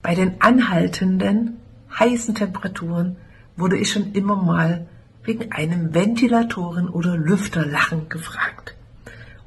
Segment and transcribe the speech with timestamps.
[0.00, 1.56] Bei den anhaltenden,
[1.98, 3.16] heißen Temperaturen
[3.56, 4.86] wurde ich schon immer mal
[5.24, 8.76] wegen einem Ventilatoren- oder Lüfterlachen gefragt.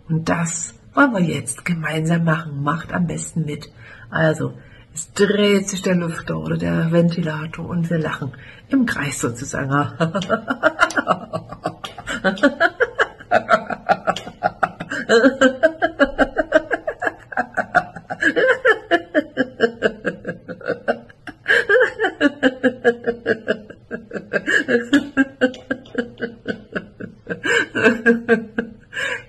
[0.09, 2.63] Und das wollen wir jetzt gemeinsam machen.
[2.63, 3.71] Macht am besten mit.
[4.09, 4.53] Also,
[4.93, 8.33] es dreht sich der Lüfter oder der Ventilator und wir lachen
[8.67, 9.71] im Kreis sozusagen.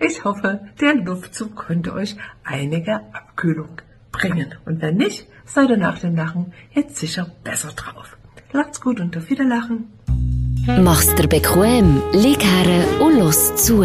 [0.01, 4.55] Ich hoffe, der Luftzug konnte euch einige Abkühlung bringen.
[4.65, 8.17] Und wenn nicht, seid ihr nach dem Lachen jetzt sicher besser drauf.
[8.53, 9.93] Lacht's gut und auf Wiederlachen.
[10.83, 13.85] Mach's dir bequem, lieg her und los zu.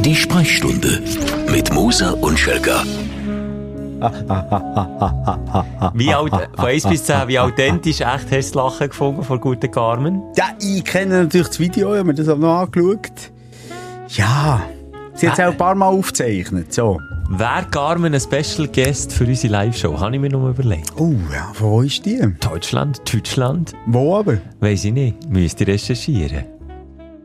[0.00, 1.02] Die Sprechstunde
[1.50, 2.82] mit Musa und Schelga.
[5.92, 9.38] Wie alt, von 1 bis 10, wie authentisch echt hast du das Lachen gefunden von
[9.38, 10.22] guten Carmen?
[10.34, 13.32] Ja, ich kenne natürlich das Video, ich habe mir das auch noch angeschaut.
[14.08, 14.62] Ja,
[15.18, 17.00] sie hat es auch ein paar Mal aufgezeichnet, so.
[17.30, 20.00] Wäre Carmen ein Special Guest für unsere Live-Show?
[20.00, 20.92] Habe ich mir noch überlegt.
[20.96, 22.18] Oh, ja, von wo ist die?
[22.40, 24.38] Deutschland, Deutschland, Wo aber?
[24.60, 25.28] weiss ich nicht.
[25.28, 26.46] Müsst ihr recherchieren.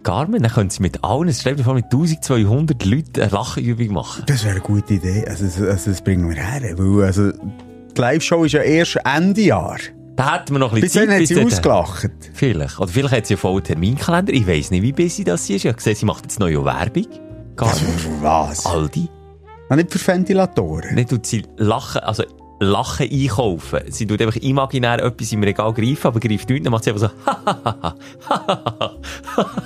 [0.03, 4.23] Carmen, dann können sie mit allen, dir vor, mit 1200 Leuten eine Lachenübung machen.
[4.27, 5.25] Das wäre eine gute Idee.
[5.25, 6.77] Also, also, also das bringen wir her.
[6.77, 9.77] Weil, also, die Live-Show ist ja erst Ende Jahr.
[10.17, 12.11] Da hätten wir noch ein Bis bisschen dann hat sie ausgelacht.
[12.33, 12.77] Vielleicht.
[12.79, 14.33] Oder vielleicht hat sie einen Terminkalender.
[14.33, 15.63] Ich weiss nicht, wie busy das sie ist.
[15.63, 17.07] Ich habe gesehen, sie macht jetzt neue Werbung.
[17.55, 18.21] Carmen.
[18.21, 18.65] Was?
[18.65, 19.09] Aldi.
[19.75, 20.93] Nicht für Ventilatoren.
[20.95, 22.23] Nicht tut sie lachen, also
[22.59, 23.79] Lachen einkaufen.
[23.89, 27.09] Sie tut einfach imaginär etwas im Regal greifen, aber greift nichts, dann macht sie einfach
[27.09, 27.13] so,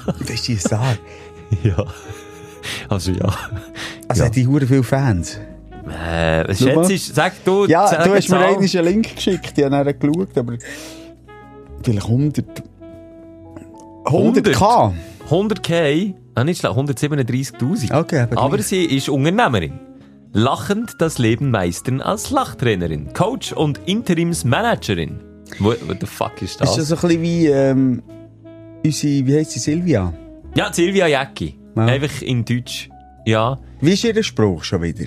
[0.20, 0.96] Das ist die Star.
[1.64, 1.84] ja.
[2.90, 3.30] Also ja.
[4.08, 4.28] Also Ja.
[4.28, 5.40] hat die Hure viele Fans.
[5.88, 6.98] Äh, schätzt du?
[6.98, 10.54] Sag du, Ja, sag du hast mir einen Link geschickt, ich habe nachher geschaut, aber
[11.84, 12.64] vielleicht 100...
[14.06, 14.94] 100k?
[15.30, 18.00] 100k, ah, nicht schlecht, 137.000.
[18.00, 19.80] Okay, aber Aber sie ist Unternehmerin.
[20.34, 25.20] Lachend das Leben meistern als Lachtrainerin, Coach und Interimsmanagerin.
[25.60, 26.72] What, what the fuck ist das?
[26.72, 28.04] Ist das so ein bisschen wie ähm,
[28.86, 30.14] unsere, wie heisst sie, Silvia?
[30.56, 31.58] Ja, Silvia Jäcki.
[31.76, 31.86] Ja.
[31.86, 32.90] Einfach in Deutsch.
[33.26, 33.58] Ja.
[33.82, 35.06] Wie ist ihr Spruch schon wieder?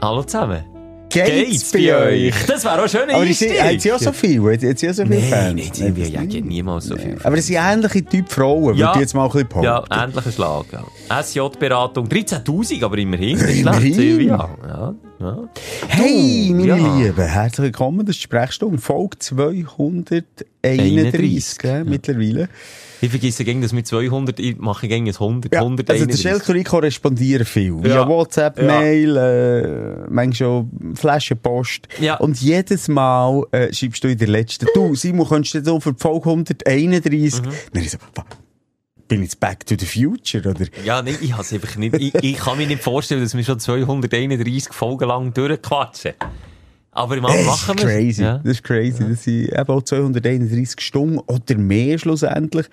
[0.00, 0.64] Hallo zusammen.
[1.08, 2.34] Geht's bei euch?
[2.46, 3.08] Das wäre auch schön.
[3.10, 4.42] Aber ist hat sie auch so viel?
[4.52, 5.54] Hat hat sie auch so viele Nein, Fans?
[5.54, 6.44] nicht Silvia das Jäcki, nicht.
[6.46, 7.16] niemals so viel.
[7.22, 8.88] Aber es sind ähnliche Typ Frauen, Ja.
[8.88, 9.94] würde ich jetzt mal ein bisschen Ja, behaupten.
[10.10, 10.64] ähnlicher Schlag.
[10.72, 11.22] Ja.
[11.22, 13.38] SJ-Beratung, 13.000, aber immerhin.
[13.38, 13.94] Immerhin.
[13.94, 14.50] Silvia.
[14.66, 15.48] Ja, ja.
[15.88, 16.76] Hey, meine ja.
[16.76, 20.24] Lieben, herzlich willkommen, das ist die Sprechstunde, Folge 231
[20.62, 21.84] 31, gell, ja.
[21.84, 22.48] mittlerweile.
[23.00, 26.16] Ich vergesse gegen das mit 200, ich mache gegen ein 100, Ja, 100, also der
[26.16, 27.82] Schelker ich korrespondieren viel.
[27.82, 28.08] Via Ja.
[28.08, 28.64] WhatsApp, Ja.
[28.64, 31.88] Mail, äh, manchmal auch Flaschenpost.
[32.00, 32.16] Ja.
[32.16, 35.92] Und jedes Mal äh, schreibst du in der letzten, du, Simon, könntest du so für
[35.92, 37.42] die Folge 131?
[37.42, 37.48] Mhm.
[37.72, 37.98] Dann ich so,
[39.06, 40.66] bin ich jetzt back to the future, oder?
[40.84, 43.58] Ja, nein, ich has einfach nicht, ich, ich kann mir nicht vorstellen, dass wir schon
[43.58, 46.12] 231 Folgen lang durchquatschen.
[46.90, 48.22] Aber im Das machen wir crazy.
[48.22, 48.38] Ja.
[48.38, 49.04] Das ist crazy.
[49.08, 52.66] Das sind eben auch 231 Stunden oder mehr schlussendlich,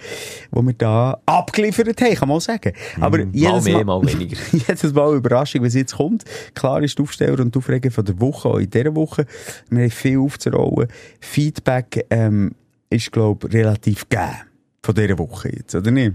[0.52, 2.74] die wir da abgeliefert haben, kann man auch sagen.
[3.00, 4.38] Aber mal jedes mehr, mal weniger.
[4.52, 6.24] jedes Mal Überraschung, was jetzt kommt.
[6.54, 9.26] Klar ist die Aufsteller und die Aufregung von der Woche, auch in dieser Woche.
[9.70, 10.88] Wir haben viel aufzurollen.
[11.20, 12.56] Feedback ähm,
[12.90, 14.38] ist, glaube ich, relativ gegeben
[14.82, 16.14] von dieser Woche jetzt, oder nicht?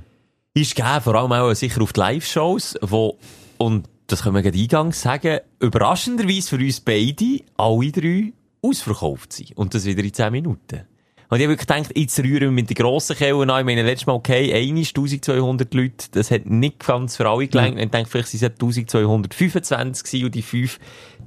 [0.54, 3.18] Ist gegeben, vor allem auch sicher auf die Live-Shows, wo,
[3.58, 8.32] und das können wir gerade eingangs sagen, überraschenderweise für uns beide, alle drei,
[8.62, 9.56] ausverkauft sind.
[9.56, 10.86] Und das wieder in 10 Minuten.
[11.30, 13.60] Und ich habe wirklich gedacht, jetzt rühren wir mit den grossen Kellen an.
[13.60, 17.74] Ich meine, letztes Mal, okay, einmal 1200 Leute, das hat nicht ganz für alle gelangt.
[17.74, 20.78] Und ich denke, vielleicht sind es 1225 gewesen und die 5,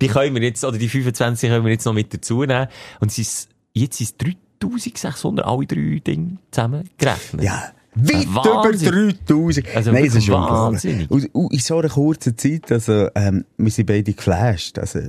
[0.01, 2.67] die können wir jetzt, oder die 25 können wir jetzt noch mit dazu nehmen.
[2.99, 4.17] Und es ist, jetzt sind es
[4.59, 7.43] 3600, alle drei Dinge zusammen gerechnet.
[7.43, 7.71] Ja.
[7.95, 8.87] Weit Wahnsinn.
[8.93, 9.75] über 3000.
[9.75, 11.11] Also Nein, wirklich ist wahnsinnig.
[11.11, 14.79] Und, und in so einer kurzen Zeit, also, ähm, wir sind beide geflasht.
[14.79, 14.99] Also,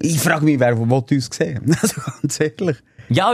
[0.00, 1.76] ich frage mich, wer will uns sehen?
[1.82, 2.76] Also, ganz ehrlich.
[3.08, 3.32] Ja,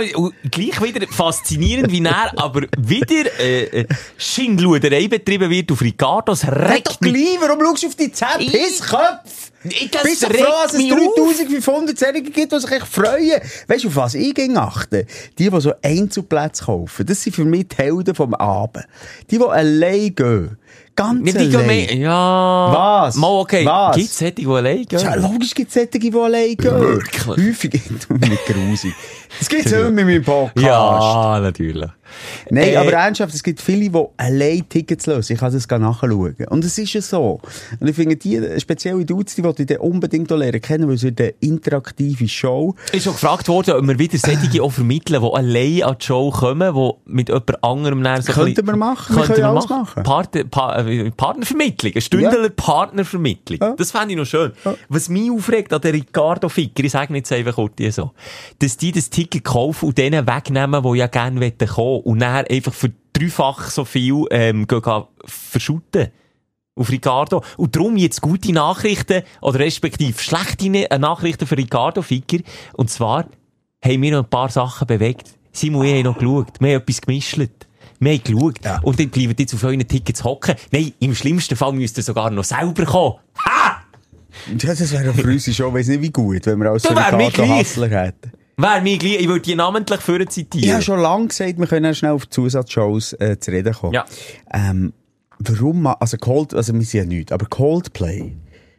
[0.51, 3.87] gleich wieder faszinierend, wie er aber wieder äh, äh,
[4.17, 8.53] Schindluderei betrieben wird auf Ricardos Recht doch gleich, warum schaust du auf die 10 Ich-
[8.53, 9.19] Pissköpfe?
[9.65, 10.99] Ich- das Bist du regt froh, dass es mich auf.
[11.17, 13.41] 3500 Serien gibt, die sich echt freuen?
[13.67, 15.05] Weißt du, auf was ich ging achten?
[15.39, 18.85] Die, die so Einzelplätze kaufen, das sind für mich die Helden vom Abend.
[19.31, 20.59] Die, die allein gehen.
[20.95, 21.67] Ganz Nicht allein.
[21.67, 22.73] mehr, ja.
[23.07, 23.15] Was?
[23.17, 23.65] Mal okay.
[23.65, 23.97] Was?
[23.97, 24.99] Gibt's solche, die allein gehen?
[24.99, 26.81] Ja, logisch gibt es solche, die allein gehen.
[26.81, 27.27] Wirklich?
[27.27, 27.73] Häufig
[28.09, 28.95] nicht grusig.
[29.39, 30.65] Das gibt es immer mit meinem Podcast.
[30.67, 31.89] Ja, natürlich.
[32.51, 35.35] Nein, Äh, aber ernsthaft, es gibt viele, die allein Tickets lösen.
[35.35, 36.35] Ich kann das gar nachschauen.
[36.49, 37.41] Und es ist ja so.
[37.79, 41.35] Und ich finde, die spezielle Dudes, die wollte ich unbedingt lernen kennen, weil es eine
[41.41, 42.75] interaktive Show.
[42.93, 46.31] Ist schon gefragt worden, ob wir wieder solche auch vermitteln, die allein an die Show
[46.31, 49.15] kommen, die mit jemand anderem näher so Könnten wir machen.
[49.15, 49.83] Wir Könnten wir alles machen.
[49.83, 50.03] machen.
[50.03, 51.93] Partner, pa äh, Partnervermittlung.
[51.93, 53.59] Eine Stündler Partnervermittlung.
[53.61, 53.75] Ja.
[53.77, 54.53] Das fände ich noch schön.
[54.89, 58.13] Was mich aufregt an der Ricardo Ficker, ich sage nicht einfach kurz die so,
[58.61, 62.47] dass die das Ticket kaufen und denen wegnehmen, die ja gerne kommen wollen und dann
[62.47, 64.65] einfach für dreifach so viel ähm,
[65.25, 66.09] verschütten.
[66.77, 67.43] Auf Ricardo.
[67.57, 72.39] Und darum jetzt gute Nachrichten, oder respektive schlechte Ne- äh, Nachrichten für Ricardo Ficker.
[72.75, 73.27] Und zwar
[73.85, 75.31] haben wir noch ein paar Sachen bewegt.
[75.51, 76.61] Simon, ich haben noch geschaut.
[76.61, 77.67] Wir haben etwas gemischelt.
[77.99, 78.65] Wir haben geschaut.
[78.65, 78.79] Ja.
[78.85, 80.55] Und dann bleiben jetzt auf euren Tickets hocken.
[80.71, 83.17] Nein, im schlimmsten Fall müsst ihr sogar noch selber kommen.
[83.45, 83.83] Ha!
[84.47, 87.59] Ja, das wäre für uns schon, weiss nicht wie gut, wenn wir mir Ricardo.
[87.59, 88.38] Hassler hätten.
[88.61, 90.67] Wäre mir gleich, ich würde die namentlich für zitieren.
[90.67, 93.95] Ich habe schon lange gesagt, wir können schnell auf Zusatzshows äh, zu reden kommen.
[93.95, 94.05] Ja.
[94.53, 94.93] Ähm,
[95.39, 98.33] warum, also Cold, also wir sind ja nichts, aber Coldplay,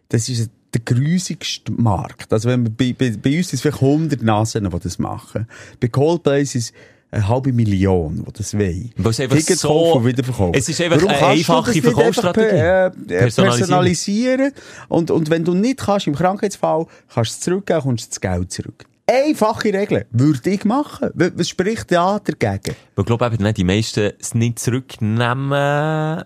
[0.09, 2.31] das ist der grusigste Markt.
[2.33, 5.47] Also wenn wir, bei, bei, bei uns sind es vielleicht 100 Nasen, die das machen.
[5.79, 6.73] Bei Coldplay sind es
[7.11, 8.91] eine halbe Million, die das wollen.
[9.03, 10.53] Es einfach Tickets so- kaufen und wieder verkaufen.
[10.53, 12.49] es ist einfach Warum eine einfache nicht einfach Verkaufsstrategie.
[12.49, 13.57] per- äh, Personalisieren.
[13.57, 14.51] personalisieren.
[14.89, 18.21] Und, und wenn du nicht kannst, im Krankheitsfall, kannst du es zurückgeben, kommst du das
[18.21, 18.85] Geld zurück.
[19.09, 20.05] Einfache Regeln.
[20.11, 21.09] Würde ich machen.
[21.15, 22.75] Was spricht ja dagegen?
[22.97, 26.23] Ich glaube eben nicht, die meisten es nicht zurücknehmen, äh,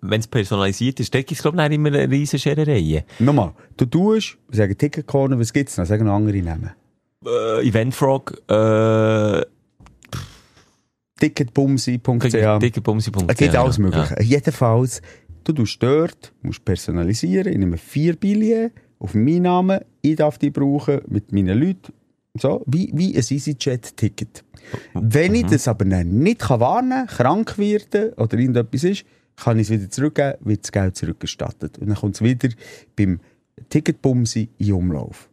[0.00, 1.14] wenn es personalisiert ist.
[1.14, 3.04] Da gibt es, glaube ich, immer eine riesen Schererei.
[3.20, 5.86] Nochmal, du tust, wir sagen Ticket Corner, was gibt's noch?
[5.86, 6.72] Sagen andere Namen.
[7.24, 9.42] Äh, Eventfrog, äh,
[11.20, 12.58] Ticketbumsi.ch.
[12.60, 13.24] Ticketbumsi.ch.
[13.28, 13.82] Es gibt alles ja.
[13.82, 14.22] Mögliche.
[14.22, 15.00] Jedenfalls,
[15.44, 20.50] du tust dort, musst personalisieren, ich nehme vier Billionen auf meinen Namen, ich darf die
[20.50, 21.92] brauchen mit meinen Leuten.
[22.36, 24.44] So, wie, wie ein EasyJet-Ticket.
[24.94, 29.04] Wenn ich das aber nicht kann warnen kann, krank werde oder irgendetwas ist,
[29.36, 31.78] kann ich es wieder zurückgeben, wird das Geld zurückgestattet.
[31.78, 32.48] Und dann kommt es wieder
[32.96, 33.20] beim
[33.68, 35.28] Ticketbumsi in Umlauf.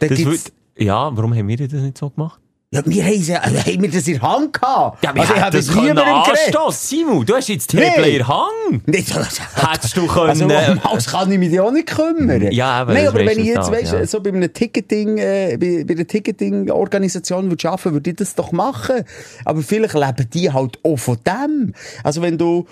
[0.00, 2.40] Das wird, ja, warum haben wir das nicht so gemacht?
[2.70, 5.02] Ja, wir haben, ja, haben wir das in der Hand gehabt.
[5.02, 6.98] Ja, wir also, ich hätten habe das können anstossen.
[6.98, 7.90] Simon, du hast jetzt die Nee.
[7.90, 8.82] Hebel in der Hang.
[8.84, 9.20] Nicht so.
[9.20, 10.78] Hättest du Also, können...
[10.78, 12.52] um alles kann ich mich auch nicht kümmern.
[12.52, 14.06] Ja, aber Nein, aber wenn ich jetzt, weißt, ja.
[14.06, 18.52] so bei einer Ticketing, äh, bei, bei einer Ticketing-Organisation würde arbeiten, würde ich das doch
[18.52, 19.02] machen.
[19.46, 21.72] Aber vielleicht leben die halt auch von dem.
[22.04, 22.66] Also wenn du,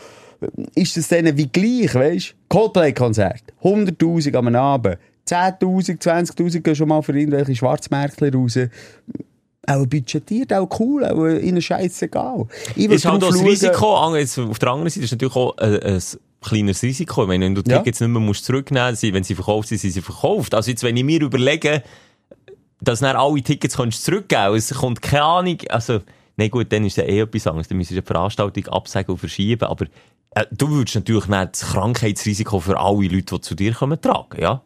[0.75, 2.35] ist das denen wie gleich, weißt?
[2.51, 8.59] Coldplay-Konzert, 100'000 am Abend, 10'000, 20'000 gehen schon mal für irgendwelche Schwarzmärkte raus.
[9.67, 12.47] Auch budgetiert, auch cool, auch ihnen scheißegal.
[12.77, 16.03] Ich ist halt auch das Risiko, auf der anderen Seite ist natürlich auch ein, ein
[16.41, 17.23] kleines Risiko.
[17.23, 17.79] Ich meine, wenn du die Ja.
[17.79, 20.55] Tickets nicht mehr musst zurücknehmen musst, wenn sie verkauft sind, sind sie verkauft.
[20.55, 21.83] Also jetzt, wenn ich mir überlege,
[22.81, 26.01] dass dann alle Tickets kannst zurückgeben es kommt keine Ahnung, also,
[26.37, 29.19] nein gut, dann ist ja eh etwas anderes, dann müsstest du die Veranstaltung absagen und
[29.19, 29.87] verschieben, aber
[30.33, 34.41] äh, du würdest natürlich dann das Krankheitsrisiko für alle Leute, die zu dir kommen, tragen,
[34.41, 34.63] ja?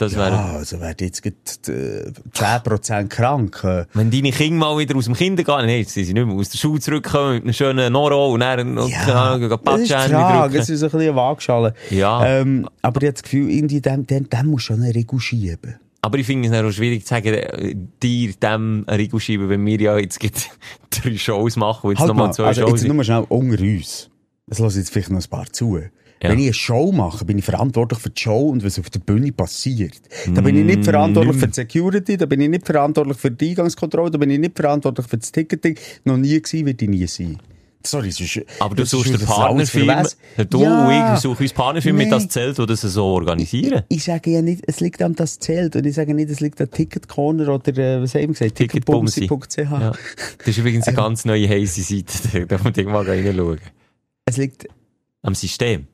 [0.00, 0.30] Das wäre...
[0.30, 1.36] Ja, also wer jetzt gerade,
[1.68, 3.62] äh, 10% krank.
[3.62, 6.34] Äh, Wenn deine Kinder mal wieder aus dem Kindergarten, nee, jetzt sind sie nicht mehr
[6.36, 9.90] aus der Schule zurückgekommen mit einem schönen Noro und dann noch, keine Ahnung, das ist
[9.90, 11.74] es ist ein bisschen eine Waagschale.
[11.90, 12.24] Ja.
[12.24, 15.76] Ähm, aber ich habe das Gefühl, irgendwie dem, dem, dem muss schon eine Regel schieben.
[16.00, 19.66] Aber ich finde es auch schwierig zu sagen, äh, dir dem einen Riegel schieben, wenn
[19.66, 20.18] wir ja jetzt
[20.90, 22.82] drei Shows machen und jetzt Halt nochmal mal, zwei also Shows.
[22.82, 24.08] jetzt nur schnell unter uns.
[24.48, 25.78] Es hören jetzt vielleicht noch ein paar zu.
[26.22, 29.00] Wenn ich eine Show mache, bin ich verantwortlich für die Show und was auf der
[29.00, 29.94] Bühne passiert.
[30.34, 33.30] Da bin ich Mm, nicht verantwortlich für die Security, da bin ich nicht verantwortlich für
[33.30, 35.78] die Eingangskontrolle, da bin ich nicht verantwortlich für das Ticketing.
[36.04, 37.38] Noch nie gewesen, wird ich nie sein.
[37.82, 39.90] Sorry, es ist, aber du das suchst den Partnerfilm,
[40.50, 41.08] du Ja.
[41.10, 42.18] und ich suchen uns Partnerfilm mit Nein.
[42.18, 43.84] das Zelt, das das so organisieren.
[43.88, 46.60] Ich sage ja nicht, es liegt an das Zelt und ich sage nicht, es liegt
[46.60, 49.20] an Ticket Corner oder, äh, was haben wir gesagt, Ticketbumsi.
[49.20, 49.56] ticketbumsi.ch.
[49.70, 49.92] Ja.
[50.36, 53.58] Das ist übrigens eine ganz neue heisse Seite, da muss man mal reinschauen.
[54.26, 54.66] Es liegt,
[55.22, 55.86] Am System.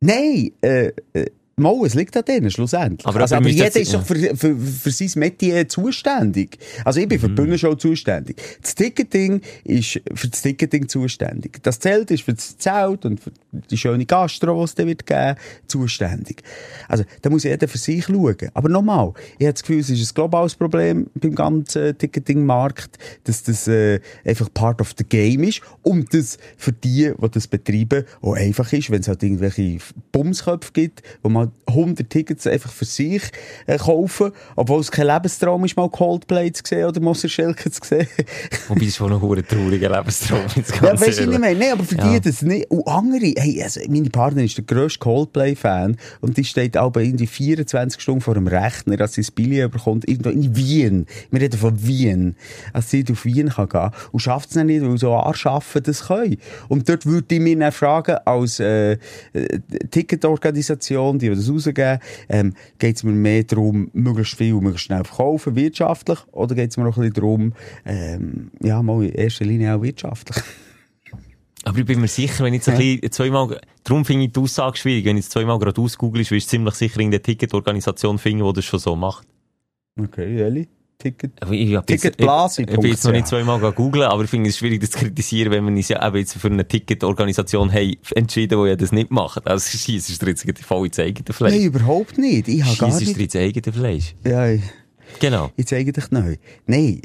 [0.00, 1.26] Nein, äh, äh,
[1.58, 3.06] Mal, es liegt an denen, schlussendlich.
[3.06, 6.58] Aber- also, aber jeder ist doch für, für, für sein Metier zuständig.
[6.84, 7.20] Also ich bin Mhm.
[7.22, 8.36] für die Bühnenshow zuständig.
[8.60, 11.62] Das Ticketing ist für das Ticketing zuständig.
[11.62, 13.32] Das Zelt ist für das Zelt und für
[13.70, 15.36] die schöne Gastro, die es dann wird geben,
[15.66, 16.42] zuständig.
[16.88, 18.36] Also da muss jeder für sich schauen.
[18.52, 23.44] Aber nochmal, ich habe das Gefühl, es ist ein globales Problem beim ganzen Ticketing-Markt, dass
[23.44, 28.04] das äh, einfach part of the game ist und das für die, die das betreiben,
[28.20, 29.78] auch einfach ist, wenn es halt irgendwelche
[30.12, 33.22] Bumsköpfe gibt, die mal mal 100 Tickets einfach für sich
[33.66, 37.80] äh, kaufen, obwohl es kein Lebenstraum ist, mal Coldplay zu sehen oder Moser Schelke zu
[37.84, 38.06] sehen.
[38.68, 41.54] Wobei es schon ein hoher trauriger Lebenstraum jetzt Ja, weißt du, mehr.
[41.54, 42.12] Nein, aber für Ja.
[42.12, 42.70] die das nicht.
[42.70, 47.26] Und andere, hey, also meine Partnerin ist der grösste Coldplay-Fan und die steht aber irgendwie
[47.26, 51.06] 24 Stunden vor dem Rechner, als sie das Billett bekommt, irgendwo in Wien.
[51.30, 52.36] Wir reden von Wien.
[52.72, 56.36] Als sie auf Wien kann gehen und schafft es nicht, weil so anschaffen das können.
[56.68, 58.98] Und dort würde ich mich dann fragen, als äh, äh,
[59.90, 65.56] Ticketorganisation, die das rausgeben, ähm, geht es mir mehr darum, möglichst viel, möglichst schnell verkaufen,
[65.56, 67.52] wirtschaftlich, oder geht es mir auch ein bisschen darum,
[67.84, 70.42] ähm, ja, mal in erster Linie auch wirtschaftlich?
[71.64, 74.38] Aber ich bin mir sicher, wenn ich jetzt ein bisschen zweimal, darum finde ich die
[74.38, 78.18] Aussage schwierig, wenn ich jetzt zweimal gerade ausgoogelst, wirst du ziemlich sicher in der Ticketorganisation
[78.18, 79.26] finden, die das schon so macht.
[79.98, 81.32] Okay, Eli, Ticket.
[81.50, 82.62] Ich, Ticketblase.
[82.62, 84.98] Ich, ich bin jetzt noch nicht zweimal googeln, aber ich finde es schwierig, das zu
[84.98, 88.92] kritisieren, wenn wir uns ja eben jetzt für eine Ticketorganisation haben entschieden, die ja das
[88.92, 89.42] nicht machen.
[89.44, 91.52] Also schießt dir jetzt voll ins eigene Fleisch.
[91.52, 92.48] Nein, überhaupt nicht.
[92.48, 93.16] Ich habe gar nicht...
[93.18, 94.14] ins eigene Fleisch.
[94.24, 94.62] Ja, ich-
[95.20, 95.50] Genau.
[95.56, 96.36] jetzt eigentlich neu.
[96.66, 97.00] Nein,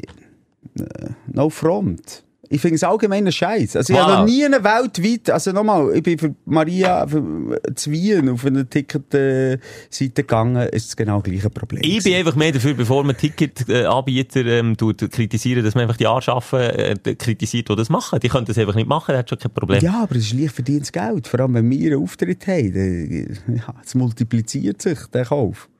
[0.78, 2.24] äh, no front.
[2.52, 3.76] Ich finde es allgemein ein Scheiß.
[3.76, 7.90] Also, ich habe noch nie eine weltweit, also nochmal, ich bin für Maria, für zu
[7.90, 11.80] Wien auf eine Ticket-Seite gegangen, ist es genau das gleiche Problem.
[11.82, 16.06] Ich bin einfach mehr dafür, bevor man Ticketanbieter ähm, tut, kritisieren, dass man einfach die
[16.06, 18.20] anschaffen, äh, kritisiert, die das machen.
[18.20, 19.82] Die können das einfach nicht machen, das hat schon kein Problem.
[19.82, 21.26] Ja, aber es ist leicht verdientes Geld.
[21.26, 25.70] Vor allem, wenn wir einen Auftritt haben, dann, ja, es multipliziert sich, der Kauf.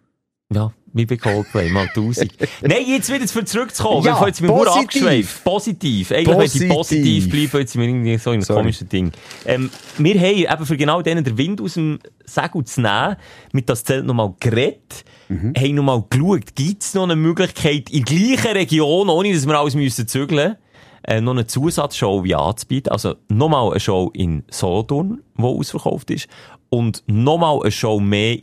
[0.54, 2.32] Ja, wie bei Coldplay, mal 1000.
[2.62, 4.82] Nein, jetzt wieder zurückzukommen, Ja, jetzt mit positiv.
[4.82, 5.44] abgeschweift.
[5.44, 6.12] Positiv.
[6.12, 7.24] Eigentlich möchte ich Positiv.
[7.24, 8.60] positiv bleiben, jetzt sind wir irgendwie so in einem Sorry.
[8.60, 9.12] komischen Ding.
[9.46, 13.16] Ähm, wir haben eben für genau denen den Wind aus dem Segel zu nehmen,
[13.52, 15.54] mit das Zelt nochmal geredet, Mhm.
[15.56, 19.58] haben nochmal geschaut, gibt es noch eine Möglichkeit, in der gleichen Region, ohne dass wir
[19.58, 20.56] alles müssen zügeln
[21.04, 22.92] äh, noch eine Zusatzshow wie anzubieten.
[22.92, 26.28] Also nochmal eine Show in Solothurn, die ausverkauft ist,
[26.68, 28.38] und nochmal eine Show mehr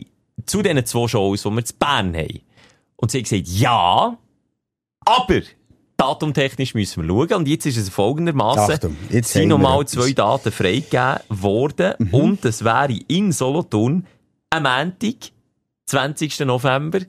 [0.45, 2.41] zu diesen zwei Shows, die wir zu Bern haben.
[2.95, 4.17] Und sie hat gesagt, ja,
[5.05, 5.41] aber
[5.97, 7.33] datumtechnisch müssen wir schauen.
[7.41, 9.81] Und jetzt ist es folgendermaßen: Achtung, jetzt Es sind nochmal.
[9.81, 9.87] Mhm.
[9.87, 11.93] zwei Daten freigegeben worden.
[12.11, 14.05] Und es wäre in Solothurn
[14.49, 15.31] am Montag,
[15.87, 16.39] 20.
[16.41, 16.99] November.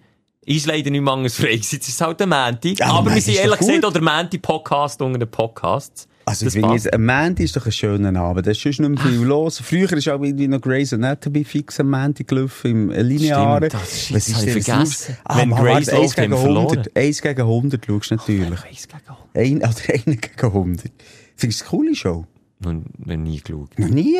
[0.46, 1.74] Ist leider nicht anders frei gewesen.
[1.76, 2.78] Jetzt ist es halt ein Montag.
[2.78, 6.08] Ja, aber wir sind ehrlich gesagt auch der Montag-Podcast unter den Podcasts.
[6.30, 8.46] Also, Das ich finde jetzt, ein Montag ist doch ein schöner Abend.
[8.46, 9.58] Da ist nicht mehr viel los.
[9.60, 13.68] Früher ist auch irgendwie noch Grey's Anatomy fix am Montag gelaufen, im äh, Linearen.
[13.70, 15.16] Stimmt, das- shit, Was ich denn vergessen.
[15.24, 16.66] Ah, Wenn Grey's warte, eins läuft, haben gegen wir verloren.
[16.78, 16.96] 100.
[16.96, 18.60] Eins gegen 100 schaust du natürlich.
[18.70, 19.02] Ich weiss gegen
[19.34, 20.92] Ein, oder einer gegen 100.
[21.36, 22.26] Findest du eine coole Show?
[22.60, 23.78] Noch, nie geschaut.
[23.78, 24.16] Noch nie.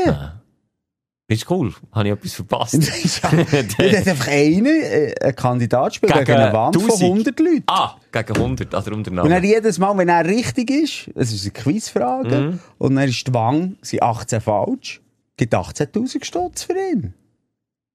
[1.30, 1.72] Ist cool.
[1.92, 2.74] Habe ich etwas verpasst?
[3.22, 3.38] ja, da
[3.84, 7.02] hat einfach einer, äh, ein Kandidat spielt gegen, Gegen eine Wand von 1000.
[7.12, 7.62] 100 Leuten.
[7.68, 8.74] ah, gegen 100.
[8.74, 12.58] Also unter Und dann jedes Mal, wenn er richtig ist, es ist eine Quizfrage, Mhm.
[12.78, 15.00] und dann ist die Wang, sind 18 falsch,
[15.36, 17.14] gibt 18.000 Stutz für ihn.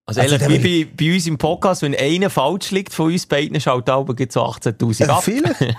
[0.08, 3.12] Also, Also, ehrlich, der wie bei, bei uns im Podcast, wenn einer falsch liegt von
[3.12, 5.24] uns beiden, schaut aber gibt so 18.000 Ja, ab.
[5.24, 5.60] vielleicht.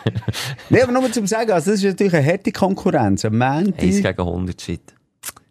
[0.69, 3.25] nee, aber nur zum sagen, also das ist natürlich eine harte Konkurrenz.
[3.25, 4.03] Ein 1 Manti.
[4.03, 4.81] gegen 100, shit.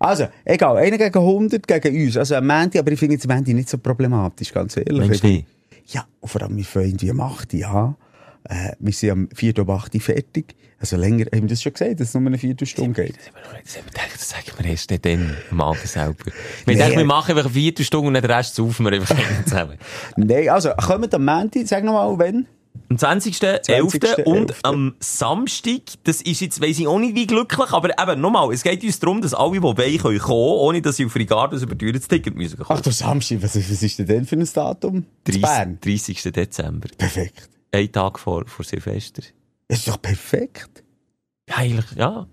[0.05, 2.17] Also, egal, einer gegen 100 gegen uns.
[2.17, 5.07] Also ein Manti, aber ich finde jetzt Manti nicht so problematisch, ganz ehrlich.
[5.07, 5.45] Mensch, nicht.
[5.87, 7.53] Ja, und vor allem, wir fangen irgendwie am 8.
[7.53, 7.95] Ja.
[8.47, 9.59] Äh, wir sind am 4.
[9.59, 10.01] um 8.
[10.01, 10.55] fertig.
[10.79, 13.15] Also länger, haben wir das schon gesagt, dass es nur eine Viertelstunde geht?
[13.17, 16.15] Das haben wir nicht- gedacht, Das sagen wir erst dann am Abend selber.
[16.65, 19.77] Wir denken, wir machen einfach eine Viertelstunde und den Rest saufen wir einfach zusammen.
[20.17, 22.45] Nein, also, kommen am Manti, sag nochmal, wenn?
[22.89, 23.65] Am 20.11.
[23.65, 24.23] 20.11..
[24.23, 28.53] und am Samstag, das ist jetzt, weiss ich auch nicht wie glücklich, aber eben, nochmal,
[28.53, 31.63] es geht uns darum, dass alle, die wollen, können kommen, ohne dass sie auf Ricardos
[31.63, 32.81] über das Ticket müssen Ach kommen.
[32.83, 34.95] du Samstag, was, was ist denn denn für ein Datum?
[34.95, 35.79] In 30, Bern.
[35.81, 36.23] 30.
[36.23, 36.89] Dezember.
[36.97, 37.49] Perfekt.
[37.71, 39.23] Ein Tag vor, vor Silvester.
[39.67, 40.83] Das ist doch perfekt.
[41.49, 42.27] Ja, eigentlich, ja.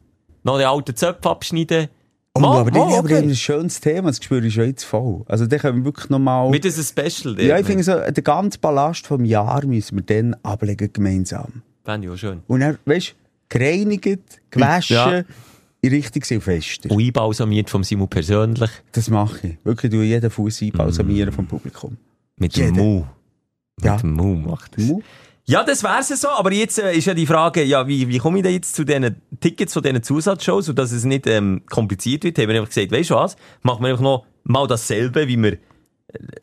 [0.45, 1.89] Noch die alten Zöpfe abschneiden.
[2.35, 3.17] Oh, Mal, aber, mal, die haben okay.
[3.19, 5.23] ein schönes Thema, das spüre ich schon jetzt voll.
[5.27, 6.49] Also, da können wir wirklich nochmal...
[6.49, 7.39] Mit diesem Special.
[7.39, 11.61] Ja, ich finde so, den ganzen Ballast vom Jahr müssen wir dann ablegen gemeinsam.
[11.85, 12.41] Fände ich auch schön.
[12.47, 13.13] Und dann, weißt du,
[13.59, 15.23] gereinigt, gewaschen, Ja.
[15.83, 16.91] in Richtung Silvester.
[16.91, 18.71] Und einbalsamiert vom Simon persönlich.
[18.93, 19.57] Das mache ich.
[19.65, 21.99] Wirklich, du jeden Fuß einbalsamieren vom Publikum.
[22.39, 22.83] Mit dem Jeder.
[22.83, 23.05] Mu.
[23.77, 23.97] Mit Ja.
[23.99, 24.87] dem Mu macht das.
[24.87, 25.03] Mu?
[25.45, 28.39] Ja, das wär's so, aber jetzt äh, ist ja die Frage, ja, wie, wie komme
[28.39, 32.23] ich denn jetzt zu diesen Tickets von diesen Zusatzshows, und dass es nicht ähm, kompliziert
[32.23, 35.37] wird, haben wir einfach gesagt, weißt du was, machen wir einfach noch mal dasselbe, wie
[35.37, 35.59] wir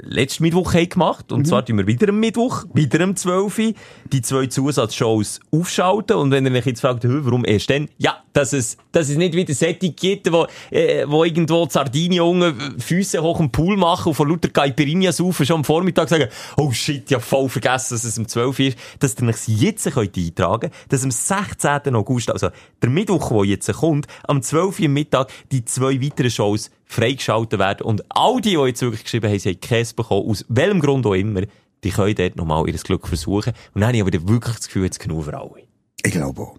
[0.01, 3.59] letzten Mittwoch haben gemacht, und zwar tun wir wieder am Mittwoch, wieder am 12.
[3.59, 3.73] Uhr,
[4.11, 7.89] die zwei Zusatzshows aufschalten, und wenn ihr euch jetzt fragt, «Hä, warum erst dann?
[7.97, 12.21] Ja, dass es, dass es nicht wieder Sättig gibt, wo, äh, wo irgendwo die Sardinien
[12.21, 16.29] unten Füße hoch im Pool machen und von lauter Caipirinha saufen schon am Vormittag sagen,
[16.57, 19.91] oh shit, ja voll vergessen, dass es am 12 Uhr ist, dass ihr euch jetzt
[19.91, 21.95] könnt eintragen könnt, dass am 16.
[21.95, 22.49] August, also
[22.81, 27.59] der Mittwoch, der jetzt kommt, am 12 Uhr am Mittag die zwei weiteren Shows freigeschaltet
[27.59, 27.85] werden.
[27.85, 31.05] Und all die, die jetzt wirklich geschrieben haben, sie haben Käse bekommen, aus welchem Grund
[31.05, 31.43] auch immer,
[31.83, 33.53] die können dort nochmal ihr Glück versuchen.
[33.73, 35.63] Und dann habe ich aber wirklich das Gefühl, jetzt genug für alle.
[36.03, 36.58] Ich glaube auch.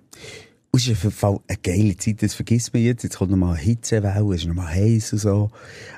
[0.72, 3.02] Und es ist auf Fall eine geile Zeit, das vergisst man jetzt.
[3.02, 5.50] Jetzt kommt nochmal Hitzewelle, es ist nochmal heiß und so.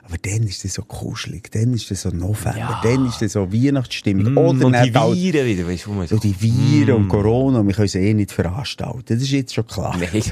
[0.05, 2.81] Aber dann ist es so kuschelig, dann ist es so November, Ja.
[2.83, 4.33] dann ist es so Weihnachtsstimmung.
[4.33, 7.89] Mm, Oder und die Viren wieder, weißt du, So die Viren und Corona, wir können
[7.89, 9.03] sie eh nicht veranstalten.
[9.07, 9.95] Das ist jetzt schon klar.
[9.99, 10.23] Nein,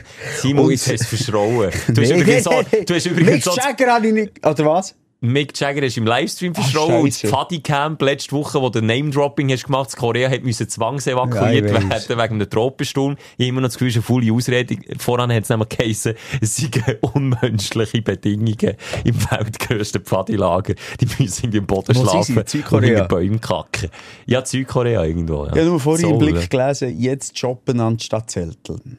[0.41, 1.71] Simon, jetzt hast du verschrauen.
[1.89, 2.85] Du hast Nee, übrigens so, nee, nee.
[2.87, 4.95] du hast übrigens Mick so, Jagger habe ich nicht, oder was?
[5.23, 7.31] Mick Jagger ist im Livestream Ach, verschrauen und das.
[7.31, 12.09] Pfadi-Camp letzte Woche, wo du Name-Dropping hast gemacht, in Korea hat müssen zwangsevakuiert Ja, werden
[12.09, 13.17] wegen einem Tropensturm.
[13.37, 14.77] Ich habe immer noch das Gefühl, eine volle Ausrede.
[14.99, 16.71] Voran hat es nämlich geheissen, es seien
[17.03, 20.75] unmenschliche Bedingungen im weltgrößten Pfadilager.
[21.01, 22.65] Die müssen irgendwie im Boden Wo schlafen sie?
[22.71, 23.91] und in Bäumen kacken.
[24.25, 25.45] Ja, Südkorea irgendwo.
[25.45, 26.33] Ja, Ich habe nur vorhin im Seoul.
[26.33, 28.99] Blick gelesen, jetzt shoppen anstatt zelteln.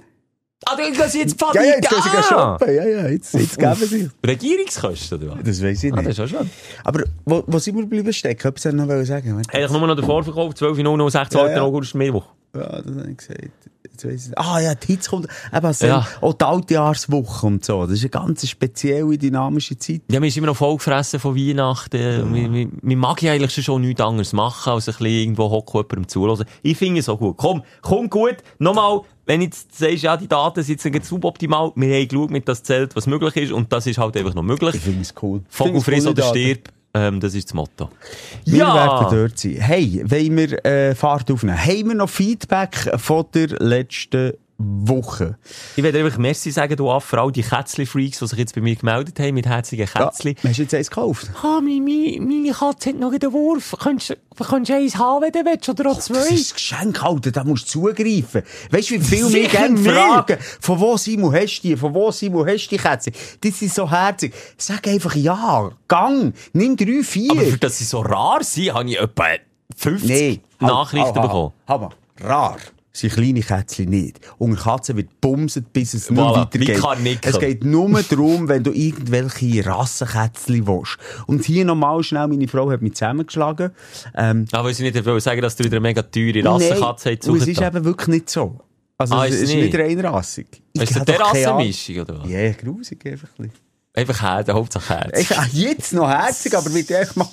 [0.66, 1.58] Ah, du gehst jetzt Pfadi?
[1.58, 2.24] Ja, ja, jetzt gehen sie ah!
[2.60, 2.76] shoppen.
[2.76, 4.10] Ja, ja, jetzt, jetzt geben sie.
[4.26, 5.44] Regierungskosten, oder was?
[5.44, 6.20] Das weiss ich Ah, das nicht.
[6.20, 6.50] ist ja schon.
[6.84, 8.48] Aber wo, wo sind wir geblieben stecken?
[8.48, 9.42] Etwas wollte ich noch sagen.
[9.52, 11.40] Eigentlich nur noch der Vorverkauf, 12.00, 16.
[11.40, 11.62] Ja, ja.
[11.62, 12.26] August, Mittwoch.
[12.56, 13.50] Ja, das habe ich gesagt.
[13.92, 14.38] Jetzt weiss ich.
[14.38, 15.28] Ah ja, die Hitze kommt.
[15.54, 16.08] Eben, Ja.
[16.22, 17.82] auch die Altjahrswoche und so.
[17.86, 20.02] Das ist eine ganz spezielle, dynamische Zeit.
[20.12, 22.34] Ja, wir sind immer noch vollgefressen von Weihnachten.
[22.34, 25.78] Wir, wir, wir mag ja eigentlich schon nichts anderes machen, als ein bisschen irgendwo hocken,
[25.82, 26.46] jemandem zuhören.
[26.62, 27.38] Ich finde es auch gut.
[27.38, 28.38] Komm, komm gut.
[28.60, 32.48] Nochmal, wenn du jetzt sagst, ja, die Daten sind jetzt suboptimal, wir haben geschaut mit
[32.48, 34.76] das Zelt, was möglich ist, und das ist halt einfach noch möglich.
[34.76, 35.42] Ich finde es cool.
[35.50, 37.90] Vogel Ich finde es friss oder stirb, ähm, das ist das Motto.
[38.46, 39.56] Wir werden dort sein.
[39.60, 41.58] Hey, wollen wir äh, Fahrt aufnehmen?
[41.58, 45.38] Haben wir noch Feedback von der letzten Woche?
[45.76, 48.76] Ich werde einfach Merci sagen, du Affe, all die Kätzli-Freaks, die sich jetzt bei mir
[48.76, 50.36] gemeldet haben, mit herzigen Kätzli.
[50.44, 51.32] Hast du jetzt eins gekauft?
[51.42, 53.76] Ah, meine, meine, meine Katze hat noch einen Wurf.
[53.80, 56.20] Könntest du eins haben, wenn du willst, oder auch Das zwei?
[56.34, 58.44] ist ein Geschenk, Alter, da musst du zugreifen.
[58.72, 62.12] Weißt du, wie viel Sicher gerne fragen, von wo Simon hast du die, von wo
[62.12, 63.12] Simon hast du die Kätze?
[63.44, 64.34] Die sind so herzig.
[64.58, 67.32] Sag einfach ja, gang, nimm drei, vier.
[67.32, 69.26] Aber für das sie so rar sind, habe ich etwa
[69.76, 71.52] 50 Nachrichten bekommen.
[71.66, 71.90] Aber
[72.22, 72.58] rar
[72.94, 74.20] sind kleine Kätzchen nicht.
[74.38, 77.20] Unter Katzen wird bumset, bis es nicht Voilà, weitergeht.
[77.24, 80.98] Es geht nur darum, wenn du irgendwelche Rassenkätzchen willst.
[81.28, 83.72] Und hier nochmal schnell, meine Frau hat mich zusammengeschlagen.
[84.16, 87.28] Ähm, Aber ich nicht wollte sagen, dass du wieder eine mega teure Rassenkatze hast.
[87.30, 88.60] und es ist eben wirklich nicht so.
[88.98, 89.74] Also Ah, es ist nicht?
[89.74, 90.48] nicht reinrassig.
[90.74, 91.22] Ist das Ahnung.
[91.22, 92.30] Rassenmischung, oder was?
[92.30, 93.62] Ja, grusig einfach ein bisschen.
[93.94, 95.20] Einfach Herz, Hauptsache Herz.
[95.20, 97.28] Ich, ah, jetzt noch herzig, aber mit echt mal.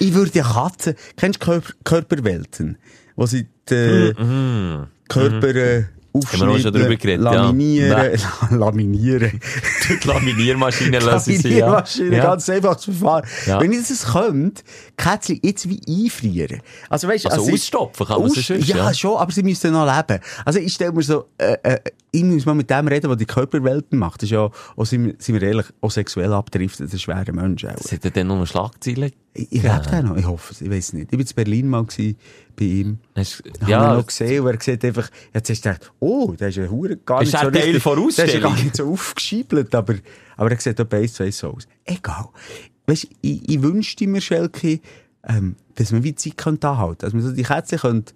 [0.00, 2.78] Ich würde ja Katzen, kennst du Körper, Körperwelten?
[3.16, 4.14] Wo sie die äh,
[5.08, 7.16] Körper äh, drüber aufschneiden, geredet, ja.
[7.32, 8.18] laminieren,
[8.50, 9.40] laminieren.
[10.02, 11.66] die Laminiermaschine lassen sie, ja.
[11.66, 12.22] Laminiermaschine, ja.
[12.22, 13.26] ganz einfaches Verfahren.
[13.46, 13.60] Ja.
[13.60, 14.62] Wenn ich das könnte,
[14.98, 16.60] Kätzchen jetzt wie einfrieren.
[16.90, 18.94] Also weißt Also ich- ausstopfen kann man Aus- sonst, ja, ja.
[18.94, 20.20] schon, aber sie müssen noch leben.
[20.44, 21.78] Also ich stelle mir so, äh, äh,
[22.10, 24.20] ich muss mal mit dem reden, der die Körperwelten macht.
[24.20, 27.64] Das ist ja, auch, sind, wir- ehrlich, auch sexuell abdriftet, ein schwerer Mensch.
[27.64, 27.72] Auch.
[27.74, 29.12] Das hat dann noch eine Schlagzeile.
[29.32, 29.78] Ich, Ja.
[29.78, 31.08] lebe den noch, ich hoffe es, ich weiß nicht.
[31.10, 32.18] Ich war in Berlin mal gewesen,
[32.56, 32.98] bei ihm.
[33.16, 33.88] Hast- Ja.
[33.90, 36.66] Wir noch gesehen und er sieht einfach, jetzt hast du gedacht, oh, der ist ja
[36.68, 38.90] hure gar Ist nicht er so Teil richtig, von der ist ja gar nicht so
[38.92, 39.94] aufgeschiebelt, aber,
[40.36, 41.66] aber er sieht etwa eins, zwei so aus.
[41.84, 42.28] Egal.
[42.86, 44.80] Weißt, ich, ich wünschte mir, Schelke,
[45.26, 46.98] ähm, dass man wie Zeit könnte anhalten.
[47.00, 48.12] Dass man so die Kätzchen könnte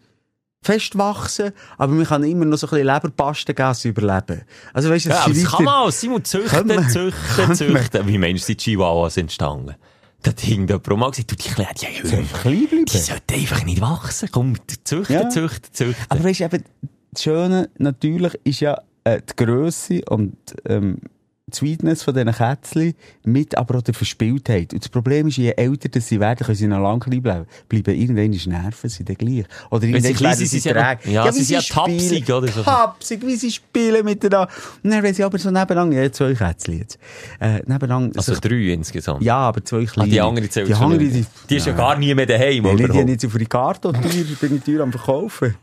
[0.63, 4.43] festwachsen, aber man kann immer noch so ein bisschen Leberpaste geben, überleben.
[4.73, 5.91] Also weißt du, ja das aber ist das kann man auch.
[5.93, 8.07] Simon, züchten, züchten, züchten.
[8.09, 9.77] Wie meinst du, die Chihuahuas entstanden?
[10.23, 12.85] Da hat irgendjemand mal gesagt, du, die Kleinen, die, klein bleiben?
[12.87, 14.29] die sollten einfach nicht wachsen.
[14.33, 15.29] Komm, züchten, Ja.
[15.29, 16.05] züchten, züchten.
[16.09, 16.65] Aber weißt du, eben,
[17.13, 20.37] das Schöne natürlich ist ja äh, die Grösse und
[20.69, 21.09] ähm, die
[21.57, 24.73] Sweetness von diesen Kätzchen mit aber auch der Verspieltheit.
[24.73, 27.47] Und das Problem ist, je älter das sie werden, können sie noch lange klein bleiben.
[27.69, 29.45] Bleiben irgendwann nerven sie dann gleich.
[29.71, 31.13] Oder Wenn sie irgendwann klein sind, sie sie ja träge.
[31.13, 32.63] ja, sie sind ja tapsig, oder so.
[32.65, 34.49] Tapsig, wie sie spielen miteinander.
[34.83, 36.99] Und dann, wenn sie aber so nebeneinander, ja, zwei Kätzchen jetzt,
[37.39, 39.23] äh, nebeneinander, Also sich- drei insgesamt.
[39.23, 40.11] ja, aber zwei Ah, kleine.
[40.11, 42.75] die andere zählt die schon andere, die, Die ist ja gar nie mehr daheim, Nein,
[42.75, 42.89] oder?
[42.89, 44.03] die haben jetzt auf Ricardo teuer,
[44.41, 45.55] bin ich teuer am Verkaufen.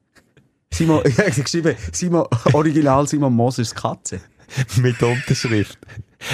[0.74, 4.20] Simon, ich habe geschrieben, Simon, Original Simon Mosers Katze.
[4.76, 5.78] Mit Unterschrift.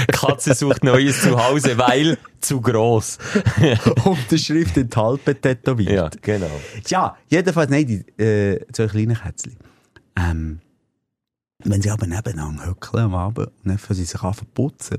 [0.08, 3.18] Katze sucht neues Zuhause, weil zu gross.
[4.04, 6.14] Unterschrift in die Halbe tätowiert.
[6.14, 6.60] Ja, genau.
[6.86, 9.56] Ja, jedenfalls, nein, die äh, zwei kleinen Kätzchen.
[10.16, 10.60] Ähm,
[11.64, 14.98] wenn sie aber nebeneinander hückeln am Abend und dann sie sich an putzen,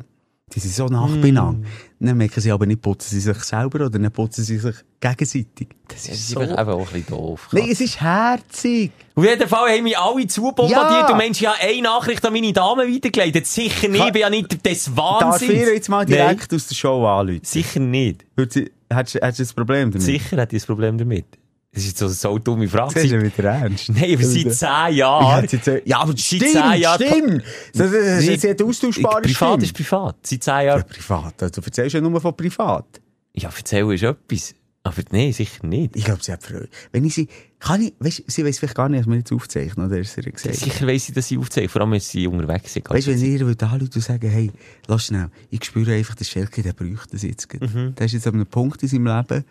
[0.53, 1.67] die sind so nah beieinander,
[1.99, 5.69] dann merken sie aber nicht, putzen sie sich selber oder dann putzen sie sich gegenseitig.
[5.87, 6.39] Das ist so...
[6.39, 7.49] einfach auch ein bisschen doof.
[7.51, 8.91] Nein, es ist herzig.
[9.15, 10.77] Auf jeden Fall haben mich alle zubombardiert.
[10.77, 11.07] Ja.
[11.07, 13.47] Du meinst, ja, eine Nachricht an meine Dame weitergeleitet.
[13.47, 15.51] Sicher nicht, ich bin ja nicht des Darf Wahnsinns.
[15.51, 17.41] ich ihr jetzt mal direkt aus der Show anrufen?
[17.43, 18.25] Sicher nicht.
[18.37, 20.01] Hättest du ein Problem damit?
[20.03, 21.25] Sicher hat die ein Problem damit.
[21.73, 22.93] Das ist so eine so dumme Frage.
[22.93, 23.89] Das ist ja wieder ernst.
[23.89, 25.47] Nein, aber seit zehn Jahren.
[25.86, 27.43] Ja, aber Seit stimmt, zehn Jahren- stimmt.
[27.73, 29.63] Das, ist ja austauschbare Privat Stimme.
[29.63, 30.15] ist privat.
[30.21, 30.83] Seit zehn Ja, Jahren.
[30.88, 31.41] privat.
[31.41, 32.86] Also, Du erzählst ja nur von privat.
[33.33, 34.53] Ja, erzähl ist etwas.
[34.86, 35.95] Aber nee, sicher nicht.
[35.95, 36.67] Ich glaube, sie hat Freude.
[36.91, 39.88] Wenn ich sie, kann ich, weißt, sie weiss vielleicht gar nicht, dass wir jetzt aufzeichnen,
[39.88, 39.97] oder?
[39.97, 40.55] Ist sie gesagt.
[40.55, 41.69] Sicher weiss ich, dass sie aufzeichnen.
[41.69, 42.89] Vor allem, wenn sie unterwegs sind.
[42.89, 44.51] Weißt du, wenn ihr würdet anrufen und sagen, hey,
[44.88, 47.47] lass schnell, ich spüre einfach, der Schelke, der bräuchte das jetzt.
[47.62, 47.95] Mhm.
[47.95, 49.45] Der ist jetzt an einem Punkt in seinem Leben,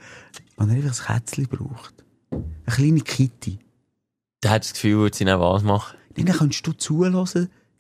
[0.58, 1.94] wo er einfach ein Kätzchen braucht.
[2.32, 3.58] Eine kleine Kitty.
[4.42, 5.96] Der hat das Gefühl, würde sie nicht was machen.
[6.16, 7.14] Dann kannst du zuhören,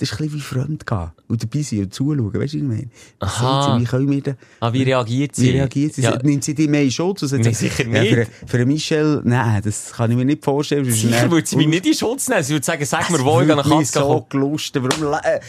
[0.02, 1.10] das ist ein bisschen wie fremd gehen.
[1.28, 2.88] Und dabei sein und zuschauen, weißt du, ich meine?
[3.20, 3.76] Aha.
[3.76, 5.44] sie, wie können wir da, Ah, wie reagiert sie?
[5.46, 6.02] wie reagiert sie?
[6.02, 7.22] Ja, Nimmt sie die mehr in Schutz?
[7.30, 8.12] Nein, sie, sicher Ja, nicht.
[8.14, 10.84] für, für einen Michel, nein, das kann ich mir nicht vorstellen.
[10.90, 12.42] sicher würde sie mich nicht in Schutz nehmen.
[12.42, 14.24] Sie würde sagen, sag mir, wo ich an eine Katze so kommen.
[14.28, 14.82] gelustet.
[14.82, 15.40] Warum, äh,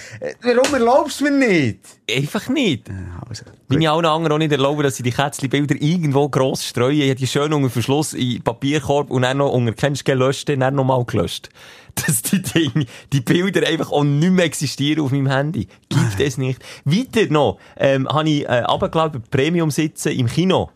[0.44, 1.80] warum erlaubst du mir nicht?
[2.10, 2.90] Einfach nicht.
[3.28, 6.98] Also, ich allen anderen auch nicht erlauben, dass sie die Kätzchen-Bilder irgendwo gross streuen.
[7.00, 10.48] Ich habe die schön unter Verschluss in Papierkorb und dann noch unter kennst du gelöscht,
[10.50, 11.50] dann noch mal gelöscht.
[12.08, 15.68] Dass die Dinge, die Bilder einfach auch nicht mehr existieren auf meinem Handy.
[15.90, 16.62] Gibt es nicht.
[16.86, 20.70] Weiter noch, ähm, habe ich, äh, runtergeladen, Premium sitzen im Kino.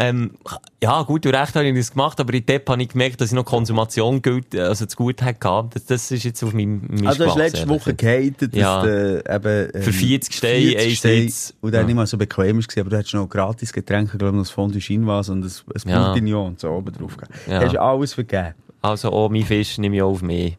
[0.00, 0.32] Ähm,
[0.80, 3.30] ja, gut, du recht habe ich das gemacht, aber in Depp habe ich gemerkt, dass
[3.30, 5.68] ich noch Konsumation gilt, also zu gut hatte.
[5.74, 8.82] Das, das ist jetzt auf meinem Mist Also, du hast letzte Woche gehatet, dass Ja.
[8.84, 11.54] du, eben, ähm, Für 40 Steine, 40 ein Steine Sitz.
[11.60, 11.86] Und dann Ja.
[11.86, 14.50] nicht mal so bequem ist, aber du hättest noch gratis Getränke, glaube ich, noch das
[14.50, 15.50] Fondue Chinoise und ein,
[15.84, 16.04] ein Ja.
[16.04, 17.34] Bourguignon und so oben drauf gegeben.
[17.48, 17.58] Ja.
[17.60, 18.54] Du hast alles vergeben.
[18.82, 20.56] Also, auch mein Fisch nehme ich auch auf mich.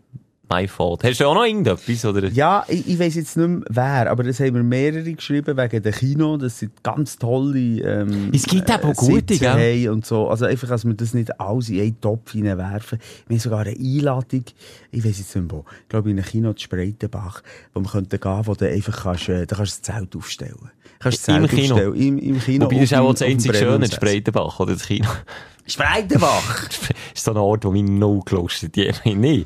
[0.51, 1.03] My fault.
[1.03, 2.27] Hast du auch noch irgendetwas, oder?
[2.29, 5.83] Ja, ich, ich weiss jetzt nicht mehr wer, aber das haben wir mehrere geschrieben wegen
[5.83, 9.89] dem Kino, dass sie ganz tolle ähm, Es gibt eben auch gute, gell?
[9.89, 10.27] und so.
[10.27, 12.97] Also einfach, dass wir das nicht alles in einen Topf hineinwerfen.
[13.27, 14.43] Wir haben sogar eine Einladung,
[14.89, 17.43] ich weiss jetzt nicht mehr wo, ich glaube in ein Kino zu Spreitenbach,
[17.75, 20.71] wo wir könnten gehen, wo du einfach kannst, äh, da kannst du ein Zelt aufstellen.
[20.99, 21.77] Kannst du Im Kino?
[21.93, 22.65] Im, im Kino.
[22.65, 23.91] Wobei, das ist auch das einzige Schöne, in.
[23.91, 25.07] Spreitenbach, oder das Kino.
[25.65, 26.69] Spreitenbach!
[27.15, 29.01] Ist so ein Ort, wo mich no gelustet hat.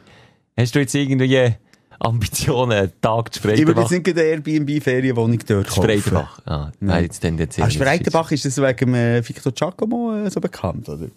[0.57, 1.53] Hast du jetzt irgendwie
[1.99, 3.81] Ambitionen, einen Tag zu Ich würde Spreitenbach?
[3.83, 5.83] jetzt nicht gerade eine Airbnb-Ferienwohnung dort kaufen.
[5.83, 6.39] Spreitenbach.
[6.45, 7.63] Ah, nein, jetzt tendenziell.
[7.63, 7.75] Ah, nicht.
[7.75, 11.07] Spreitenbach ist das wegen äh, Victor Giacomo äh, so bekannt, oder?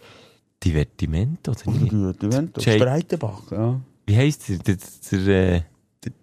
[0.62, 2.58] Divertiment, oder nicht?
[2.58, 3.80] Jake- Spreitenbach, ja.
[4.06, 4.58] Wie heisst der?
[4.58, 4.76] Der,
[5.12, 5.62] der, äh,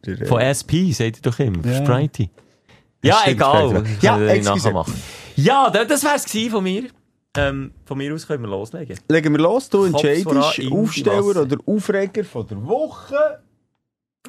[0.05, 1.65] Der, der, von SP, sagt ihr doch immer.
[1.65, 1.83] Ja.
[1.83, 2.29] Sprite.
[3.03, 3.83] Ja, egal.
[4.01, 4.73] Ja, excuse.
[5.35, 6.89] Ja, das, wär's gewesen von mir.
[7.35, 8.97] Ähm, von mir aus können wir loslegen.
[9.09, 10.27] Legen wir los, du entscheidest
[10.71, 11.41] Aufsteller Masse.
[11.41, 13.41] oder Aufreger von der Woche.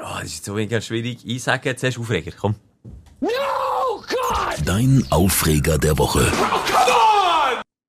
[0.01, 1.19] Ah, das ist so mega schwierig.
[1.25, 2.57] Ich sage jetzt erst Aufreger, komm.
[4.65, 6.33] Dein Aufreger der Woche.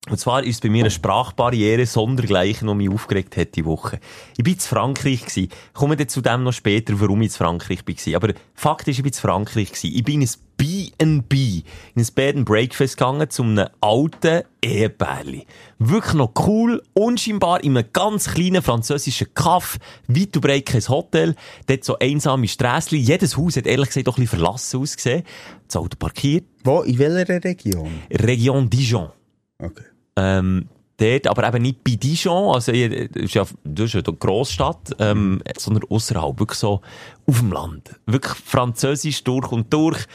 [0.10, 4.00] Und zwar ist es bei mir eine Sprachbarriere sondergleichen, die mich aufgeregt hat die Woche.
[4.38, 5.22] Ich war in Frankreich.
[5.22, 5.50] Gewesen.
[5.50, 8.15] Ich komme dann zu dem noch später, warum ich in Frankreich war.
[8.15, 9.70] Aber Fakt ist, ich war in Frankreich.
[9.70, 9.91] Gewesen.
[9.96, 11.63] Ich bin in ein B&B,
[11.96, 15.48] in ein Bed and Breakfast gegangen, zu einem alten Ehepärli.
[15.80, 21.36] Wirklich noch cool, unscheinbar, in einem ganz kleinen französischen Kaff, weit und breit kein Hotel,
[21.65, 23.00] dort so einsame Strässli.
[23.00, 25.24] Jedes Haus hat ehrlich gesagt doch ein bisschen verlassen ausgesehen.
[25.68, 26.46] Das Auto parkiert.
[26.63, 27.91] Wo, in welcher Region?
[28.12, 29.10] Region Dijon.
[29.58, 29.84] Okay.
[30.17, 34.17] Ähm, dort, aber eben nicht bei Dijon, also, ich- das ist ja, das ist eine
[34.17, 36.82] Grossstadt, ähm, sondern außerhalb, wirklich so
[37.28, 37.99] auf dem Land.
[38.06, 40.06] Wirklich französisch durch und durch.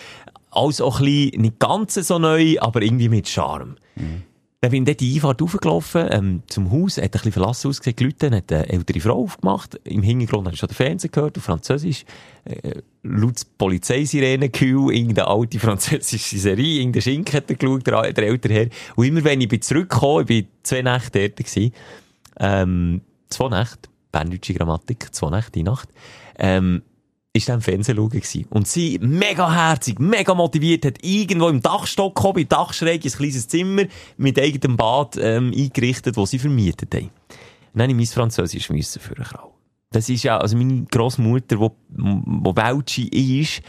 [0.53, 3.77] Alles auch ein bisschen, nicht ganz so neu, aber irgendwie mit Charme.
[4.63, 8.37] Dann bin ich die Einfahrt raufgelaufen, ähm, zum Haus, hat ein bisschen verlassen ausgesehen, Leute,
[8.37, 9.81] hat eine ältere Frau aufgemacht.
[9.85, 12.05] Im Hintergrund habe ich schon den Fernseher gehört, auf Französisch.
[12.45, 18.27] Äh, laut Polizeisirene gehüllt, irgendeine alte französische Serie, irgendein Schinken hat er geschaut, der, der
[18.27, 18.69] ältere Herr.
[18.97, 21.73] Und immer wenn ich bin zurückgekommen, ich bin zwei Nächte dort gewesen,
[22.39, 25.89] ähm, zwei Nächte, berndeutsche Grammatik, zwei Nächte, die Nacht,
[26.39, 26.83] ähm,
[27.33, 28.47] ist dann im Fernsehen schauen gewesen.
[28.51, 33.49] Und sie, mega herzig, mega motiviert, hat irgendwo im Dachstock gekommen, bei Dachschräge, ein kleines
[33.49, 33.85] Zimmer
[34.17, 36.93] mit eigenem Bad, ähm, eingerichtet, wo sie vermietet.
[36.93, 37.11] Dann
[37.75, 39.55] habe ich mein Französisch müssen für eine Frau.
[39.93, 43.63] Das ist ja, also meine Grossmutter, wo, wo Weltschi ist,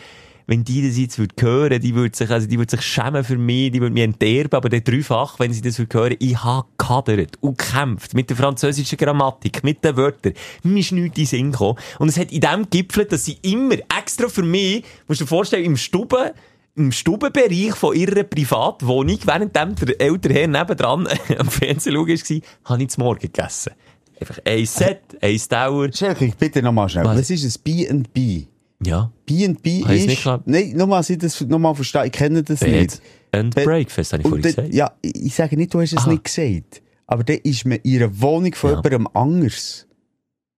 [0.47, 3.37] wenn die das jetzt würde hören, die würde sich, also die würde sich schämen für
[3.37, 6.67] mich, die würde mich enterben, aber der dreifach, wenn sie das würde hören, ich habe
[6.77, 10.33] gehadert und gekämpft mit der französischen Grammatik, mit den Wörtern.
[10.63, 11.77] Mir ist nichts in Sinn gekommen.
[11.99, 15.29] Und es hat in dem gipfelt, dass sie immer extra für mich, musst du dir
[15.29, 16.31] vorstellen, im Stuben,
[16.75, 22.83] im Stubenbereich von ihrer Privatwohnung, während der ältere Herr nebendran am Fernsehen schauen war, habe
[22.83, 23.73] ich zum Morgen gegessen.
[24.19, 25.91] Einfach ein Set, ein Dauer.
[25.91, 27.05] Schelke, bitte nochmal schnell.
[27.05, 27.17] Was?
[27.17, 28.50] Was, ist ein B&B?
[28.85, 29.11] Ja.
[29.25, 30.07] B&B ist...
[30.07, 30.47] nicht gehabt?
[30.47, 32.05] Nein, nochmal, ich das nochmal verstehe.
[32.07, 33.01] Ich kenne das Bed nicht.
[33.31, 34.73] and Bed- Breakfast, habe ich vorhin gesagt.
[34.73, 36.11] ja, ich sage nicht, du hast es Aha.
[36.11, 36.81] nicht gesagt.
[37.07, 38.77] Aber dann ist man in einer Wohnung von Ja.
[38.77, 39.87] jemandem anders.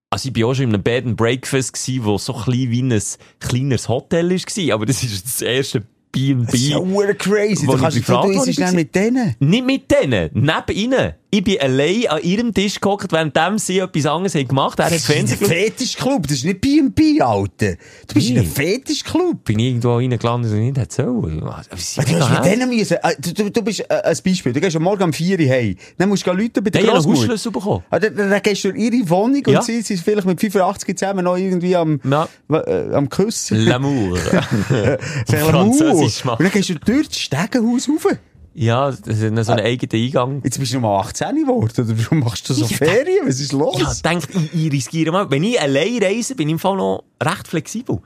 [0.10, 2.84] Also ich war auch schon in einem Bed and Breakfast, gewesen, wo so klein wie
[2.84, 3.02] ein
[3.40, 6.46] kleineres Hotel war, aber das ist das erste B&B.
[6.46, 7.66] Das ist ja crazy.
[7.66, 9.36] Du kannst privat du isst dann mit denen.
[9.40, 11.14] Nicht mit denen, neben ihnen.
[11.36, 14.94] Ich bin allein an ihrem Tisch gehockt, während sie etwas anderes haben gemacht Er hat
[15.00, 15.48] Fernsehen geschaut.
[15.56, 17.74] Fetischclub, das ist nicht B&B, Alter.
[18.08, 18.46] Du bist in einem?
[18.48, 19.44] Fetischclub.
[19.44, 21.40] Bin ich irgendwo reingelandet und nicht hätte sollen.
[21.40, 24.76] Du hast mit denen müssen, äh, du, du, du bist äh, ein Beispiel, du gehst
[24.76, 27.22] am Morgen um 4 Uhr heim, dann musst du Leute bei der einen Grossmutter.
[27.22, 27.84] Hausschlüssel bekommen.
[27.90, 29.58] Ah, Dann, dann gehst du in ihre Wohnung Ja.
[29.58, 32.30] und sie sind vielleicht mit 85 zusammen noch irgendwie am, Ja.
[32.52, 33.58] äh, am Küssen.
[33.58, 34.20] L'amour.
[35.28, 38.16] Französisch Und dann gehst du durch das Stegenhaus rauf.
[38.56, 40.42] Ja, das ist so ein eigener Eingang.
[40.44, 42.78] Jetzt bist du mal 18 geworden, oder warum machst du so Ja.
[42.78, 43.26] Ferien?
[43.28, 43.80] Was ist los?
[43.80, 45.30] Ja, denkt, ich, ich riskiere mal.
[45.32, 48.00] Wenn ich allein reise, bin ich im Fall noch recht flexibel.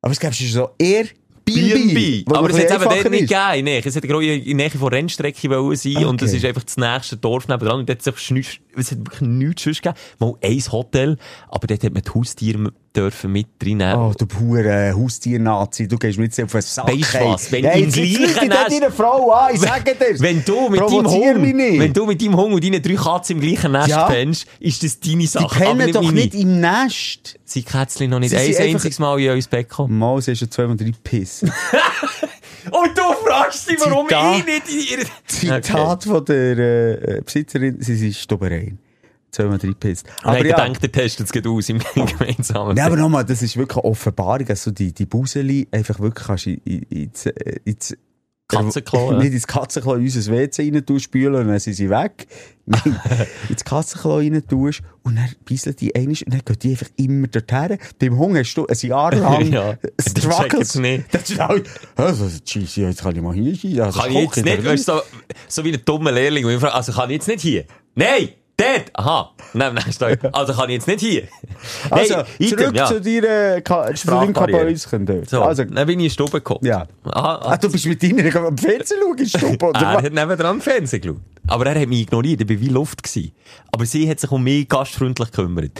[0.00, 1.06] Aber es gäbe so eher
[1.44, 2.24] B&B.
[2.28, 3.64] Aber es hat es eben dort nicht gegeben.
[3.64, 6.16] Nee, es hätte in der Nähe von Rennstrecke wollen sein und Okay.
[6.24, 7.80] das ist einfach das nächste Dorf nebenan.
[7.80, 9.98] Und dort hat es, es hat wirklich nichts sonst gegeben.
[10.18, 11.16] Mal ein Hotel,
[11.48, 13.96] aber dort hat man die Haustiere dürfen mit reinnehmen.
[13.96, 16.86] Oh, du pure Haustier-Nazi, du gehst jetzt auf den Sack.
[16.88, 17.50] Weisst du was?
[17.52, 20.20] Wenn ja, im gleichen Nest- deine Frau an, ich sage dir.
[20.20, 23.42] Wenn du mit deinem Hund, wenn du mit deinem Hund und deinen drei Katzen im
[23.42, 24.06] gleichen Nest Ja.
[24.06, 25.58] pennst, ist das deine Die Sache.
[25.58, 26.14] pennen aber doch meine.
[26.20, 27.36] nicht im Nest.
[27.44, 29.98] Sie Kätzchen noch nicht Sie ein einziges Mal in euer Bett gekommen.
[29.98, 31.42] Mal, sie ist schon zweimal drei Piss.
[32.70, 35.04] Und du fragst dich, warum Zitat- ich nicht in ihr...
[35.26, 36.58] Zitat von der
[37.18, 38.63] äh, Besitzerin, sie sind Stubbereien.
[39.34, 40.04] Zweimal drei Piss.
[40.22, 40.60] Aber ich ja.
[40.60, 42.76] denke, der testet es geht aus im gemeinsamen.
[42.76, 46.26] Ja, aber nochmal, das ist wirklich eine Offenbarung, dass du die, die Buseli einfach wirklich
[46.26, 47.96] kannst in, in, ins, äh, ins
[48.46, 49.18] Katzenklo, ja.
[49.22, 52.28] Nicht ins Katzenklo in unser WC rein tust, spülen und dann sind sie weg.
[52.66, 53.00] Nein,
[53.48, 57.26] ins Katzenklo rein tust und dann bisseln die einmal und dann gehen die einfach immer
[57.26, 57.78] dorthin.
[57.98, 61.12] Beim Hunger hast du ein Jahr lang Ja, das checkt's nicht.
[61.12, 61.58] Das ist auch,
[61.96, 63.52] also, cheese, jetzt kann ich mal hier.
[63.52, 65.00] Ja, das Kann ich jetzt nicht, weißt so,
[65.48, 67.64] so wie ein dummer Lehrling, ich also kann ich jetzt nicht hier?
[67.96, 68.28] Nein!
[68.56, 68.90] Dort!
[68.94, 69.30] Aha!
[69.52, 70.16] Nein, nein, stopp.
[70.32, 71.22] Also kann ich jetzt nicht hier?
[71.90, 72.86] Also, Nein, zurück item, ja.
[72.86, 75.28] zu deiner, Ka- zu deinem dort.
[75.28, 76.60] So, Also, dann bin ich in die Stube gekommen.
[76.64, 76.86] ja.
[77.04, 80.02] Aha, Ah, du bist mit deiner am Fernsehen schauen, in Stube, oder er was?
[80.04, 81.20] hat nebendran Fernsehen geschaut.
[81.48, 83.02] Aber er hat mich ignoriert, ich war wie Luft.
[83.02, 83.32] Gewesen.
[83.72, 85.72] Aber sie hat sich um mich gastfreundlich gekümmert.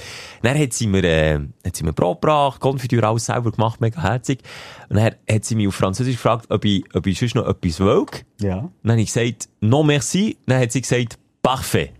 [0.42, 4.02] Dann hat sie mir, äh, hat sie mir Brot gebracht, Konfitüre alles selber gemacht, mega
[4.02, 4.40] herzig.
[4.88, 7.78] Und dann hat sie mich auf Französisch gefragt, ob ich, ob ich sonst noch etwas
[7.80, 8.04] will.
[8.40, 8.68] Ja.
[8.82, 10.36] Dann habe ich gesagt, non merci.
[10.46, 11.92] Dann hat sie gesagt, parfait.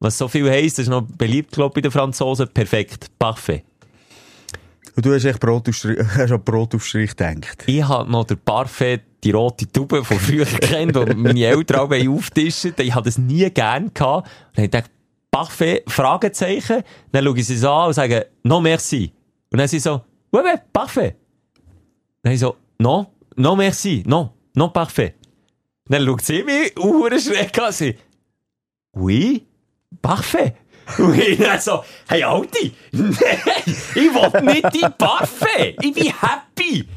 [0.00, 2.48] Was so viel heisst, das ist noch beliebt, glaube ich, bei den Franzosen.
[2.48, 3.06] Perfekt.
[3.18, 3.64] Parfait.
[4.96, 7.64] Und du hast echt Brotaufstrich, hast an Brotaufstrich gedacht.
[7.66, 11.92] Ich habe noch der Parfait, die rote Tube von früher kennt, die meine Eltern auch
[11.92, 12.74] auftischen.
[12.78, 14.28] Ich habe das nie gern gehabt.
[14.56, 14.90] Und ich gedacht,
[15.30, 16.82] Parfait, Fragezeichen.
[17.12, 19.12] Dann schaue ich sie an und sage, non merci.
[19.52, 21.16] Und dann sie so, ouais, ouais, parfait.
[22.22, 25.14] Dann ich so, non, non merci, non, non parfait.
[25.86, 27.96] Dann schaut sie mich, uh, schreck an, sie,
[28.92, 29.46] oui,
[30.02, 30.54] parfait.
[30.98, 33.14] Und ich so, hey Alti, nein,
[33.66, 36.88] ich will nicht dein Parfait, ich bin happy.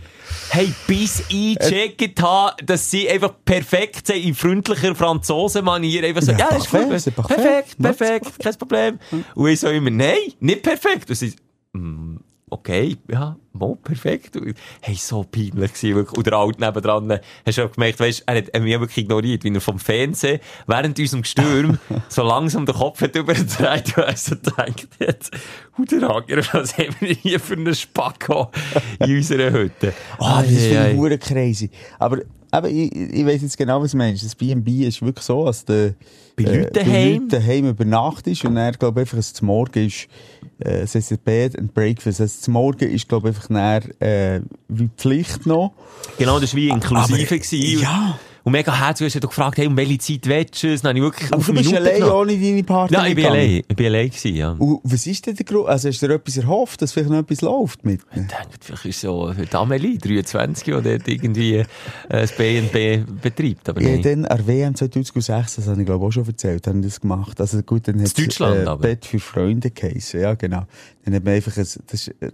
[0.50, 6.32] Hey, bis ich gecheckt habe, dass sie einfach perfekt sind, in freundlicher Franzosen-Manier, einfach so,
[6.32, 7.36] Ja, ja, das ist parfait, gut, c'est parfait.
[7.36, 9.00] perfekt, Ja, perfekt, kein Problem.
[9.36, 11.10] Und ich so immer, nein, nicht perfekt.
[11.10, 11.36] Und sie,
[11.74, 12.18] mm,
[12.54, 14.38] okay, ja, mo, perfekt.
[14.82, 16.18] Hey, so peinlich gewesen, wirklich.
[16.18, 19.54] Und der Alte nebendran, hast du auch gemerkt, weißt, er hat mich wirklich ignoriert, wie
[19.54, 21.78] er vom Fernsehen während unserem Gestürm
[22.10, 25.32] so langsam den Kopf hat übergedreht und er so gedacht hat,
[25.78, 28.52] und der Hager, was haben wir hier für einen Spacko
[29.00, 29.94] in unserer Hütte?
[30.20, 30.96] Ah, das finde ei, ich ei.
[30.96, 31.70] hure crazy.
[31.98, 32.20] Aber,
[32.52, 34.24] aber ich, ich weiss jetzt genau, was du meinst.
[34.24, 35.96] Das B&B ist wirklich so, dass der,
[36.36, 36.76] Bei äh, Leuten?
[36.76, 40.08] Leuten daheim über Nacht ist und dann, glaube ich, einfach, dass zum Morgen ist,
[40.64, 42.22] äh, es heisst Bed and Breakfast.
[42.22, 45.74] Also zum Morgen ist, glaube ich, einfach dann, äh, wie Pflicht noch.
[46.18, 47.14] Genau, das war wie inklusive.
[47.14, 47.82] Aber, gewesen.
[47.82, 48.20] ja.
[48.46, 50.82] Und mega herzlich, du hast gefragt, hey, um welche Zeit willst du es?
[50.82, 52.16] Dann habe ich wirklich Aber auf du bist Minuten allein genommen.
[52.30, 53.50] ohne deine Partner Ja, ich bin allein.
[53.68, 54.52] Ich bin allein gewesen, ja.
[54.52, 55.70] Und was ist denn der Grund?
[55.70, 58.02] Also hast du dir etwas erhofft, dass vielleicht noch etwas läuft mit?
[58.12, 61.66] Ich denke, vielleicht ist so die Amelie, 23, die dort irgendwie äh,
[62.10, 63.70] das B&B betreibt.
[63.70, 64.02] Aber Ja, nein.
[64.02, 67.40] dann an WM 2006, das habe ich glaube auch schon erzählt, haben das gemacht.
[67.40, 68.82] Also gut, dann hat Deutschland äh, aber?
[68.82, 70.64] Bett für Freunde geheissen, ja genau.
[71.06, 72.32] Dann hat man einfach ein, das, ist, äh,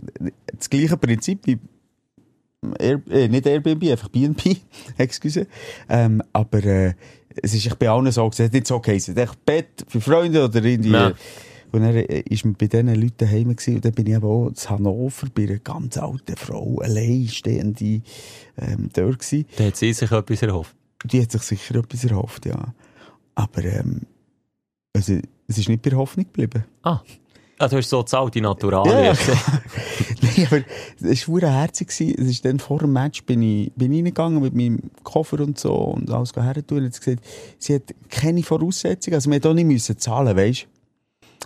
[0.57, 1.59] das gleiche Prinzip wie
[2.77, 4.57] Air, äh, nicht Airbnb, einfach B&B,
[4.97, 5.47] excuse.
[5.87, 6.93] Ähm, aber äh,
[7.41, 9.15] es ist bei allen so gesagt, nicht so geheissen.
[9.15, 10.91] Echt Bett für Freunde oder irgendwie.
[10.91, 11.13] Ja.
[11.71, 14.27] Und dann äh, ist man bei diesen Leuten daheim gewesen, und dann bin ich aber
[14.27, 18.01] auch in Hannover bei einer ganz alten Frau, alleinstehende,
[18.57, 19.45] ähm, dort gewesen.
[19.57, 20.75] Da hat sie sich etwas erhofft.
[21.05, 22.73] Die hat sich sicher etwas erhofft, ja.
[23.35, 24.01] Aber ähm,
[24.93, 25.13] also,
[25.47, 26.65] es ist nicht bei der Hoffnung geblieben.
[26.83, 27.01] Ah.
[27.61, 29.03] Ah, du hast so zahlt, die Naturalien.
[29.03, 29.13] Ja.
[30.21, 30.61] Nein, aber
[31.09, 31.89] es war herzig.
[31.89, 35.59] Es ist dann vor dem Match bin ich, bin ich reingegangen mit meinem Koffer und
[35.59, 36.77] so und alles her tun.
[36.79, 37.25] Und hat sie gesagt,
[37.57, 39.15] sie hat keine Voraussetzungen.
[39.15, 40.67] Also, wir hätten auch nicht müssen zahlen, weißt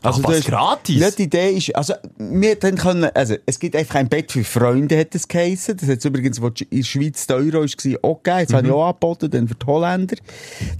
[0.03, 0.99] Ach, du was, hast- gratis?
[0.99, 4.43] Ja, die Idee ist, also, wir dann können, also, es gibt einfach ein Bett für
[4.43, 5.77] Freunde, hat es geheissen.
[5.77, 8.39] Das hat übrigens, wo in der Schweiz der Euro war, auch gegeben.
[8.39, 10.15] Jetzt habe ich auch angeboten, dann für die Holländer.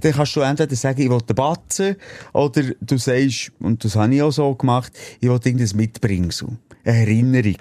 [0.00, 1.96] Dann kannst du entweder sagen, ich will den Batzen,
[2.32, 6.48] oder du sagst, und das habe ich auch so gemacht, ich will irgendwas mitbringen, so.
[6.84, 7.56] Eine Erinnerung.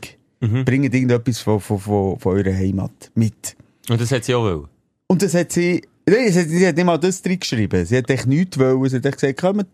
[0.65, 3.56] Bringt irgendetwas von, von, von, von eurer Heimat mit.
[3.89, 4.67] Und das hat sie auch wollen.
[5.08, 7.86] Und das hat sie, nein, sie hat, sie hat nicht mal das drin geschrieben.
[7.86, 8.89] Sie hat echt nichts wollen.
[8.89, 9.67] Sie hat echt gesagt, kommt,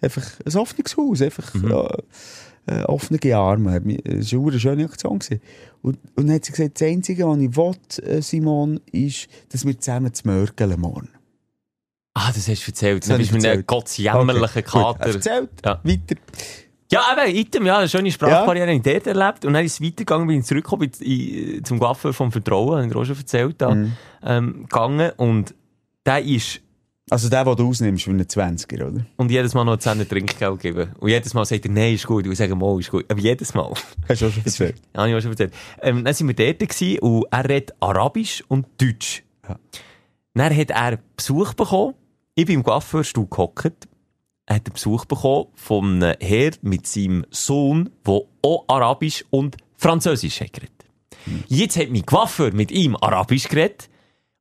[0.00, 1.90] einfach ein offenes Haus, einfach, ja,
[2.66, 3.82] äh, offene Arme.
[4.04, 5.18] Es war eine schöne Aktion.
[5.18, 5.40] Gewesen.
[5.82, 9.78] Und, und dann hat sie gesagt, das Einzige, was ich will, Simon, ist, dass wir
[9.78, 11.08] zusammen zu mörgeln morgen.
[12.14, 13.08] Ah, das hast du erzählt.
[13.08, 13.86] Das bist du ich mit einem gut.
[14.64, 15.06] Kater.
[15.14, 15.50] Erzählt.
[15.64, 15.80] Ja.
[15.82, 16.16] Weiter.
[16.92, 19.44] Ja, eben, Item, ja, eine schöne Sprachbarriere habe ich dort erlebt.
[19.44, 20.90] Und dann ist es weitergegangen, bin ich zurückgekommen
[21.64, 23.92] zum Coiffeur vom Vertrauen, habe ich dir auch schon erzählt, da, Mhm.
[24.24, 25.12] ähm, gegangen.
[25.16, 25.54] Und
[26.04, 26.60] der ist,
[27.08, 29.06] Also der, den du ausnimmst für einen 20er, oder?
[29.16, 30.92] und jedes Mal noch 10 Trinkgeld geben.
[30.98, 32.24] Und jedes Mal sagt er, nein, ist gut.
[32.24, 33.04] Und ich sage, mal, ist gut.
[33.10, 33.72] Aber jedes Mal.
[34.08, 34.76] Hast du auch schon erzählt?
[34.94, 35.52] Ja, ich auch schon erzählt.
[35.82, 39.24] Ähm, dann sind wir dort gewesen, und er redet Arabisch und Deutsch.
[39.48, 39.58] Ja.
[40.34, 41.94] Dann hat er Besuch bekommen.
[42.36, 43.88] Ich bin im Coiffeurstuhl gehockt.
[44.46, 49.56] Er hat einen Besuch bekommen von einem Herr mit seinem Sohn, der auch Arabisch und
[49.76, 50.84] Französisch hat geredet.
[51.48, 53.88] Jetzt hat mein Coiffeur mit ihm Arabisch geredet.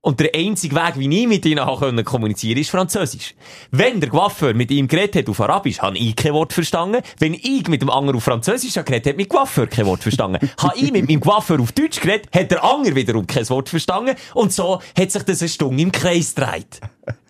[0.01, 3.35] Und der einzige Weg, wie ich mit ihnen habe kommunizieren ist Französisch.
[3.71, 7.01] Wenn der Coiffeur mit ihm geredet hat auf Arabisch, habe ich kein Wort verstanden.
[7.17, 10.39] Wenn ich mit dem anderen auf Französisch habe geredet, hat mein Coiffeur kein Wort verstanden.
[10.57, 14.15] habe ich mit meinem Coiffeur auf Deutsch geredet, hat der andere wiederum kein Wort verstanden.
[14.35, 16.79] Und so hat sich das eine Stunde im Kreis gedreht.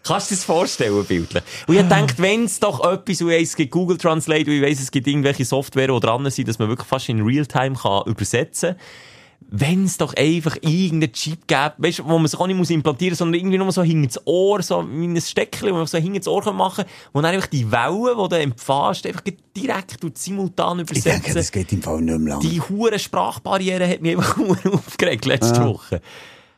[0.04, 1.44] Kannst du dir das vorstellen, bildlich?
[1.66, 4.80] Und ich gedacht, wenn es doch etwas, und es gibt Google Translate, und ich weiss,
[4.80, 8.76] es gibt irgendwelche Software, die dran sind, dass man wirklich fast in Realtime kann übersetzen
[8.76, 8.80] kann,
[9.52, 13.12] wenn es doch einfach irgendeinen Chip gäbe, weißt, wo man sich auch nicht muss implantieren
[13.12, 15.98] muss, sondern irgendwie nur so hinter das Ohr, so wie ein Steckchen, wo man so
[15.98, 19.24] hinter das Ohr kann machen kann, wo dann einfach die Wellen, die du empfährst, einfach
[19.56, 21.36] direkt und simultan Ich denke, übersetzen.
[21.36, 22.42] das geht im Fall nicht mehr lang.
[22.42, 24.38] Die hure Sprachbarriere hat mich einfach
[24.74, 26.02] aufgeregt letzte Woche.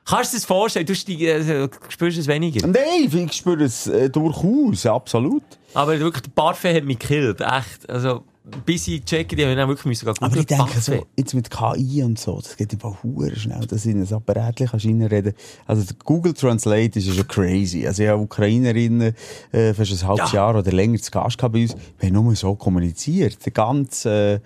[0.03, 0.85] Kannst du dir das vorstellen?
[0.85, 2.67] Du, äh, spürst es weniger.
[2.67, 5.43] Nein, ich spüre es äh, durchaus, absolut.
[5.73, 7.39] Aber wirklich, der Parfait hat mich gekillt.
[7.39, 7.89] Echt.
[7.89, 8.23] Also,
[8.65, 12.03] bis ich checke, die haben dann wirklich müssen Aber ich denke so, jetzt mit KI
[12.03, 15.33] und so, das geht einfach hure schnell, dass in ein Apparat kannst reinreden.
[15.67, 17.85] Also Google Translate ist ja schon crazy.
[17.85, 19.13] Also ich habe Ukrainerinnen
[19.51, 20.39] äh, fast ein halbes Ja.
[20.39, 21.75] Jahr oder länger zu Gast gehabt bei uns.
[21.99, 24.39] Wir haben nur so kommuniziert, den ganzen, äh,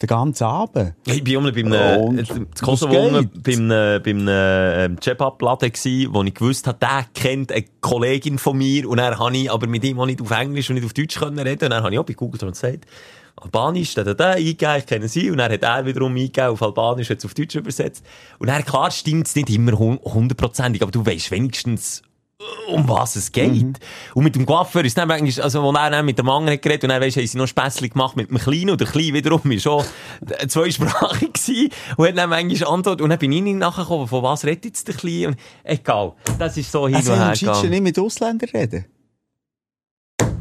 [0.00, 0.94] den ganzen Abend.
[1.06, 3.42] Ich bin auch mal bei einem, Und äh, Kosovo geht.
[3.42, 4.28] bei einem, bei einem
[4.92, 9.18] ähm, Cep-Up-Laden gsi, wo ich gewusst habe, der kennt eine Kollegin von mir und dann
[9.18, 11.64] habe ich aber mit ihm auch nicht auf Englisch und nicht auf Deutsch können reden
[11.64, 12.80] und dann habe ich auch bei Google Translate
[13.42, 16.62] Albanisch, da, da, da, eingegeben, ich kenne sie, und dann hat er wiederum eingegeben, auf
[16.62, 18.04] Albanisch, hat es auf Deutsch übersetzt.
[18.38, 22.02] Und dann, klar, stimmt es nicht immer hun- hundertprozentig, aber du weißt wenigstens,
[22.40, 23.52] äh, um was es geht.
[23.52, 23.72] Mhm.
[24.14, 26.84] Und mit dem Coiffeur ist dann eigentlich, also, wo er dann mit dem anderen geredet,
[26.84, 29.50] und dann weisst, haben sie noch Späßchen gemacht mit dem Kleinen, und der Kleine wiederum
[29.50, 29.84] ist schon
[30.38, 34.22] äh, zweisprachig gewesen, und hat dann manchmal Antwort, und dann bin ich nicht nachgekommen, von
[34.22, 36.12] was redet jetzt der Kleine, und egal.
[36.38, 37.70] Das ist so hin Also und her gegangen.
[37.70, 38.84] nicht mit Ausländern reden?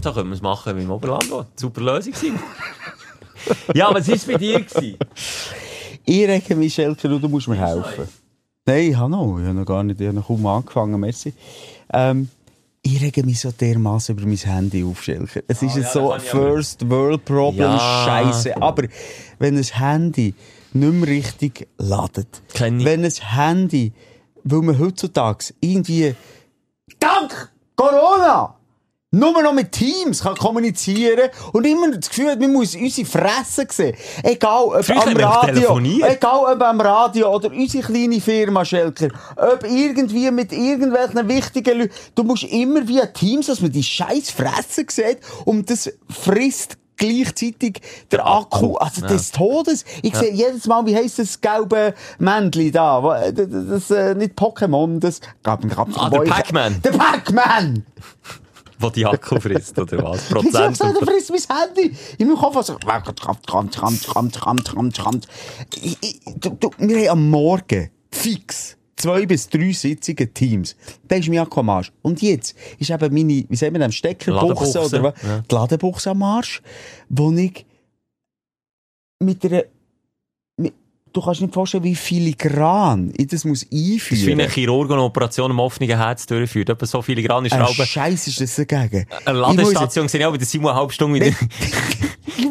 [0.04, 1.26] So können wir es machen wie im Oberland.
[1.56, 2.40] Super Lösung gewesen.
[3.76, 4.62] ja, was war bei dir?
[4.62, 4.98] Gewesen?
[6.06, 8.08] Ich rege mich, Schelker, du musst mir helfen.
[8.66, 9.38] Nein, ich habe noch.
[9.40, 11.34] Ich habe noch gar nicht, ich habe noch kaum angefangen, merci.
[11.94, 12.30] Ähm,
[12.84, 15.42] ich rege mich so dermaßen über mein Handy auf, Schelker.
[15.48, 16.20] Es ist Ah, ja, ein so aber.
[16.20, 18.04] First World Problem, Ja.
[18.06, 18.60] Scheiße.
[18.62, 18.84] Aber
[19.38, 20.34] wenn ein Handy
[20.74, 23.94] nicht mehr richtig ladet, wenn ein Handy,
[24.44, 26.16] weil man heutzutage irgendwie
[27.00, 28.56] dank Corona
[29.12, 33.68] nur noch mit Teams kann kommunizieren und immer das Gefühl hat, man muss unsere Fresse
[33.70, 33.96] sehen.
[34.24, 39.66] Egal ob Früher am Radio, egal ob am Radio oder unsere kleine Firma Schelker, ob
[39.66, 44.86] irgendwie mit irgendwelchen wichtigen Leuten, du musst immer via Teams, dass man die scheiß Fresse
[44.90, 49.84] sieht und das frisst gleichzeitig der Akku, also des Todes.
[50.04, 53.22] Ich sehe jedes Mal, wie heisst das gelbe Männchen da?
[53.24, 55.20] Äh, Das, das, äh, nicht Pokémon, das...
[55.44, 56.82] Gab, gab, Ah, der Pac-Man.
[56.84, 57.86] Der Pac-Man!
[58.82, 60.24] wo die Akku frisst, oder was?
[60.30, 60.76] Prozent.
[60.76, 61.96] Ich habe frisst mein Handy.
[62.18, 63.70] In meinem Kopf also, komm.
[66.78, 70.76] wir haben am Morgen fix zwei bis drei sitzige Teams.
[71.08, 71.92] Da ist mein Akku am Arsch.
[72.02, 75.14] Und jetzt ist eben meine, wie sagt wir, dem, Steckerbuchse oder was?
[75.24, 75.40] Ja.
[75.40, 76.62] Die Ladebuchse am Arsch,
[77.10, 77.66] wo ich
[79.20, 79.64] mit einer
[81.14, 84.92] du kannst nicht vorstellen, wie filigran ich das muss Das ist wie einführen eine Chirurg,
[84.92, 86.70] eine Operation am offenen Herz durchführt.
[86.70, 87.86] Etwa so filigrane Ein Schrauben.
[87.86, 89.06] Scheiß ist das dagegen.
[89.26, 91.36] Eine Ladestation gesehen, ja, aber der Simon eine halbe Stunde wieder.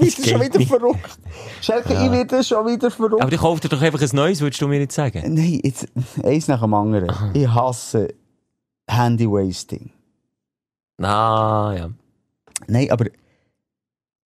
[0.03, 0.69] Ich werde schon wieder nicht.
[0.69, 1.19] verrückt.
[1.61, 3.23] Schelke, ich werde schon wieder verrückt.
[3.23, 5.23] aber ich kauf dir doch einfach ein neues, würdest du mir nicht sagen?
[5.35, 5.89] Nein, jetzt,
[6.23, 7.11] eins nach dem anderen.
[7.35, 8.09] Ich hasse
[8.89, 9.91] Handy-Wasting.
[11.03, 11.91] Ah, ja.
[12.69, 13.07] Nein, aber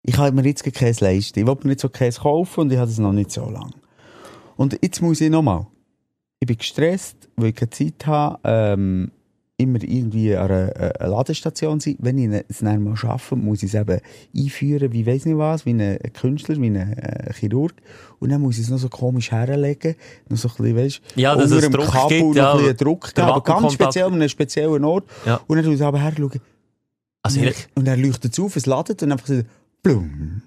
[0.03, 1.39] Ich kann mir jetzt kein Käse leisten.
[1.39, 3.71] Ich will mir nicht so Käse kaufen und ich habe es noch nicht so lange.
[4.57, 5.67] Und jetzt muss ich nochmal.
[6.41, 9.11] Ich bin gestresst, weil ich keine Zeit habe, ähm,
[9.57, 11.97] immer irgendwie an einer, äh, einer Ladestation sein.
[12.01, 14.01] Wenn ich es dann mal schaffe, muss ich es eben
[14.37, 17.75] einführen, wie weiss nicht was, wie ein Künstler, wie ein äh, Chirurg.
[18.19, 19.95] Und dann muss ich es noch so komisch herlegen,
[20.29, 22.53] noch so ein bisschen, weißt, Ja, dass unter es dem Druck Kabel gibt, noch ja.
[22.53, 25.05] ein bisschen Druck geben, aber ganz speziell an einem speziellen Ort.
[25.25, 25.41] Ja.
[25.47, 26.41] Und dann tue ich aber her schauen.
[27.23, 29.41] Also, und, und dann leuchtet es auf, es ladet und einfach so,
[29.83, 30.43] blum.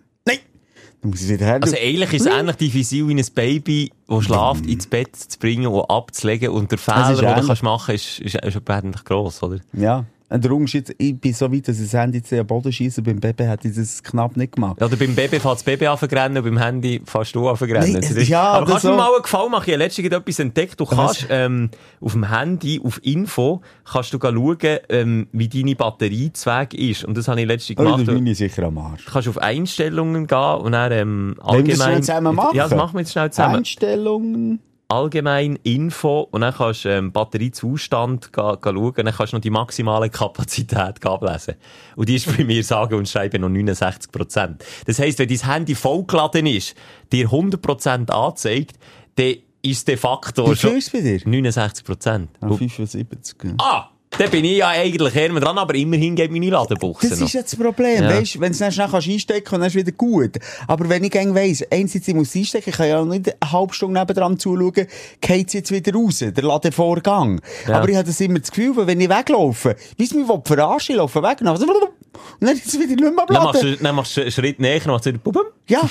[1.63, 5.67] Also eigentlich ist es ähnlich diffizil wie ein Baby, das schlaft, ins Bett zu bringen
[5.67, 6.49] und abzulegen.
[6.49, 9.59] Und der Fehler, den du kannst machen kannst, ist, ist, ist ähnlich gross, oder?
[9.73, 10.05] ja.
[10.29, 12.69] Und der Unterschied, ich bin so weit, dass ich das Handy jetzt in den Boden
[12.71, 13.01] schiesse.
[13.01, 14.75] Beim Baby hätte ich das knapp nicht gemacht.
[14.81, 15.97] Ja, Oder beim Baby fährt das Baby an
[16.37, 18.93] und beim Handy fährst du an Nein, Das ist- ja, aber das kannst du mir
[18.95, 18.97] so.
[18.97, 19.63] mal einen Gefallen machen?
[19.67, 20.79] Ich habe letztens etwas entdeckt.
[20.79, 21.69] Du kannst ähm,
[22.01, 24.57] auf dem Handy, auf Info, kannst du schauen,
[24.89, 27.05] ähm, wie deine Batteriezweig ist.
[27.05, 28.05] Und das habe ich letztens Oh, gemacht.
[28.05, 29.05] da bin ich sicher am Arsch.
[29.05, 31.87] Du kannst auf Einstellungen gehen und dann ähm, Wollen wir das allgemein...
[31.87, 32.55] schnell zusammen machen?
[32.57, 33.55] Ja, das machen wir jetzt schnell zusammen.
[33.55, 34.59] Einstellungen.
[34.89, 39.41] Allgemein Info und dann kannst du ähm, Batteriezustand ga, ga schauen dann kannst du noch
[39.41, 41.55] die maximale Kapazität ablesen.
[41.95, 44.55] Und die ist bei mir sage und schreibe noch 69%.
[44.85, 46.75] Das heisst, wenn dein Handy vollgeladen ist,
[47.11, 48.77] dir 100% anzeigt,
[49.15, 51.19] dann ist de facto Wie viel ist bei dir?
[51.19, 52.27] 69%.
[52.39, 53.35] Ah, Und- 75.
[53.43, 53.51] ja.
[53.59, 53.89] Ah!
[54.17, 57.27] Dann bin ich ja eigentlich eher dran, aber immerhin geht meine Ladebuchse Das noch.
[57.27, 58.09] ist jetzt das Problem, Ja.
[58.09, 60.31] weißt, wenn du es dann kannst einstecken kannst, dann ist es wieder gut.
[60.67, 63.73] Aber wenn ich weiss, einerseits ich muss einstecken, ich kann ja auch nicht eine halbe
[63.73, 64.87] Stunde nebendran zuschauen,
[65.21, 67.41] geht es jetzt wieder raus, der Ladevorgang.
[67.67, 67.75] Ja.
[67.77, 70.97] Aber ich habe das immer das Gefühl, wenn ich weglaufe, weiss mich, wo verarschen, ich
[70.97, 73.61] laufe weg, und dann, und dann ist es wieder nicht mehr abladen.
[73.61, 75.41] du, dann machst du einen Schritt näher, dann machst wieder.
[75.67, 75.81] Ja.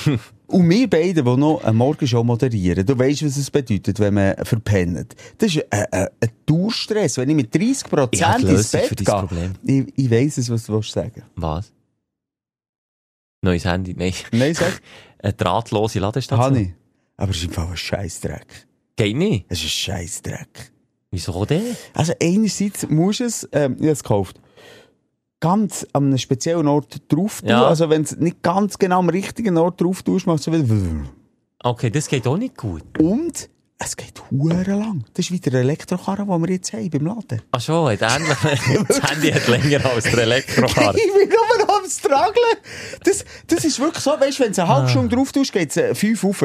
[0.47, 4.33] Und wir beiden, die noch eine Morgenshow moderieren, du weisst, was es bedeutet, wenn man
[4.45, 5.13] verpennt.
[5.37, 7.17] Das ist ein, ein, ein Dauerstress.
[7.17, 9.53] Wenn ich mit 30 Ich habe die ins Bett für gehe, Problem.
[9.63, 11.73] ich, ich weiss es, was du willst sagen Was?
[13.41, 13.93] Neues Handy?
[13.93, 14.13] Nein.
[14.31, 14.81] Nein, sag.
[15.19, 16.55] Eine drahtlose Ladestation.
[16.55, 16.69] Ich.
[17.17, 18.67] Aber es ist im Fall ein Scheissdreck.
[18.95, 19.45] Geht nicht.
[19.49, 20.71] Es ist ein Scheissdreck.
[21.11, 21.75] Wieso denn?
[21.93, 24.39] Also einerseits musst du es, ähm, ich habe es gekauft,
[25.39, 27.49] ganz an einem speziellen Ort drauf tun.
[27.49, 27.65] Ja.
[27.67, 31.09] Also wenn es nicht ganz genau am richtigen Ort drauf tust, machst du wieder...
[31.63, 32.83] Okay, das geht auch nicht gut.
[32.99, 35.05] Und es geht hure lang.
[35.13, 37.41] Das ist wie der Elektrokarre, den wir jetzt haben beim Laden.
[37.51, 38.85] Ach schon, hat ähnlich.
[38.87, 40.97] das Handy hat länger als der Elektrokarre.
[40.97, 42.57] Ich bin nur noch am struggeln.
[43.03, 45.69] Das, das ist wirklich so, weißt du, wenn du eine halbe Stunde drauf tust, geht
[45.69, 46.43] es äh, fünf rauf.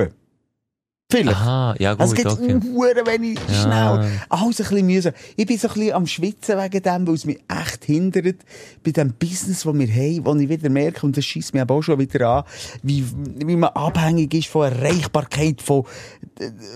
[1.12, 1.36] Vielleicht.
[1.36, 3.06] Aha, ja gut, Also es geht okay.
[3.06, 3.54] wenig Ja.
[3.54, 4.10] schnell.
[4.28, 5.12] Alles ein bisschen mühsam.
[5.36, 8.36] Ich bin so ein bisschen am Schwitzen wegen dem, weil es mich echt hindert
[8.82, 11.74] bei dem Business, das wir haben, wo ich wieder merke, und das schießt mich aber
[11.74, 12.44] auch schon wieder an,
[12.82, 13.04] wie,
[13.44, 15.84] wie man abhängig ist von Erreichbarkeit, von,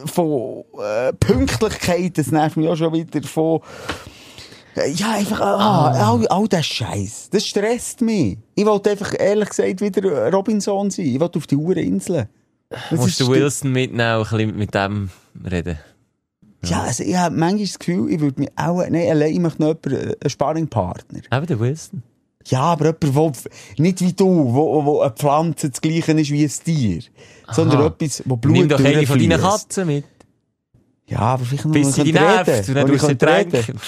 [0.05, 3.61] von äh, Pünktlichkeit, das nervt mich auch schon wieder, von
[4.77, 7.31] äh, ja, einfach, ah, all, all das Scheiß.
[7.31, 8.37] Das stresst mich.
[8.55, 11.07] Ich wollte einfach, ehrlich gesagt, wieder Robinson sein.
[11.07, 12.29] Ich wollte auf die Uhreninseln.
[12.69, 15.11] Das Musst du Wilson mitnehmen und ein bisschen mit dem
[15.49, 15.79] reden?
[16.65, 19.63] Ja, also ich habe manchmal das Gefühl, ich würde mich auch, nein, allein ich möchte
[19.63, 21.21] noch jemanden, einen Sparringpartner.
[21.31, 22.03] Eben der Wilson.
[22.47, 23.33] Ja, aber jemand, wo,
[23.79, 27.03] nicht wie du, wo, wo eine Pflanze das gleiche ist wie ein Tier.
[27.51, 27.87] Sondern Aha.
[27.89, 29.41] etwas, wo Blut Nimm doch eine von deinen.
[29.41, 30.05] Katzen mit.
[31.07, 32.69] Ja, aber vielleicht noch Bis sie die nervt.
[32.69, 33.81] Und dann du sie tränken.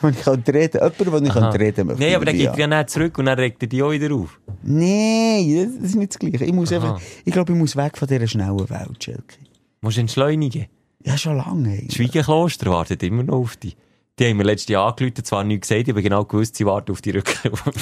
[0.00, 0.80] Wo ich könnte reden.
[0.82, 1.50] Jemand, wo ich Aha.
[1.50, 2.02] reden möchte.
[2.02, 3.82] Nein, aber dann ich geht dabei er ja nicht zurück und dann regt er die
[3.82, 4.38] auch wieder auf.
[4.62, 6.44] Nein, das, ist nicht das Gleiche.
[6.44, 6.76] Ich muss Aha.
[6.76, 9.36] einfach, ich glaube, ich muss weg von dieser schnellen Welt, Schelke.
[9.80, 10.66] Musst entschleunigen.
[11.04, 11.70] Ja, schon lange.
[11.70, 11.94] Eigentlich.
[11.94, 13.76] Schweigekloster wartet immer noch auf dich.
[14.18, 17.02] Die haben mir letztes Jahr angerufen, zwar nichts gesagt, aber genau gewusst, sie warten auf
[17.02, 17.62] die Rückruf.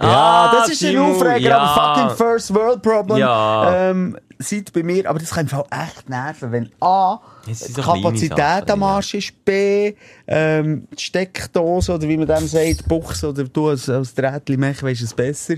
[0.00, 1.58] Ja, das ist ein Aufreger, ja.
[1.58, 3.18] aber fucking First World Problem.
[3.18, 3.90] Ja.
[3.90, 8.36] Ähm, seid bei mir, aber das kann im Fall echt nerven, wenn A, die Kapazität
[8.38, 8.86] Sachen, am ja.
[8.86, 9.94] Arsch ist, B,
[10.26, 14.82] ähm, die Steckdose oder wie man dem sagt, Buchs oder du als, als Drähtchen mech
[14.82, 15.54] weisst es besser.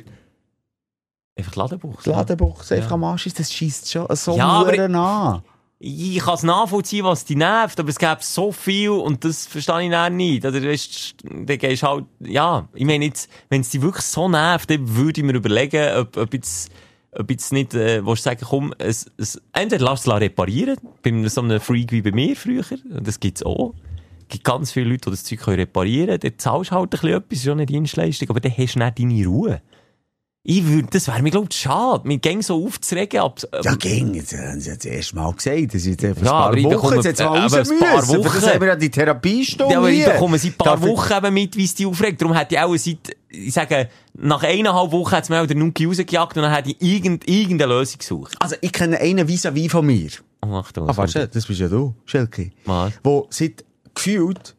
[1.36, 2.02] Einfach die.
[2.04, 2.94] Die Ladenbuchs einfach Ja.
[2.94, 5.42] am Arsch ist, das schießt schon so Ja, aber- an.
[5.82, 9.84] Ich kann es nachvollziehen, was dich nervt, aber es gäbe so viel und das verstehe
[9.84, 10.44] ich dann nicht.
[10.44, 14.68] Oder weißt, dann gehst halt, ja, ich meine jetzt, wenn es dich wirklich so nervt,
[14.68, 16.70] dann würde ich mir überlegen, ob, ob jetzt,
[17.12, 21.28] ob jetzt nicht, äh, willst du sagen, komm, es, es, entweder lass es reparieren, bei
[21.28, 23.74] so einem Freak wie bei mir früher, das gibt's auch.
[24.22, 26.90] Es gibt ganz viele Leute, die das Zeug reparieren können, dann zahlst du halt ein
[26.90, 29.60] bisschen etwas, schon eine Dienstleistung, aber dann hast du nicht deine Ruhe.
[30.42, 34.14] Ich würde, das wäre mir, glaube ich, schade, mit Gang so aufzuregen, ab, Ja, ging,
[34.14, 37.02] jetzt haben sie jetzt erst mal gesagt, das ist jetzt Ja, ein ich paar Wochen,
[37.02, 38.22] jetzt mal äh, raus ein paar müssen.
[38.22, 38.46] Für das Wochen.
[38.50, 41.34] haben wir ja die Therapiestunde Ja, aber ich bekomme seit ein paar Darf Wochen eben
[41.34, 42.22] mit, wie es die aufregt.
[42.22, 45.56] Darum hätte ich auch seit, ich sage, nach eineinhalb Wochen hat es mir auch der
[45.56, 48.34] Nuki rausgejagt und dann hätte ich irgend, irgendeine Lösung gesucht.
[48.40, 50.08] Also, ich kenne einen vis-à-vis von mir.
[50.40, 50.88] Oh, Achtung.
[50.88, 52.50] Ah, warte, das bist ja du, Schelke.
[52.64, 52.94] Was?
[53.04, 53.62] Wo seit
[53.94, 54.56] gefühlt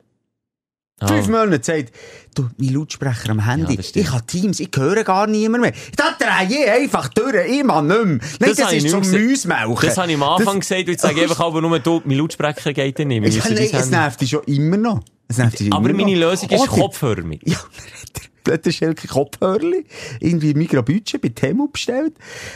[1.07, 1.91] Fünf Monate sagt,
[2.35, 5.73] du, mein Lautsprecher am Handy, Ja, das ich habe Teams, ich höre gar niemand mehr.
[5.95, 8.05] Da drehe ich einfach durch, mach nicht mehr.
[8.05, 9.75] Nein, das, ich ist zum mehr Mäusmelken.
[9.87, 12.17] Das habe ich am Anfang gesagt, und jetzt sage ich einfach aber nur, du, mein
[12.17, 13.21] Lautsprecher geht nicht.
[13.23, 15.01] Wir Ja, nein, es nervt dich schon immer noch.
[15.27, 16.29] Es nervt dich Aber immer meine noch.
[16.31, 17.47] Lösung ist Oder- Kopfhörer mit.
[17.47, 17.57] Ja,
[18.43, 19.85] dann hat der Schelke Kopfhörli,
[20.19, 22.13] irgendwie Migrabütsche bei Temu bestellt.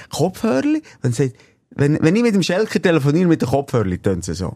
[0.09, 0.81] Kopfhörli.
[1.03, 1.33] Und sagt,
[1.71, 4.55] wenn, wenn ich mit dem Schelker telefoniere mit den Kopfhörli, tun sie so.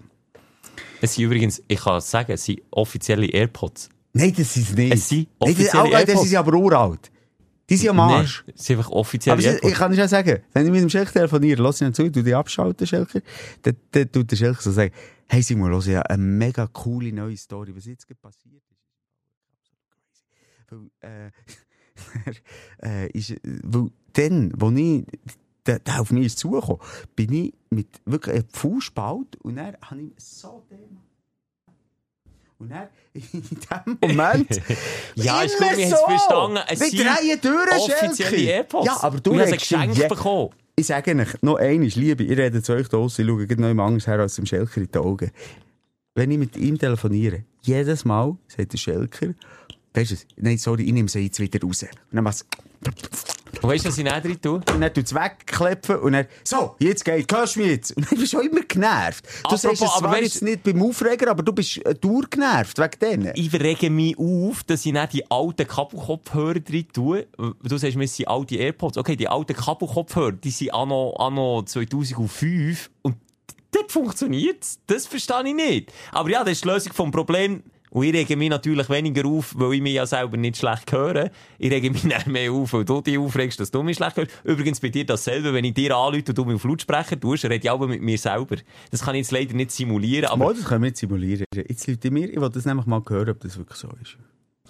[1.02, 3.89] Es sind übrigens, ich kann es sagen, es sind offizielle AirPods.
[4.14, 4.93] Nein, das ist es nicht.
[4.93, 6.30] Es sind Nein, das, offizielle oh, das AirPods.
[6.30, 7.12] sind aber uralt.
[7.70, 8.43] Die sind am Arsch.
[8.45, 9.72] Nein, es sind einfach offizielle Aber AirPods.
[9.72, 12.24] ich kann dir schon sagen, wenn ich mit dem Schelker telefoniere, lass ihn zu, du
[12.24, 13.22] dich abschalten, Schelker,
[13.62, 14.93] dann, dann tut der Schelker so sagen,
[15.28, 18.80] hey Simon, los, ja, eine mega coole neue Story, was jetzt passiert ist.
[20.70, 21.32] Weil, äh,
[23.06, 25.06] äh, ist, weil dann, wo ich,
[25.70, 26.80] der, der auf mich ist zugekommen,
[27.15, 30.97] bin ich mit wirklich einem Fußspalt und dann habe ich so den
[32.57, 34.49] und dann, in dem Moment,
[35.15, 36.59] Ja, immer gut, wir haben es verstanden.
[36.67, 38.65] Es Wir drehen durch, offizielle.
[38.84, 40.49] Ja, aber du ich regst dich geschenkt je- bekommen.
[40.76, 43.80] Ich sage euch, noch eines, Liebe, ich rede zu euch da ich schaue noch jemand
[43.80, 45.32] anderes her als dem Schelker in die Augen.
[46.15, 49.34] Wenn ich mit ihm telefoniere, jedes Mal sagt der Schelker,
[49.93, 51.84] weißt du, nein, sorry, ich nehme sie jetzt wieder raus.
[51.84, 52.45] Und dann machst
[53.62, 54.54] Und weißt du, was ich nicht drin tue?
[54.54, 57.97] und dann tut es wegklepfen und dann, so, jetzt geht, hörst du mich jetzt?
[57.97, 59.26] Und dann bist du schon immer genervt.
[59.26, 62.78] Du Apropos, sagst es aber zwar jetzt nicht beim Aufreger, aber du bist äh, durchgenervt
[62.78, 63.32] wegen denen.
[63.36, 67.28] Ich rege mich auf, dass ich nicht die alten Kabelkopfhörer drin tue.
[67.64, 68.97] Du sagst mir, es sind alte AirPods.
[68.97, 73.16] Okay, die alten Kabelkopfhörer, die sind anno, anno 2005 und
[73.72, 75.93] dort funktioniert Das verstehe ich nicht.
[76.12, 77.64] Aber ja, das ist die Lösung vom Problem.
[77.92, 81.32] Und ich rege mich natürlich weniger auf, weil ich mich ja selber nicht schlecht höre.
[81.58, 84.32] Ich rege mich nicht mehr auf, weil du dich aufregst, dass du mich schlecht hörst.
[84.44, 87.56] Übrigens bei dir dasselbe, wenn ich dir anrufe und du mich auf Lautsprecher tust, rede
[87.56, 88.58] ich auch mit mir selber.
[88.92, 91.46] Das kann ich jetzt leider nicht simulieren, aber Mal, das können wir nicht simulieren.
[91.56, 94.18] Jetzt Leute mir, ich will das nämlich mal hören, ob das wirklich so ist.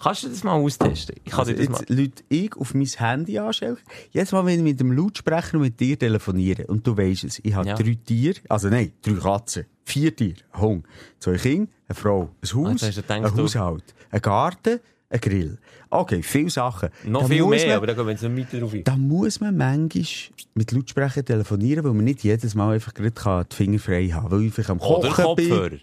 [0.01, 1.15] kannst du das mal austesten?
[1.25, 1.79] Ich kann Also das mal...
[1.79, 3.77] jetzt Leute ich auf mein Handy anstellen.
[4.11, 7.53] Jedes Mal, wenn ich mit dem Lautsprecher mit dir telefoniere, und du weisst es, ich
[7.53, 7.75] habe Ja.
[7.75, 10.85] drei Tiere, also nein, drei Katzen, vier Tiere, Hund,
[11.19, 12.27] zwei Kinder, eine Frau, ein
[12.67, 14.79] Ah, Haus, du gedacht, ein Haushalt, ein Garten,
[15.09, 15.57] ein Grill.
[15.89, 16.89] Okay, viele Sachen.
[17.03, 18.83] Noch Da viel mehr, man- aber da gehen wir jetzt nicht weiter drauf ein.
[18.83, 20.05] Da muss man manchmal
[20.53, 24.29] mit Lautsprecher telefonieren, weil man nicht jedes Mal einfach gerade kann die Finger frei haben
[24.31, 25.79] weil ich am Oder Kochen bin.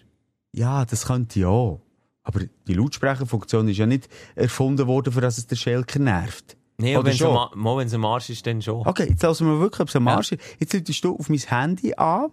[0.53, 1.81] Ja, das könnte ja auch.
[2.23, 6.55] Aber die Lautsprecherfunktion ist ja nicht erfunden worden, für dass es der Schelker nervt.
[6.77, 8.85] Nee, wenn es mal, wenn es am Arsch ist, dann schon.
[8.85, 10.41] Okay, jetzt lassen wir wirklich, ob es am Arsch ist.
[10.59, 12.31] Jetzt läutest du auf mein Handy an.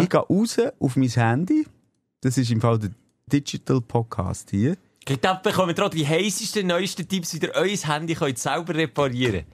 [0.00, 1.66] Ich gehe raus auf mein Handy.
[2.20, 2.90] Das ist im Fall der
[3.32, 4.76] Digital Podcast hier.
[5.08, 9.44] Ich glaube, bekommen wir die heißesten, neuesten Tipps, wie ihr euer Handy könnt selber reparieren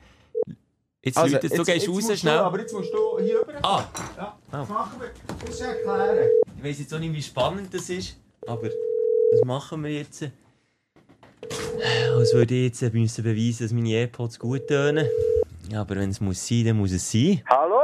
[1.06, 2.36] Jetzt, also, du gehst raus musst schnell.
[2.36, 3.54] Du, aber jetzt musst du hier rüber.
[3.62, 3.84] Ah,
[4.16, 5.10] Ja, das machen wir.
[5.46, 6.28] Das erklären.
[6.56, 8.68] ich weiss jetzt auch nicht, wie spannend das ist, aber
[9.30, 10.24] das machen wir jetzt.
[12.12, 15.06] Als würde ich jetzt müssen beweisen, dass meine AirPods gut tönen.
[15.70, 17.40] Ja, aber wenn es muss sein, dann muss es sein.
[17.48, 17.82] Hallo?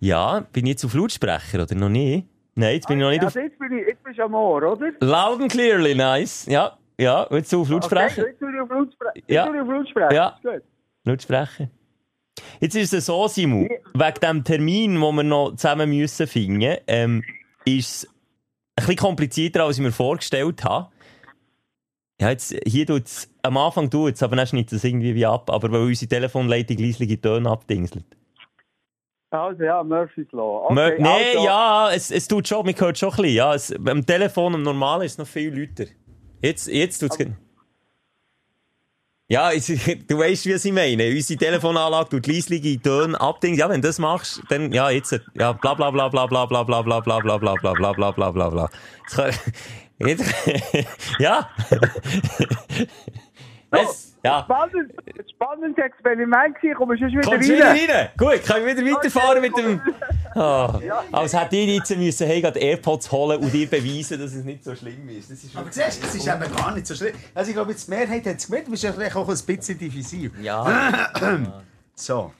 [0.00, 2.26] Ja, bin ich jetzt auf Lautsprecher oder noch nicht?
[2.56, 3.26] Nein, jetzt bin ich noch nicht auf...
[3.34, 4.92] Also jetzt, bin ich, jetzt bist du am Ohr, oder?
[5.00, 6.46] Loud and clearly, nice.
[6.46, 8.22] Ja, ja, jetzt auf Lautsprecher.
[8.22, 9.12] Okay, jetzt tue ich auf Lautsprecher.
[9.16, 9.46] Jetzt Ja.
[9.48, 10.12] auf Lautsprecher.
[10.14, 10.38] Ja.
[10.42, 10.62] Gut.
[11.04, 11.68] Lautsprecher.
[12.60, 17.22] Jetzt ist es so, Simon, wegen dem Termin, den wir noch zusammen müssen finden, ähm,
[17.64, 18.08] ist es
[18.76, 20.88] ein bisschen komplizierter, als ich mir vorgestellt habe.
[22.20, 25.50] Ja, jetzt, hier tut's, am Anfang tut es, aber dann schneidet es irgendwie wie ab,
[25.50, 28.04] aber weil unsere Telefonleitung leisliche Töne abdingselt.
[29.34, 30.66] Also ja, Murphy's Law.
[30.70, 33.54] Okay, nee, also, ja, es, es tut schon, man hört schon ein bisschen, ja.
[33.54, 35.90] Es, am Telefon, am Normalen ist es noch viel lauter.
[36.40, 37.26] Jetzt, jetzt tut's es...
[39.28, 41.08] Ja, es, du weißt, wie ich meine.
[41.10, 43.58] Unsere Telefonanlage tut leisliche Töne abdingen.
[43.58, 46.62] Ja, wenn du das machst, dann, ja, jetzt, ja, bla, bla, bla, bla, bla, bla,
[46.62, 48.70] bla, bla, bla, bla, bla, bla, bla, bla, bla, bla, bla.
[49.02, 49.34] Jetzt kann-
[49.98, 50.24] Jetzt,
[51.18, 51.48] ja.
[53.82, 54.42] Es, ja.
[54.44, 54.92] Spannend,
[55.34, 56.74] spannendes Experiment gewesen.
[56.78, 57.76] Komm, schon wieder Kommst du rein.
[57.76, 58.08] wieder rein?
[58.16, 59.80] Gut, können wir wieder weiterfahren mit dem...
[60.36, 60.80] Ah.
[61.12, 64.64] Als hätte ich jetzt müssen, hey, gerade AirPods holen und dir beweisen, dass es nicht
[64.64, 65.30] so schlimm ist.
[65.30, 67.14] Das ist Aber siehst du, es ist eben gar nicht so schlimm.
[67.36, 69.38] Also ich glaube, jetzt die Mehrheit hat es gemerkt, du bist ja vielleicht auch ein
[69.46, 70.32] bisschen diffizil.
[70.42, 71.06] Ja.
[71.94, 72.32] So.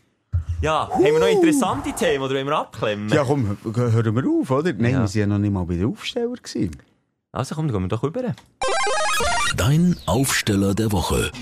[0.60, 3.08] Ja, haben wir noch interessante Themen oder wollen wir abklemmen?
[3.10, 4.72] Ja, komm, hören wir auf, oder?
[4.72, 4.98] Nein, Ja.
[4.98, 6.34] wir waren ja noch nicht mal bei den Aufsteller.
[6.34, 6.72] Gewesen.
[7.34, 8.34] Also komm, dann gehen wir doch rüber.
[9.56, 11.32] Dein Aufsteller der Woche.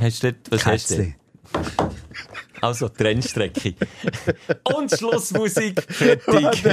[0.00, 1.14] Hast du dort, was hast du Kätzli.
[1.52, 1.92] dort?
[2.62, 3.74] Also, Trennstrecke.
[4.74, 5.82] Und Schlussmusik.
[5.82, 6.64] Fertig.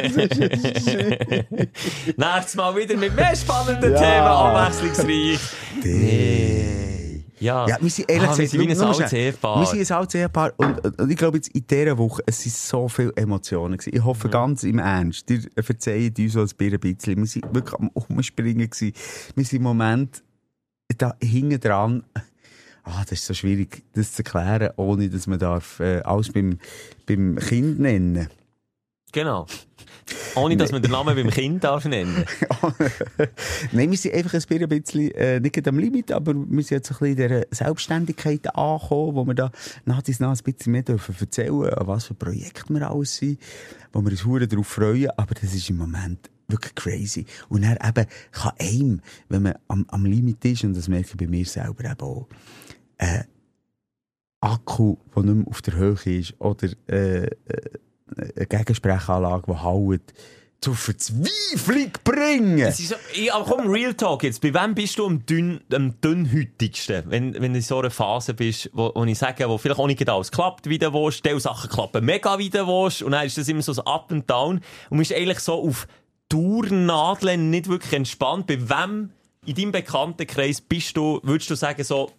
[2.15, 3.99] Nächstes Mal wieder mit mehr spannenden Ja.
[3.99, 5.39] Themen, abwechslungsreich.
[5.83, 6.98] Nee.
[7.39, 7.67] Ja.
[7.67, 9.13] Ja, wir sind ehrlich Ah, wir gesagt, sind wie ein nur- nur altes.
[9.13, 9.59] Ehepaar.
[9.61, 12.53] Wir sind ein altes Ehepaar und, und, ich glaube jetzt in dieser Woche, es sind
[12.55, 13.95] so viele Emotionen gewesen.
[13.95, 17.17] Ich hoffe ganz im Ernst, ihr verzeiht uns so ein bisschen.
[17.17, 18.93] Wir sind wirklich am Umspringen gewesen.
[19.35, 20.23] Wir sind im Moment
[20.97, 22.03] da hinten dran.
[22.83, 26.57] Ah, das ist so schwierig, das zu erklären, ohne dass man darf, äh, alles beim,
[27.05, 28.29] beim Kind nennen.
[29.11, 29.47] Genau.
[30.35, 32.25] Ohne, dass man den Namen beim Kind darf nennen.
[33.71, 36.97] Nein, wir sind einfach ein bisschen, äh, nicht am Limit, aber wir sind jetzt ein
[36.97, 39.51] bisschen in dieser Selbstständigkeit angekommen, wo wir da
[39.85, 43.39] nach dies nach ein bisschen mehr dürfen erzählen, an was für Projekte wir alles sind,
[43.91, 47.25] wo wir uns hure darauf freuen, aber das ist im Moment wirklich crazy.
[47.49, 51.17] Und dann eben kann einem, wenn man am, am Limit ist, und das merke ich
[51.17, 52.27] bei mir selber eben auch,
[52.97, 53.23] äh,
[54.41, 57.29] Akku, der nicht mehr auf der Höhe ist, oder äh, äh,
[58.47, 60.01] Gegensprechanlage, die haut,
[60.61, 62.71] zur Verzweiflung bringen.
[62.73, 64.41] So, ich, aber komm, Real Talk jetzt.
[64.41, 67.03] Bei wem bist du am, dünn, am dünnhütigsten?
[67.07, 69.87] Wenn, wenn du in so einer Phase bist, wo, wo ich sage, wo vielleicht auch
[69.87, 73.11] nicht genau alles klappt, wie du willst, Teil Sachen klappen mega, wie du willst, und
[73.11, 74.57] dann ist das immer so ein Up and Down,
[74.89, 75.87] und man ist eigentlich so auf
[76.27, 78.47] Tournadeln nicht wirklich entspannt.
[78.47, 79.11] Bei wem
[79.45, 82.11] in deinem Bekanntenkreis bist du, würdest du sagen, so,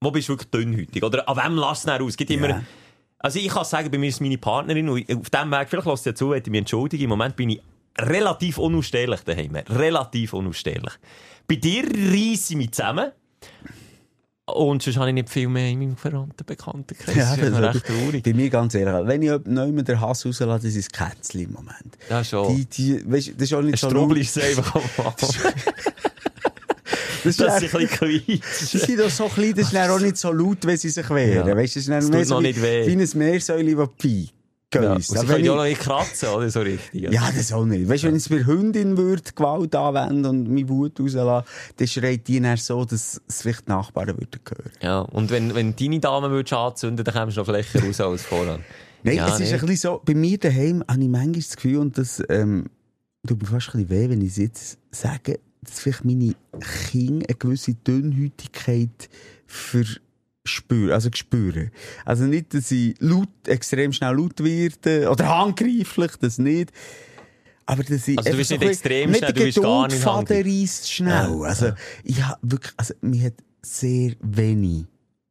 [0.00, 1.04] wo bist du wirklich dünnhütig?
[1.04, 2.08] Oder an wem lass es aus?
[2.08, 2.62] Es gibt immer.
[3.24, 6.04] Also ich kann sagen, bei mir ist meine Partnerin, und auf dem Weg, vielleicht lässt
[6.04, 7.62] ihr zu, hätte ich mich entschuldigen, im Moment bin ich
[7.98, 9.56] relativ unausstehlich daheim.
[9.56, 10.92] Relativ unausstehlich.
[11.48, 13.12] Bei dir reisse ich mich zusammen.
[14.44, 17.16] Und sonst habe ich nicht viel mehr in meinem verwandten Bekanntenkreis.
[17.16, 18.22] Ja, das ist recht traurig.
[18.22, 19.08] bei mir ganz ehrlich.
[19.08, 21.96] Wenn ich jemanden den Hass rauslasse, das ist das Kätzchen im Moment.
[22.10, 22.54] Ja, schon.
[22.54, 24.18] Die, die, weißt, das ist auch nicht Ein so laut.
[24.18, 24.82] ist es einfach
[27.24, 30.16] Das, Dass ist ein bisschen Sie sind doch so klein, das ist dann auch nicht
[30.16, 31.48] so laut, wenn sie sich wehren.
[31.48, 31.56] Ja.
[31.56, 32.86] Weißt das ist dann Es mehr so noch wie, nicht weh.
[32.86, 34.32] wie ein Meersäule, das piekt.
[34.74, 34.94] Ja.
[34.94, 35.06] Geiss.
[35.06, 36.50] sie können ja auch noch ich- nicht kratzen, oder?
[36.50, 37.00] So richtig.
[37.12, 37.88] ja, das auch nicht.
[37.88, 41.46] Weißt du, wenn ich bei Hündin würde Gewalt anwenden und meine Wut rauslassen,
[41.76, 44.70] dann schreit die dann so, dass es vielleicht die Nachbarn würden hören.
[44.82, 48.22] Ja, und wenn, wenn deine Dame würdest anzünden, dann kommst du noch Fläche raus als
[48.22, 48.64] voran.
[49.04, 51.76] Nein, Ja, es ist ein bisschen so, bei mir daheim habe ich manchmal das Gefühl,
[51.76, 52.66] und das ähm,
[53.28, 56.34] tut mir fast ein bisschen weh, wenn ich es jetzt sage, dass vielleicht meine
[56.90, 59.08] Kinder eine gewisse Dünnhäutigkeit
[59.46, 61.70] verspüren, also spüren.
[62.04, 66.70] Also nicht, dass sie laut, extrem schnell laut werden, oder handgreiflich, das nicht.
[67.66, 70.70] Aber dass ich Also du bist nicht extrem bisschen- schnell, du bist gar nicht handgreiflich.
[70.86, 71.30] schnell.
[71.30, 71.74] Ja, Also, ja.
[72.04, 74.84] ich habe wirklich, also, mir hat sehr wenig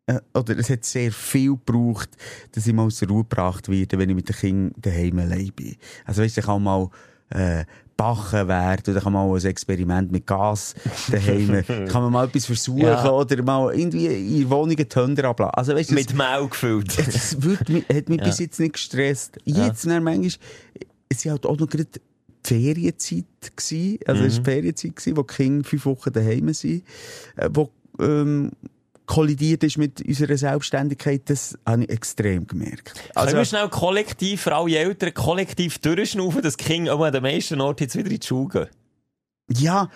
[0.07, 2.09] äh, oder es hat sehr viel gebraucht,
[2.51, 5.51] dass ich mal aus der Ruhe gebracht werde, wenn ich mit den Kindern daheim allein
[5.55, 5.75] bin.
[6.05, 6.89] Also weißt du, ich kann mal
[7.29, 7.63] äh,
[7.95, 10.73] backen werden oder kann mal ein Experiment mit Gas
[11.11, 13.09] daheim, kann man mal etwas versuchen Ja.
[13.11, 15.53] oder mal irgendwie in der Wohnung einen Tönder ablassen.
[15.55, 16.97] Also weißt Mit Mehl gefüllt.
[17.07, 18.25] das wird hat mich Ja.
[18.25, 19.37] bis jetzt nicht gestresst.
[19.45, 20.31] Jetzt, dann manchmal,
[21.09, 21.99] es war halt auch noch gerade die
[22.45, 23.25] Ferienzeit
[23.55, 23.99] gewesen.
[24.05, 26.83] Also, es war die Ferienzeit gewesen, wo die Kinder fünf Wochen daheim sind,
[27.37, 27.69] äh, wo,
[27.99, 28.51] ähm,
[29.05, 32.93] kollidiert ist mit unserer Selbstständigkeit, das habe ich extrem gemerkt.
[33.15, 37.61] Also, Können wir schnell kollektiv, für alle Eltern, kollektiv durchschnaufen, dass auch an den meisten
[37.61, 38.67] Orten jetzt wieder in die Schule gehen?
[39.57, 39.89] ja,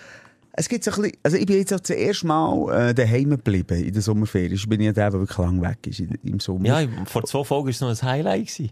[0.53, 3.29] es gibt so ein bisschen, also ich bin jetzt auch das erste Mal äh, daheim
[3.29, 4.53] geblieben in der Sommerferien.
[4.53, 6.81] Ich bin ja der, der wirklich lang weg ist im Sommer.
[6.81, 8.47] Ja, vor zwei Folgen war es noch ein Highlight.
[8.47, 8.71] Gewesen.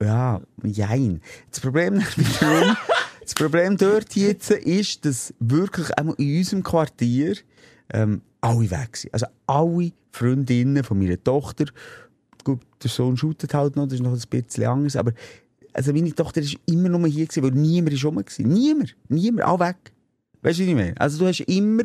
[0.00, 1.20] Ja, jein.
[1.50, 2.76] Das Problem wiederum,
[3.20, 7.36] das Problem dort jetzt ist, dass wirklich einmal in unserem Quartier
[7.92, 9.14] ähm, alle weg sind.
[9.14, 11.64] Also alle Freundinnen von meiner Tochter,
[12.44, 15.12] gut, der Sohn shootet halt noch, das ist noch ein bisschen anders, aber
[15.72, 18.24] also meine Tochter ist immer nur hier gewesen, weil niemand ist rum war.
[18.38, 19.76] Niemand, niemand, alle weg.
[20.42, 20.94] Weißt du, ich meine?
[21.00, 21.84] Also du hast immer,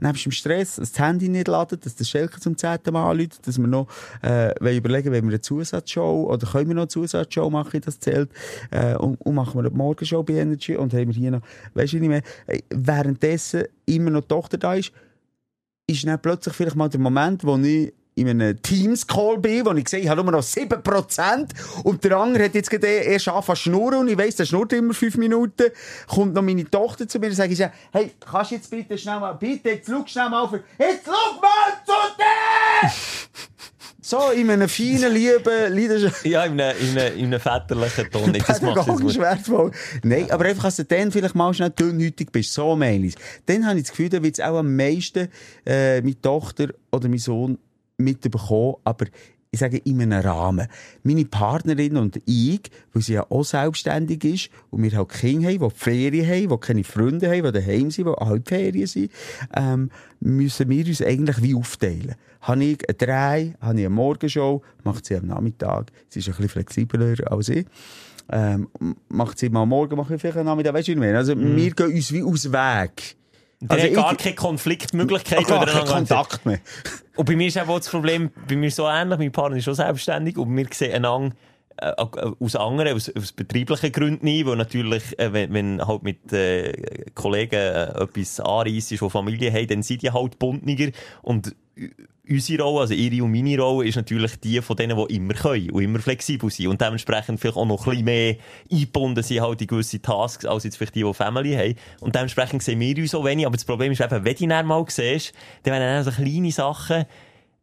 [0.00, 3.46] nebst dem Stress, dass das Handy nicht laden, dass der Schelker zum zehnten Mal anruft,
[3.46, 3.86] dass wir noch
[4.24, 8.30] äh, überlegen, wenn wir eine Zusatzshow, oder können wir noch eine Zusatzshow machen, das zählt,
[8.72, 11.42] äh, und, und machen wir eine Morgenshow bei Energy und haben wir hier noch,
[11.74, 12.22] weißt du, wie ich meine?
[12.48, 14.90] Äh, Währenddessen immer noch die Tochter da ist,
[15.90, 19.88] ist dann plötzlich vielleicht mal der Moment, wo ich in einem Teams-Call bin, wo ich
[19.88, 21.48] sehe, ich habe nur noch 7%
[21.84, 24.72] und der andere hat jetzt gerade erst angefangen zu schnurren und ich weiss, der schnurrt
[24.72, 25.70] immer 5 Minuten,
[26.06, 27.60] kommt noch meine Tochter zu mir und ich,
[27.92, 31.40] hey, kannst du jetzt bitte schnell mal, bitte, jetzt schau schnell mal für, jetzt schau
[31.40, 32.90] mal zu dir!
[34.02, 36.24] so, in einem feinen, lieben, Leidenschaft.
[36.24, 38.32] Ja, in einem, in einem, in einem väterlichen Ton.
[38.32, 39.22] Das macht es Pädagogisch gut.
[39.22, 39.70] wertvoll.
[40.02, 42.52] Nein, aber einfach, dass du dann vielleicht mal schnell dünnhütig bist.
[42.52, 43.14] So meine ich
[43.46, 45.28] Dann habe ich das Gefühl, da wird es auch am meisten
[45.66, 47.58] äh, meine Tochter oder mein Sohn
[47.98, 48.76] mitbekommen.
[48.84, 49.06] Aber
[49.52, 50.68] ich sage, in einem Rahmen.
[51.02, 52.60] Meine Partnerin und ich,
[52.92, 56.66] weil sie ja auch selbstständig ist und wir halt Kinder haben, die Ferien haben, die
[56.66, 59.10] keine Freunde haben, die daheim sind, die Halbferien sind,
[59.54, 59.90] ähm,
[60.20, 62.14] müssen wir uns eigentlich wie aufteilen.
[62.42, 65.90] Habe ich einen Drei, habe ich eine Morgenshow, macht sie am Nachmittag.
[66.08, 67.66] Sie ist ein bisschen flexibler als ich.
[68.32, 68.68] Ähm,
[69.08, 71.18] macht sie mal Morgen, mache ich vielleicht am Nachmittag, weißt du, ich meine?
[71.18, 73.16] Also, wir gehen uns wie aus Weg.
[73.68, 75.46] Also hat gar ich- keine Konfliktmöglichkeit.
[75.46, 76.60] Gar weil kein er einander- Kontakt mehr.
[77.16, 79.74] Und bei mir ist auch das Problem, bei mir so ähnlich, mein Partner ist schon
[79.74, 81.34] selbstständig und wir sehen einander
[81.82, 81.92] äh,
[82.40, 86.72] aus anderen, aus, aus betrieblichen Gründen nie, weil natürlich, äh, wenn, wenn halt mit äh,
[87.14, 90.90] Kollegen äh, etwas anreisst, die Familie haben, dann sind die halt bundniger
[91.22, 91.54] und
[92.28, 95.70] unsere Rolle, also ihre und meine Rolle, ist natürlich die von denen, die immer können
[95.70, 98.36] und immer flexibel sind und dementsprechend vielleicht auch noch ein bisschen mehr
[98.70, 101.74] eingebunden sind halt in gewisse Tasks, als jetzt vielleicht die, die Family haben.
[102.00, 104.66] Und dementsprechend sehen wir uns auch wenig, aber das Problem ist eben, wenn du ihn
[104.66, 107.04] mal siehst, dann werden dann so kleine Sachen,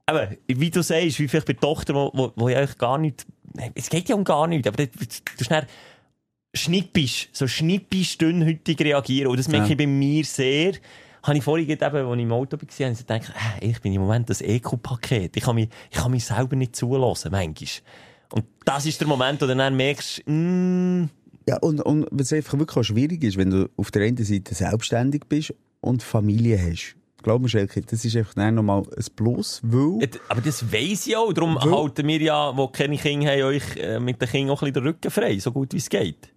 [0.05, 2.97] aber wie du sagst, wie vielleicht bei der Tochter, wo, wo, wo ja eigentlich gar
[2.97, 3.25] nicht,
[3.75, 5.67] es geht ja um gar nichts, aber du, schnell
[6.53, 9.29] schnippisch, so schnippisch dünnhütig reagieren.
[9.29, 10.73] Und das merke ich bei mir sehr.
[11.27, 13.93] Habe ich vorhin eben, als ich im Auto war, habe ich gedacht, äh, ich bin
[13.93, 15.35] im Moment das EQ-Paket.
[15.35, 17.69] Ich kann mich, ich kann mich selber nicht zulassen, manchmal.
[18.31, 21.03] Und das ist der Moment, wo du dann merkst, mm,
[21.47, 24.55] Ja, und, und was einfach wirklich auch schwierig ist, wenn du auf der einen Seite
[24.55, 26.95] selbstständig bist und Familie hast.
[27.23, 30.09] Glaub mir, Schelke, das ist einfach dann nochmal ein Plus, weil...
[30.29, 31.33] Aber das weiss ich auch.
[31.33, 34.61] Darum Weil- halten wir ja, die keine Kinder haben, euch äh, mit den Kindern auch
[34.61, 36.31] ein bisschen den Rücken frei, so gut wie es geht.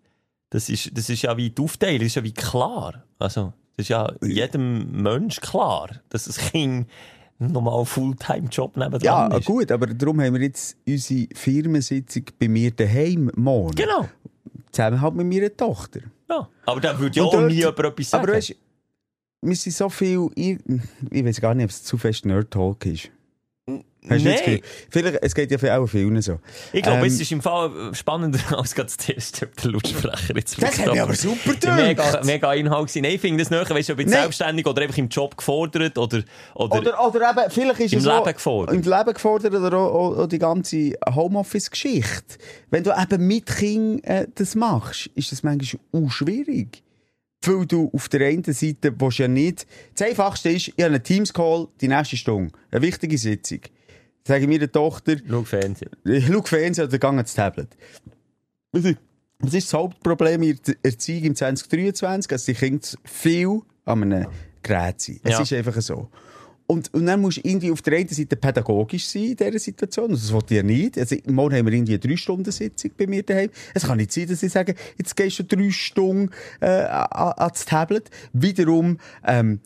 [0.49, 3.05] Das ist, das ist ja wie die Aufteilung, das ist ja wie klar.
[3.19, 6.89] Also, das ist ja jedem Mensch klar, dass das Kind
[7.39, 9.47] einen Fulltime-Job nebenan Ja, ist.
[9.47, 13.75] gut, aber darum haben wir jetzt unsere Firmensitzung bei mir daheim morgen.
[13.77, 14.09] Genau.
[14.73, 16.01] Zusammen halt mit meiner Tochter.
[16.29, 16.49] Ja.
[16.67, 18.25] Aber da würde ja auch dort- nie jemand etwas sagen.
[18.25, 18.55] Aber weißt,
[19.43, 20.29] wir sind so viel...
[20.35, 20.59] Ich,
[21.11, 23.11] ich weiß gar nicht, ob es zu fest Nerd-Talk ist.
[24.09, 24.33] Hast du Nein.
[24.35, 24.61] das Gefühl?
[24.89, 26.39] Vielleicht, es geht ja für auch vielen so.
[26.73, 30.37] Ich glaube, Ähm, es ist im Fall spannender als gerade das Test, ob der Lautsprecher
[30.37, 32.25] jetzt Das hat mich aber super Ja, mega, gedacht.
[32.25, 33.03] mega Inhalt gewesen.
[33.03, 35.99] Nein, ich finde das näher, weißt du, ob jetzt selbstständig oder einfach im Job gefordert
[35.99, 36.23] oder,
[36.55, 38.75] oder, Oder, oder eben, vielleicht ist Im es auch Leben gefordert.
[38.75, 42.39] Im Leben gefordert oder auch, auch, auch die ganze Homeoffice-Geschichte.
[42.71, 46.83] Wenn du eben mit Kind äh, das machst, ist das manchmal auch schwierig.
[47.45, 49.67] Weil du auf der einen Seite willst ja nicht...
[49.97, 52.53] Das Einfachste ist, ich habe einen Teams-Call die nächste Stunde.
[52.71, 53.61] Eine wichtige Sitzung.
[54.27, 55.91] Sage ich meiner Tochter, Schau Fernsehen.
[56.05, 57.69] ich schaue Fernsehen oder gehe ans Tablet.
[58.73, 58.85] Was
[59.55, 62.29] ist das Hauptproblem in der Erziehung im 2023?
[62.29, 64.27] Dass die Kinder viel an einem
[64.63, 65.21] Gerät sind.
[65.25, 65.41] Es Ja.
[65.43, 66.09] ist einfach so.
[66.67, 70.11] Und, und dann musst du irgendwie auf der einen Seite pädagogisch sein in dieser Situation.
[70.11, 70.97] Das wollte ich ja nicht.
[70.99, 73.51] Also, morgen haben wir irgendwie eine Drei-Stunden-Sitzung bei mir daheim.
[73.75, 77.65] Es kann nicht sein, dass ich sage, jetzt gehst du drei Stunden äh, an- ans
[77.65, 78.09] Tablet.
[78.33, 79.59] Wiederum, ähm,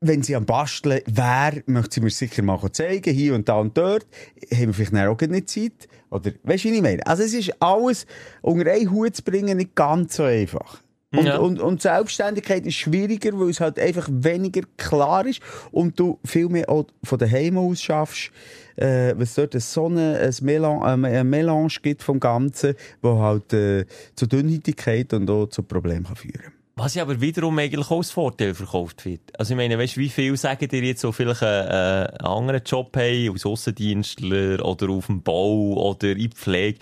[0.00, 3.76] wenn sie am Basteln wäre, möchte sie mir sicher mal zeigen, hier und da und
[3.76, 4.06] dort.
[4.52, 5.88] Haben wir vielleicht auch nicht Zeit.
[6.10, 7.06] Oder, weißt du, wie ich meine?
[7.06, 8.06] Also, es ist alles
[8.40, 10.80] unter einen Hut zu bringen nicht ganz so einfach.
[11.12, 11.38] Und, Ja.
[11.38, 15.40] und, und Selbstständigkeit ist schwieriger, weil es halt einfach weniger klar ist
[15.72, 18.30] und du viel mehr auch von daheim aus schaffst,
[18.76, 23.18] äh, was dort eine so eine, ein, Melange, äh, ein Melange gibt vom Ganzen, wo
[23.18, 27.90] halt äh, zu Dünnhäutigkeit und auch zu Problemen kann führen Was ja aber wiederum eigentlich
[27.90, 29.38] auch als Vorteil verkauft wird.
[29.38, 32.62] Also ich meine, weißt wie viel sagen dir jetzt so vielleicht einen, äh, einen anderen
[32.64, 36.78] Job haben, als Aussendienstler oder auf dem Bau oder in der Pflege,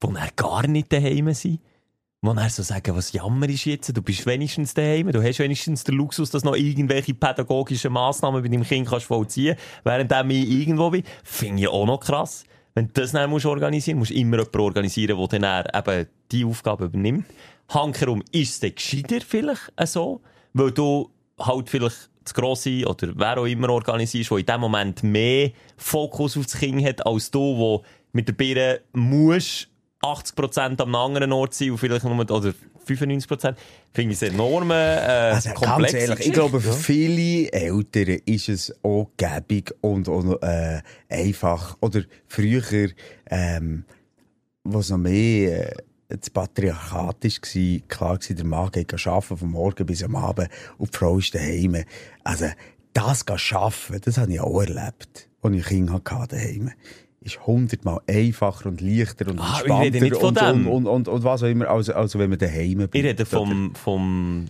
[0.00, 1.58] wo er gar nicht daheim sind?
[2.20, 3.96] Wo er so sagen, was Jammer ist jetzt?
[3.96, 8.48] Du bist wenigstens daheim, du hast wenigstens den Luxus, dass noch irgendwelche pädagogischen Massnahmen bei
[8.48, 11.02] deinem Kind kannst vollziehen während ich irgendwo bin.
[11.24, 12.44] Finde ich auch noch krass.
[12.74, 16.06] Wenn du das dann musst organisieren musst, musst du immer jemanden organisieren, der dann eben
[16.30, 17.26] die Aufgabe übernimmt.
[17.74, 20.20] Hankerum ist es gescheiter vielleicht äh, so,
[20.52, 25.02] weil du halt vielleicht das Grosse oder wer auch immer organisierst, der in dem Moment
[25.02, 29.68] mehr Fokus auf das Kind hat, als du, wo mit der Birne musst
[30.02, 32.52] 80% am anderen Ort sein und vielleicht nur, oder
[32.86, 33.54] 95%,
[33.92, 35.94] finde ich es enorm äh, Also ganz komplex.
[35.94, 41.76] ehrlich, ich glaube, für viele Eltern ist es auch gäbig und, und äh, einfach.
[41.80, 42.90] Oder früher,
[43.30, 43.84] ähm,
[44.64, 45.82] es noch mehr äh,
[46.20, 50.48] das Patriarchat war, klar war, der Mann geht arbeiten vom Morgen bis am Abend
[50.78, 51.84] und die Frau ist daheim.
[52.24, 52.46] Also
[52.92, 56.70] das arbeiten, das habe ich auch erlebt, als ich Kinder hatte daheim.
[57.20, 61.44] Ist hundertmal einfacher und leichter und Ah, ich entspannter und, und, und, und, und was
[61.44, 62.94] auch immer, als, als wenn man daheim bleibt.
[62.96, 64.48] Ich rede vom, vom,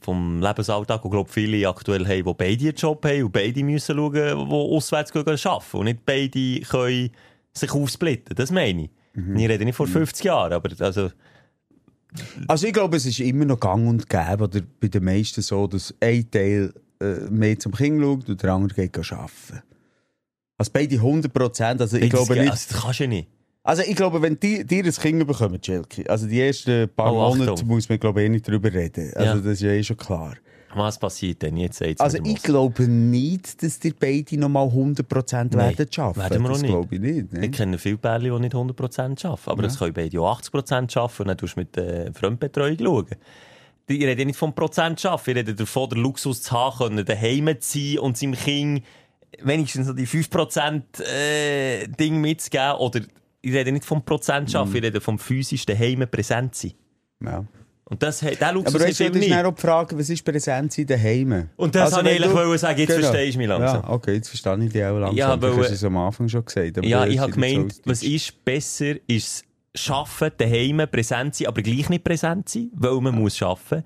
[0.00, 3.96] vom Lebensalltag, wo glaube viele aktuell haben, die beide einen Job haben und beide müssen
[3.96, 5.76] schauen, die auswärts gehen arbeiten.
[5.76, 7.10] Und nicht beide können
[7.52, 8.36] sich aufsplitten.
[8.36, 8.90] Das meine ich.
[9.16, 9.36] Mhm.
[9.36, 11.10] Ich rede nicht vor 50 Jahren, aber also,
[12.46, 15.66] Also ich glaube, es ist immer noch gang und gäbe, oder bei den meisten so,
[15.66, 19.62] dass ein Teil äh, mehr zum Kind schaut und der andere geht arbeiten.
[20.58, 22.50] Also beide 100 Prozent, also ich glaube das, nicht.
[22.50, 23.28] Also, das kannst du nicht.
[23.62, 27.34] Also ich glaube, wenn die, dir ein Kind bekommen, Jelki, also die ersten paar Oh.
[27.34, 29.12] Monate muss man glaube ich eh nicht drüber reden.
[29.14, 29.34] Also Ja.
[29.36, 30.34] das ist ja eh schon klar.
[30.76, 31.56] Was passiert denn?
[31.56, 36.20] Jetzt sagt's Also ich glaube nicht, dass die beide nochmal 100 Prozent Nein, werden schaffen.
[36.20, 36.70] werden wir das nicht.
[36.70, 37.32] glaube ich nicht.
[37.32, 37.46] Ne?
[37.46, 39.50] Ich kenne viele Pärchen, die nicht 100% arbeiten.
[39.50, 43.06] Aber das können beide auch 80% arbeiten und dann tust du mit der Fremdbetreuung schauen.
[43.88, 47.48] ich rede nicht vom Prozent schaffen, ich rede davon, den Luxus zu haben, können daheim
[47.60, 48.82] zu sein und seinem Kind
[49.42, 52.76] wenigstens die 5% äh, Ding mitzugeben.
[52.78, 53.00] Oder
[53.42, 54.76] ich rede nicht vom Prozent schaffen, Mhm.
[54.76, 56.72] ich rede vom physischen daheim präsent sein.
[57.22, 57.44] Ja.
[57.88, 59.30] Und das, der Luxus Aber du, ist nicht.
[59.30, 61.50] dann auch die Frage, was ist Präsenz in daheim?
[61.56, 63.82] Und das wollte ich eigentlich sagen, jetzt verstehst du mich langsam.
[63.82, 65.16] Ja, okay, jetzt verstehe ich dich auch langsam.
[65.16, 66.78] Ja, du weil- hast es am Anfang schon gesagt.
[66.78, 71.46] aber Ja, ich habe jetzt so gemeint, was ist besser, ist Schaffen, daheim präsent sein,
[71.46, 73.84] aber gleich nicht präsent sein, weil man muss schaffen.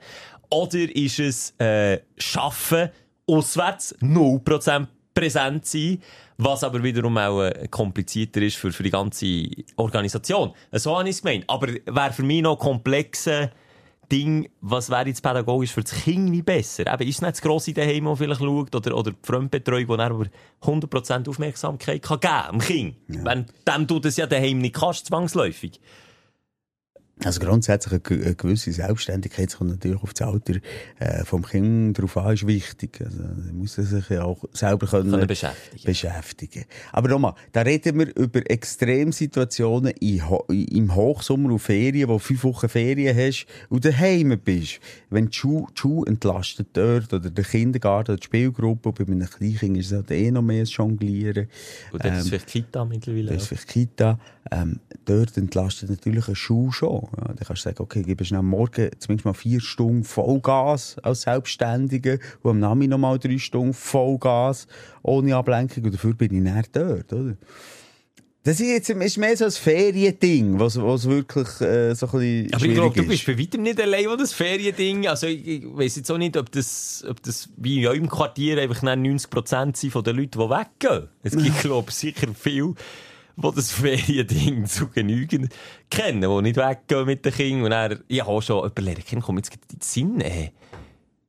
[0.48, 2.88] Oder ist es äh, Schaffen,
[3.26, 5.98] auswärts 0% präsent sein,
[6.38, 9.44] was aber wiederum auch äh, komplizierter ist für, für die ganze
[9.76, 10.52] Organisation.
[10.72, 11.44] So habe ich es gemeint.
[11.48, 13.50] Aber wäre für mich noch komplexe
[14.10, 16.92] Ding, was wäre jetzt pädagogisch für das Kind wie besser?
[16.92, 20.02] Eben, ist es nicht das grosse daheim, das vielleicht schaut, oder, oder die Fremdbetreuung, die
[20.02, 20.26] aber
[20.62, 22.96] 100% Aufmerksamkeit kann geben dem Kind?
[23.06, 25.80] Wenn dem du das ja daheim nicht kannst, zwangsläufig.
[27.22, 30.54] Also grundsätzlich eine, ge- eine gewisse Selbstständigkeit, kommt natürlich auf das Alter
[30.98, 33.00] äh, vom Kind drauf an, ist wichtig.
[33.04, 33.18] Also,
[33.52, 35.84] muss er sich ja auch selber können, Können beschäftigen.
[35.84, 36.64] beschäftigen.
[36.92, 42.44] Aber nochmal, da reden wir über Extremsituationen in im Hochsommer und Ferien, wo du fünf
[42.44, 44.80] Wochen Ferien hast und daheim bist.
[45.10, 49.04] Wenn die Schule, die Schule entlastet dort, oder der Kindergarten, oder die Spielgruppe, und bei
[49.04, 51.48] einem Kleinkind ist es halt eh noch mehr Jonglieren.
[51.92, 53.32] Und dann ist es Ähm, vielleicht Kita mittlerweile.
[53.32, 54.18] Das ist vielleicht Kita.
[54.50, 57.08] Ähm, dort entlastet natürlich eine Schule schon.
[57.16, 60.96] Ja, dann kannst du sagen, okay, gib schnell am Morgen zumindest mal vier Stunden Vollgas
[61.02, 64.66] als Selbstständige und am Nachmittag noch mal drei Stunden Vollgas
[65.02, 67.36] ohne Ablenkung und dafür bin ich näher dort, oder?
[68.42, 72.54] Das ist jetzt ist mehr so ein Feriending, was, was wirklich äh, so ein bisschen
[72.54, 73.08] Aber ich glaube, du ist.
[73.08, 76.38] bist bei weitem nicht allein, wo das Feriending, also ich, ich weiss jetzt auch nicht,
[76.38, 80.38] ob das, ob das wie in eurem Quartier einfach dann 90% sind von den Leuten,
[80.38, 81.08] die weggehen.
[81.22, 82.74] Es gibt, glaube ich, sicher viele,
[83.42, 85.48] die das Feriending zu genügen
[85.90, 87.64] kennen, die nicht weggehen mit den Kindern.
[87.64, 90.50] Und dann, ich habe schon überlegt, komm jetzt gerade in den Sinn, äh,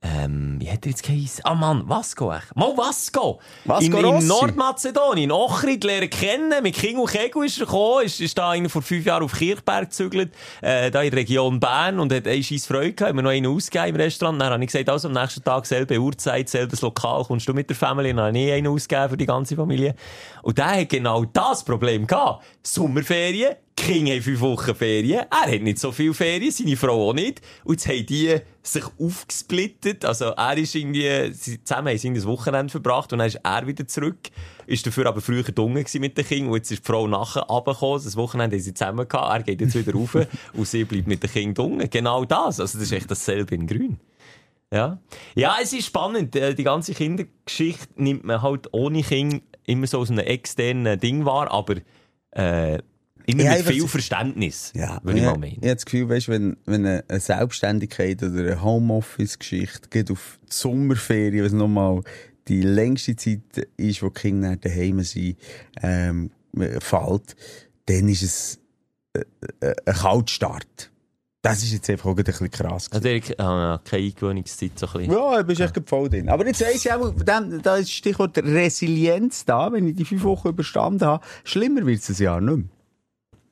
[0.03, 1.45] ähm, wie hat er jetzt geheißen?
[1.45, 2.55] Ah Mann, Vasco echt.
[2.55, 3.39] Mal Vasco!
[3.65, 4.27] Vasco in, in.
[4.27, 6.63] Nordmazedonien, in Ochrid lernen kennen.
[6.63, 9.33] Mit King und Kegel ist er gekommen, ist, ist da einer vor fünf Jahren auf
[9.33, 13.17] Kirchberg gezügelt, äh, da in der Region Bern und hat eine scheisse Freude gehabt, haben
[13.17, 14.41] wir noch einen ausgegeben im Restaurant.
[14.41, 17.69] Dann habe ich gesagt, also am nächsten Tag selbe Uhrzeit, selbes Lokal, kommst du mit
[17.69, 18.15] der Familie?
[18.15, 19.93] Dann habe ich einen ausgegeben für die ganze Familie.
[20.41, 22.43] Und der hat genau das Problem gehabt.
[22.63, 25.25] Sommerferien, Kinder haben fünf Wochen Ferien.
[25.29, 27.41] Er hat nicht so viel Ferien, seine Frau auch nicht.
[27.63, 30.05] Und jetzt haben die sich aufgesplittet.
[30.05, 33.65] Also er ist irgendwie, sie zusammen haben sie das Wochenende verbracht und dann ist er
[33.65, 34.19] wieder zurück.
[34.67, 38.03] Ist dafür aber früher dunkel mit den Kindern und jetzt ist die Frau nachher runtergekommen.
[38.03, 39.33] Das Wochenende haben sie zusammen gehabt.
[39.33, 40.15] Er geht jetzt wieder rauf
[40.53, 41.87] und sie bleibt mit den Kindern dunkel.
[41.87, 42.59] Genau das.
[42.59, 43.99] Also das ist echt dasselbe in grün.
[44.71, 44.99] Ja.
[45.35, 46.35] Ja, es ist spannend.
[46.35, 51.25] Äh, Die ganze Kindergeschichte nimmt man halt ohne Kind immer so aus einem externen Ding
[51.25, 51.75] wahr, aber
[52.31, 52.79] äh,
[53.25, 55.53] immer Ja, mit viel Verständnis, Ja, würde ich ja, mal meinen.
[55.53, 60.53] Ich habe das Gefühl, weißt, wenn, wenn eine Selbstständigkeit oder eine Homeoffice-Geschichte geht auf die
[60.53, 62.01] Sommerferien, was nochmal
[62.47, 65.37] die längste Zeit ist, wo die Kinder daheim sind,
[65.81, 66.31] ähm,
[66.79, 67.35] fällt,
[67.85, 68.59] dann ist es
[69.13, 69.23] äh,
[69.59, 70.91] äh, ein Kaltstart.
[71.43, 72.87] Das ist jetzt einfach auch ein bisschen krass.
[72.91, 75.13] Also, ja, keine Eingewöhnungszeit, so ein bisschen.
[75.13, 76.29] Ja, du bist echt voll drin.
[76.29, 80.49] Aber jetzt weiss ich auch, da ist Stichwort Resilienz da, wenn ich die fünf Wochen
[80.49, 81.25] überstanden habe.
[81.43, 82.65] Schlimmer wird es ein Jahr nicht mehr.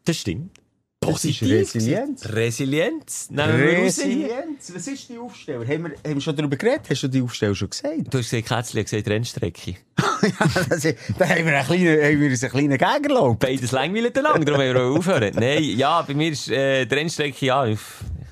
[0.05, 0.57] Das stimmt.
[1.01, 2.25] Das ist Positiv Resilienz.
[2.29, 3.29] Resilienz.
[3.29, 3.51] Nehmen.
[3.51, 4.71] Resilienz.
[4.75, 5.61] Was ist die Aufsteller?
[5.65, 6.81] Haben wir, haben wir schon darüber geredet?
[6.89, 7.95] Hast du die Aufsteller schon gesagt?
[8.13, 9.71] Du hast gesagt, Kätzli hat gesagt Rennstrecke.
[9.71, 13.37] ja, das, ist- da haben wir einen kleinen, haben wir uns einen kleinen Gegenlauf.
[13.39, 15.31] Beides langweilig lang, darum haben wir aufhören.
[15.35, 17.79] Nein, ja, bei mir ist äh, die Rennstrecke, ja, ich,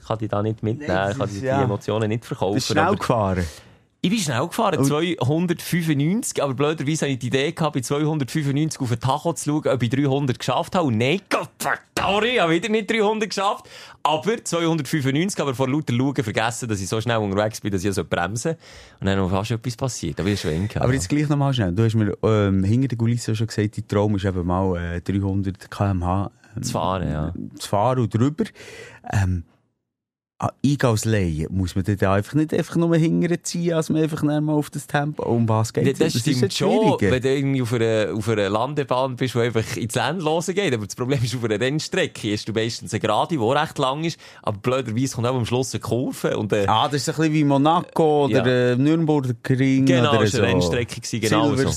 [0.06, 1.46] kann die da nicht mitnehmen, ich kann die.
[1.48, 2.52] Emotionen nicht verkaufen.
[2.52, 3.46] Du bist schnell gefahren.
[4.02, 8.90] Ich bin schnell gefahren, 295, aber blöderweise hatte ich die Idee gehabt, bei 295 auf
[8.90, 10.88] den Tacho zu schauen, ob ich 300 geschafft habe.
[10.88, 11.50] Und nein, Gott
[12.24, 13.68] ich habe wieder nicht 300 geschafft.
[14.04, 17.94] Aber 295, aber vor lauter Schauen vergessen, dass ich so schnell unterwegs bin, dass ich
[17.94, 18.56] so bremsen
[19.00, 20.16] Und dann ist fast etwas passiert.
[20.18, 21.74] Bin ich schon eng Aber jetzt gleich nochmal schnell.
[21.74, 25.02] Du hast mir ähm, hinter der Kulisse schon gesagt, dein Traum ist eben mal äh,
[25.02, 27.34] 300 km/h ähm, Zu fahren, ja.
[27.60, 28.46] zu fahren und drüber.
[29.12, 29.44] Ähm,
[30.40, 34.50] an Eingangsleihen muss man dann einfach nicht einfach nur hingern ziehen, als man einfach mal
[34.54, 37.62] auf das Tempo, um was geht Das, das ist stimmt das schon, wenn du irgendwie
[37.64, 40.72] auf einer, auf einer Landebahn bist, die einfach ins Endlose geht.
[40.76, 44.04] Aber das Problem ist, auf einer Rennstrecke hast du meistens eine Gerade, die recht lang
[44.04, 46.38] ist, aber blöderweise kommt auch am Schluss eine Kurve.
[46.38, 48.74] Und, äh, Ah, das ist ein bisschen wie Monaco oder Ja.
[48.74, 50.38] äh, Nürnberger Ring Genau, oder es so.
[50.38, 51.72] war eine Rennstrecke, gewesen, genau so.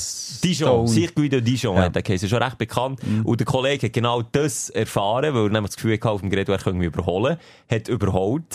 [0.45, 0.87] Dijon.
[0.87, 1.83] Circuit Dijon Ja.
[1.85, 3.01] hat der geheißen, schon recht bekannt.
[3.25, 6.29] Und der Kollege hat genau das erfahren, weil er nämlich das Gefühl hatte, auf dem
[6.29, 7.39] Gerät, er könnte mich überholen,
[7.71, 8.50] hat überholt.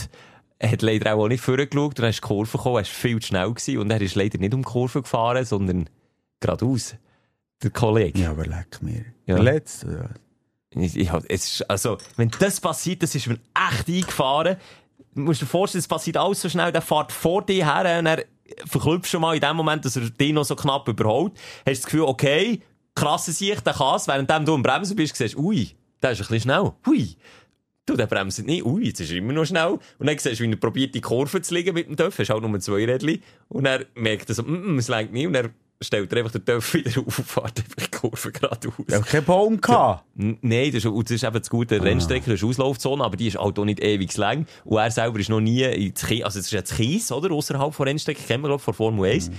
[0.58, 3.28] Er hat leider auch nicht vorgeschaut und dann ist die Kurve gekommen, er viel zu
[3.28, 5.90] schnell gewesen und er ist leider nicht um die Kurve gefahren, sondern
[6.40, 6.96] geradeaus.
[7.62, 8.20] Der Kollege.
[8.22, 9.06] Ja, aber leck mir.
[9.26, 9.36] Ja.
[10.76, 13.40] Hab- es ist, also, wenn das passiert, das ist mir
[13.70, 14.58] echt eingefahren.
[15.14, 18.06] du musst dir vorstellen, es passiert alles so schnell, der fährt vor dir her und
[18.06, 18.26] er
[18.66, 21.34] verklüpft schon mal in dem Moment, dass er dich noch so knapp überholt.
[21.60, 22.62] Hast du das Gefühl, okay,
[22.94, 26.18] krasse Sicht, der kann es, während du am Bremsen bist, siehst du, ui, der ist
[26.20, 26.72] ein bisschen schnell.
[26.86, 27.16] Hui.
[27.86, 28.66] Du, der bremst nicht.
[28.66, 29.78] Ui, jetzt ist er immer noch schnell.
[30.00, 32.18] Und dann siehst du, wie er probiert, die Kurve zu liegen mit dem Töff.
[32.18, 33.22] Hast halt nur zwei Rädchen.
[33.50, 35.28] Und er merkt so, mm, mm, es lenkt nicht.
[35.28, 35.50] Und er
[35.82, 38.74] stellt er einfach den Töff wieder auf und fährt einfach die Kurve geradeaus.
[38.90, 40.04] Ja, kein Baum gehabt.
[40.18, 43.28] N- Nein, das ist, das ist eben das gute Rennstrecke, das ist Auslaufzone, aber die
[43.28, 44.48] ist halt auch nicht ewig lang.
[44.64, 47.30] Und er selber ist noch nie ins Kies, also es ist jetzt Kies, oder?
[47.32, 49.30] Außerhalb von Rennstrecke, kennen wir, glaube von Formel 1.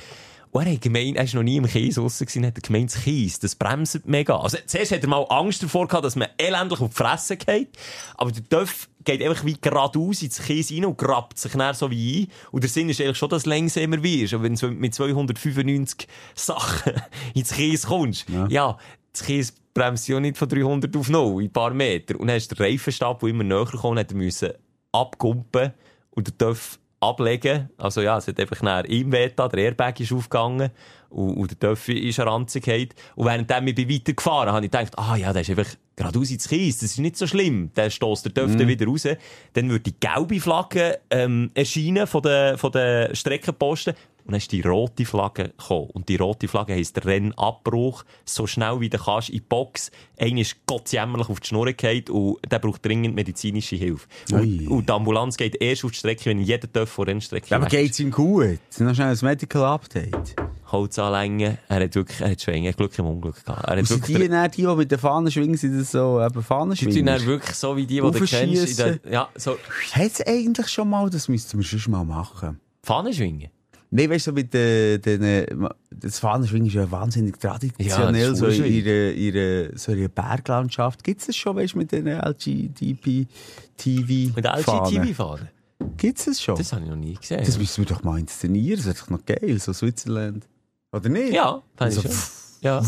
[0.56, 2.90] Und er hat gemeint, er ist noch nie im Kies draussen gewesen, hat er gemeint,
[2.90, 4.38] das Kies, das bremst mega.
[4.38, 7.68] Also, zuerst hat er mal Angst davor gehabt, dass man elendlich auf die Fresse geht.
[8.14, 11.90] Aber der Töff geht einfach wie geradeaus ins Kies rein und grabt sich dann so
[11.90, 12.28] wie ein.
[12.52, 14.32] Und der Sinn ist eigentlich schon, dass du langsamer wirst.
[14.32, 16.92] Aber wenn du mit 295 Sachen
[17.34, 18.78] ins Kies kommst, ja,
[19.12, 22.18] das Kies bremst ja nicht von 300 auf 0 in ein paar Meter.
[22.18, 24.52] Und dann ist der Reifenstab, der immer näher kam, hat er müssen
[24.90, 25.74] abkumpen
[26.12, 26.78] und der Töff
[27.08, 27.70] ablegen.
[27.78, 30.70] Also ja, es hat einfach nach ihm wehgetan, der Airbag ist aufgegangen
[31.10, 32.94] und, und der Töff ist an Ranzigkeit.
[33.14, 36.48] Und während ich bin weitergefahren habe ich gedacht, ah ja, der ist einfach geradeaus ins
[36.48, 37.70] Kies, das ist nicht so schlimm.
[37.74, 39.08] Der stößt der Töff dann wieder raus.
[39.54, 43.94] Dann wird die gelbe Flagge ähm, erscheinen von den, von den Streckenposten.
[44.26, 45.90] Und dann ist die rote Flagge gekommen.
[45.90, 48.04] Und die rote Flagge heisst Rennabbruch.
[48.24, 49.90] So schnell wie du kannst in die Box.
[50.18, 54.08] Einer ist gottsjämmerlich auf die Schnur gefallen und der braucht dringend medizinische Hilfe.
[54.32, 57.58] Und, und die Ambulanz geht erst auf die Strecke, wenn jeder Töff von Rennstrecke Ja,
[57.58, 57.70] aber ist.
[57.70, 58.58] geht's ihm gut?
[58.78, 60.34] Noch schnell ein Medical Update.
[60.72, 61.58] Holz anlängen.
[61.68, 63.64] Er hat wirklich, er hat Schwingen, Glück im Unglück gehabt.
[63.68, 66.34] Er hat sind die, dann, die, die mit den Fahnen schwingen, sind das so eben
[66.34, 67.18] die Fahnenschwinger?
[67.18, 68.80] dann wirklich so wie die, die du kennst.
[68.80, 69.56] In der, ja, so,
[69.92, 72.58] Hat es eigentlich schon mal, das müssten wir schon mal machen.
[72.82, 73.50] Pfanne schwingen.
[73.90, 75.46] Nein, weißt du, mit den, den, äh,
[75.90, 80.08] das Fahnenschwingen ist ja wahnsinnig traditionell, Ja, das ist so in ihrer, ihrer, so ihrer
[80.08, 81.04] Berglandschaft.
[81.04, 84.34] Gibt es das schon, weißt du, mit den LGDP-TV?
[84.34, 85.48] Mit der LGTV fahren.
[85.96, 86.56] Gibt es das schon?
[86.56, 87.42] Das habe ich noch nie gesehen.
[87.44, 90.48] Das müssen wir doch mal inszenieren, das wäre doch noch geil, so Switzerland.
[90.92, 91.32] Oder nicht?
[91.32, 92.22] ja, das Also, ich schon.
[92.62, 92.82] Ja.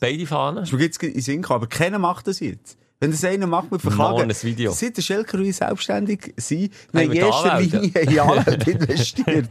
[0.00, 0.64] Beide Fahnen.
[0.64, 2.76] Ist mir jetzt in Sinn aber keiner macht das jetzt.
[3.04, 4.30] Wenn das einer macht, wir verklagen.
[4.42, 4.72] Video.
[4.72, 8.70] Seit der Schelker und ich selbstständig wir Haben haben in wir erster Linie in Anwälte
[8.72, 9.46] investiert.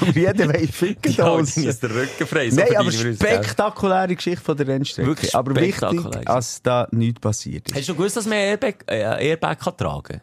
[0.00, 2.50] Wo wir jeden wollen ficken Ja, ist der Rücken frei.
[2.50, 5.08] So Nein, aber wir spektakuläre Geschichte von der Rennstrecke.
[5.08, 7.76] Wirklich aber wichtig, dass da nichts passiert ist.
[7.76, 10.20] Hast du gewusst, dass man Airbag, äh, Airbag kann tragen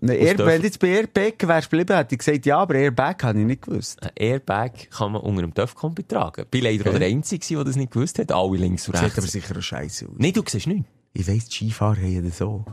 [0.00, 2.76] Ne, Air, darf- wenn du jetzt bei Airbag wärst geblieben, hätte ich gesagt, ja, aber
[2.76, 4.00] Airbag habe ich nicht gewusst.
[4.00, 6.42] Ein Airbag kann man unter einem Töpfkombi tragen.
[6.42, 6.98] Ich bin leider Okay.
[7.00, 8.30] der Einzige, der das nicht gewusst hat.
[8.30, 9.18] Alle links und Sieht rechts.
[9.18, 10.12] aber sicher auch scheiße aus.
[10.16, 10.84] Nein, du siehst nicht.
[11.12, 12.64] Ich weiss, die Skifahrer haben das so.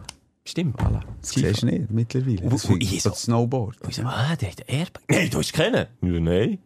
[0.48, 0.78] Stimmt.
[0.80, 1.02] Voilà.
[1.22, 2.42] Das siehst du nicht mittlerweile.
[2.42, 3.82] Und- Das und ich ich so- Snowboard.
[3.82, 5.02] Und ich so, ah, der hat einen Airbag.
[5.10, 5.76] Nein, du hast keinen.
[5.76, 6.60] Ja, nein.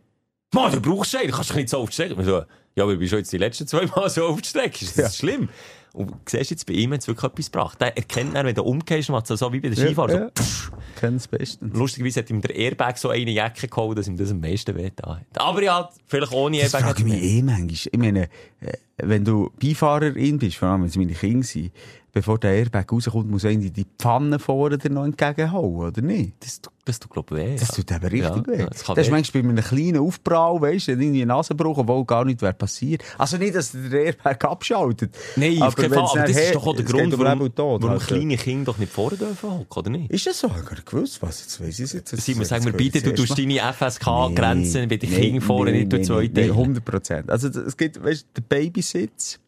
[0.53, 2.15] Mann, du brauchst einen, du kannst dich nicht so auf die Strecke.
[2.19, 2.41] Ich so,
[2.75, 4.83] ja, aber ich bin schon jetzt die letzten zwei Mal so auf die Strecke.
[4.83, 5.09] Ist das Ja.
[5.19, 5.49] schlimm?
[5.93, 7.81] Und du siehst jetzt bei ihm hat es wirklich etwas gebracht.
[7.81, 10.11] Der erkennt dann, wenn du umgehst, macht es so wie bei den Skifahrer.
[10.13, 10.31] Ja, ja.
[10.35, 10.71] So.
[10.99, 11.75] Kennen es bestens.
[11.75, 15.17] Lustigerweise hat ihm der Airbag so eine Jacke geholt, dass ihm das am meisten wehgetan
[15.19, 15.41] hat.
[15.41, 16.87] Aber ja, vielleicht ohne Das Airbag.
[16.89, 17.69] frage ich mich eh manchmal.
[17.71, 18.23] Ich meine,
[18.61, 21.71] äh, wenn du Beifahrerin bist, vor allem wenn es meine Kinder sind,
[22.11, 26.33] bevor der Airbag rauskommt, muss einer die Pfanne vorne dir noch entgegenhauen, oder nicht?
[26.39, 27.55] Das, das tut, glaube ich, weh.
[27.57, 28.65] Das tut eben richtig Ja, weh.
[28.69, 32.03] das kann das ist manchmal bei einem kleinen Aufprall, weißt du, irgendwie einen Nasenbruch, obwohl
[32.05, 33.03] gar nichts wäre passiert.
[33.17, 35.15] Also nicht, dass der Airbag abschaltet.
[35.35, 36.03] Nein, auf keinen Fall.
[36.03, 38.07] Aber das ist doch auch der Grund, um warum, Tod, warum halt.
[38.07, 40.11] kleine Kinder doch nicht vorne dürfen hocken, oder nicht?
[40.11, 40.47] Ist das so?
[40.47, 42.15] Ich habe gar nicht gewusst, was jetzt weiss ich jetzt.
[42.17, 45.71] Simon, Das- sag mir das bitte, du tust deine FSK-Grenzen bei den Nee, Kindern vorne
[45.71, 46.51] nee, nicht durch nee, zwei nee, Teile.
[46.53, 47.29] 100 Prozent.
[47.29, 49.39] Also, es gibt, weißt du, den Babysitz,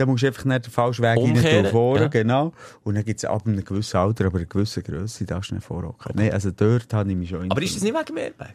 [0.00, 2.08] da musst du einfach nicht den falschen Weg rein Umkehren, tun, vorne, ja.
[2.08, 2.52] genau.
[2.84, 5.66] Und dann gibt es ab einem gewissen Alter, aber einer gewissen Grösse, darfst du nicht
[5.66, 6.12] vorhocken.
[6.14, 8.54] Nein, also dort habe ich mich schon Aber ist das nicht wegen dem Airbag?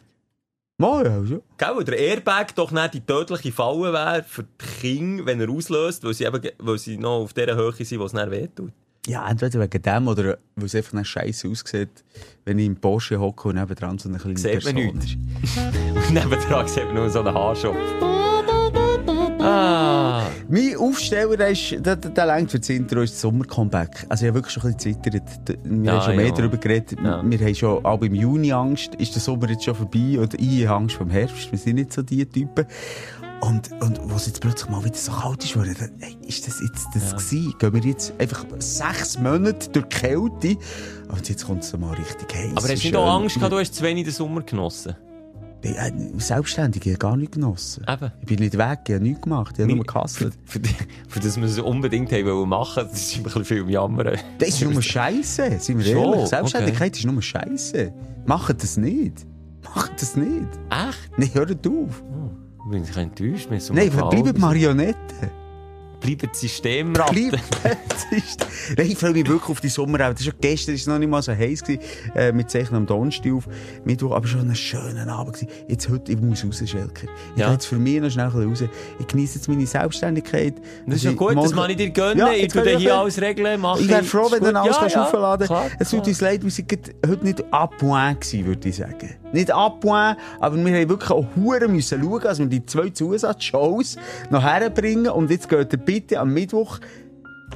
[0.78, 1.42] Mal, ja, schon.
[1.56, 5.48] Gell, weil der Airbag doch nicht die tödliche Falle wäre für die Kinder, wenn er
[5.48, 8.72] auslöst, weil sie eben, weil sie noch auf dieser Höhe sind, wo es dann wehtut.
[9.06, 12.04] Ja, entweder wegen dem oder weil es einfach nicht scheiße aussieht,
[12.44, 15.12] wenn ich im Porsche hocke und nebendran so eine kleine Sieht man Person nichts.
[15.12, 15.58] ist.
[16.08, 18.15] Und nebendran sieht man nur so einen Haarschopf.
[19.46, 20.26] Ah.
[20.48, 24.06] Mein Aufsteller, der, ist, der, der, längt für das Intro, ist das Sommer-Comeback.
[24.08, 25.48] Also ich habe wirklich schon ein bisschen zittert.
[25.48, 26.32] D- Wir Ja, haben schon mehr ja.
[26.32, 26.98] darüber geredet.
[27.02, 27.22] Ja.
[27.24, 28.94] Wir haben schon auch im Juni Angst.
[28.96, 30.18] Ist der Sommer jetzt schon vorbei?
[30.18, 31.50] Oder ich habe Angst vom Herbst.
[31.50, 32.66] Wir sind nicht so die Typen.
[33.42, 36.46] Und, und wo es jetzt plötzlich mal wieder so kalt ist, wurde, dann, hey, ist
[36.48, 37.54] das jetzt das gewesen?
[37.58, 40.56] Gehen wir jetzt einfach sechs Monate durch die Kälte
[41.08, 42.52] und jetzt kommt es mal richtig heiß.
[42.56, 44.96] Aber hast du nicht auch Angst gehabt, du hast zu wenig den Sommer genossen?
[45.68, 47.84] Nee, äh, Selbstständig, ich habe gar nicht genossen.
[47.88, 48.12] Eben.
[48.20, 50.34] Ich bin nicht weg, ich habe nichts gemacht, ich habe nur gehasselt.
[50.44, 50.70] Für, die-
[51.08, 54.16] für das wir es unbedingt haben wollen machen, das ist ein bisschen viel am Jammern.
[54.38, 56.28] Das ist nur Scheiße, sind wir Schon, ehrlich.
[56.28, 57.92] Selbstständigkeit ist nur Scheiße.
[58.26, 59.26] Macht das nicht.
[59.74, 60.48] Macht das nicht.
[60.70, 61.18] Echt?
[61.18, 62.02] Nein, hört auf.
[62.70, 63.50] Bin ich enttäuscht?
[63.50, 64.38] Wir sind Nein, mal bleibt
[66.02, 66.18] Marionette.
[66.18, 70.20] bleibt das System Nein, ich freue mich wirklich auf die Sommerabend.
[70.20, 71.80] Schon gestern, ist es noch nicht mal so heiß gewesen.
[72.14, 73.48] Äh, wir zeichnen am Donnerstag auf.
[73.84, 75.48] Mittwoch, aber schon ein schöner Abend gewesen.
[75.68, 77.06] Jetzt heute, ich muss raus, Schelker.
[77.34, 77.52] Ich Ja.
[77.52, 78.62] jetzt für mich noch schnell raus.
[78.98, 80.54] Ich genieße jetzt meine Selbstständigkeit.
[80.86, 82.18] Das ist ja gut, das kann ich dir gönnen.
[82.18, 84.40] Ja, ich jetzt tu kann dir ich hier alles regeln, mache Ich wäre froh, wenn
[84.42, 86.72] du alles Ja, kannst ja, aufladen klar, Es tut uns leid, wir sind
[87.06, 89.14] heute nicht à point gewesen, würde ich sagen.
[89.32, 92.90] Nicht à point, aber wir haben wirklich auch Huren müssen schauen, dass wir die zwei
[92.90, 93.96] Zusatzshows
[94.30, 95.08] noch herbringen.
[95.08, 96.78] Und jetzt geht ihr bitte am Mittwoch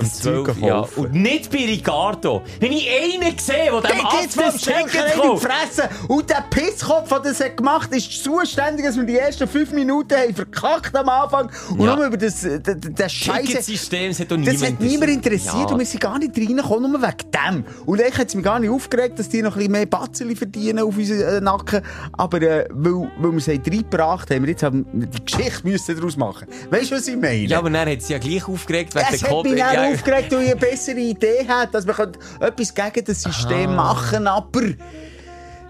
[0.05, 0.69] Zeug Zwölf, ja.
[0.81, 1.01] kaufen.
[1.07, 2.43] Und nicht bei Ricardo.
[2.61, 5.47] Wenn ich einen sehe, der dem Affen das Ticket kauft.
[5.47, 5.89] Fresse.
[6.09, 9.73] Und der Pisskopf, der das hat gemacht hat, ist zuständig, dass wir die ersten fünf
[9.73, 11.51] Minuten haben verkackt am Anfang.
[11.71, 11.97] Und Ja.
[11.97, 13.47] nur über das, äh, das, das Scheiße.
[13.47, 15.67] Ticketsystem, das hat doch niemand hat niemand interessiert Ja.
[15.67, 17.65] und wir sind gar nicht reingekommen, nur wegen dem.
[17.87, 20.37] Und eigentlich hat es mich gar nicht aufgeregt, dass die noch ein bisschen mehr Batzeli
[20.37, 21.83] verdienen auf unseren äh, Nacken.
[22.13, 26.17] Aber äh, weil, weil wir es reingebracht haben, wir jetzt haben die Geschichte müssen daraus
[26.17, 26.47] machen.
[26.71, 27.37] Weißt du, was ich meine?
[27.47, 29.57] Ja, aber dann hat sie ja gleich aufgeregt wegen es der Code.
[29.57, 33.75] Ja, aufgeregt, weil ich eine bessere Idee hatte, dass wir können etwas gegen das System
[33.75, 34.61] machen aber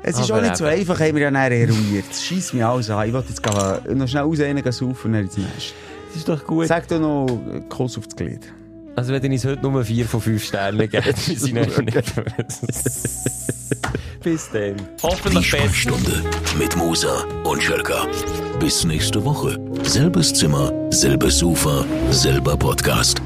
[0.02, 0.80] es ist Aber auch nicht so eben.
[0.80, 2.06] einfach, haben wir ja dann eruiert.
[2.10, 3.06] Es scheisst mich alles an.
[3.06, 5.74] Ich wollte jetzt gehen, noch schnell raus, einen saufen und dann ins Nest.
[6.08, 6.66] Das ist doch gut.
[6.68, 8.40] Sag dir noch äh, Kuss aufs Glied.
[8.96, 12.14] Also wenn uns heute nur 4 von 5 Sternen geben, wir sind noch nicht
[14.22, 14.76] Bis dann.
[14.76, 15.68] Die Hoffentlich besser.
[15.68, 16.22] Sprechstunde
[16.58, 18.06] mit Musa und Schelka.
[18.58, 19.58] Bis nächste Woche.
[19.82, 23.22] Selbes Zimmer, selbes Sofa, selber Podcast.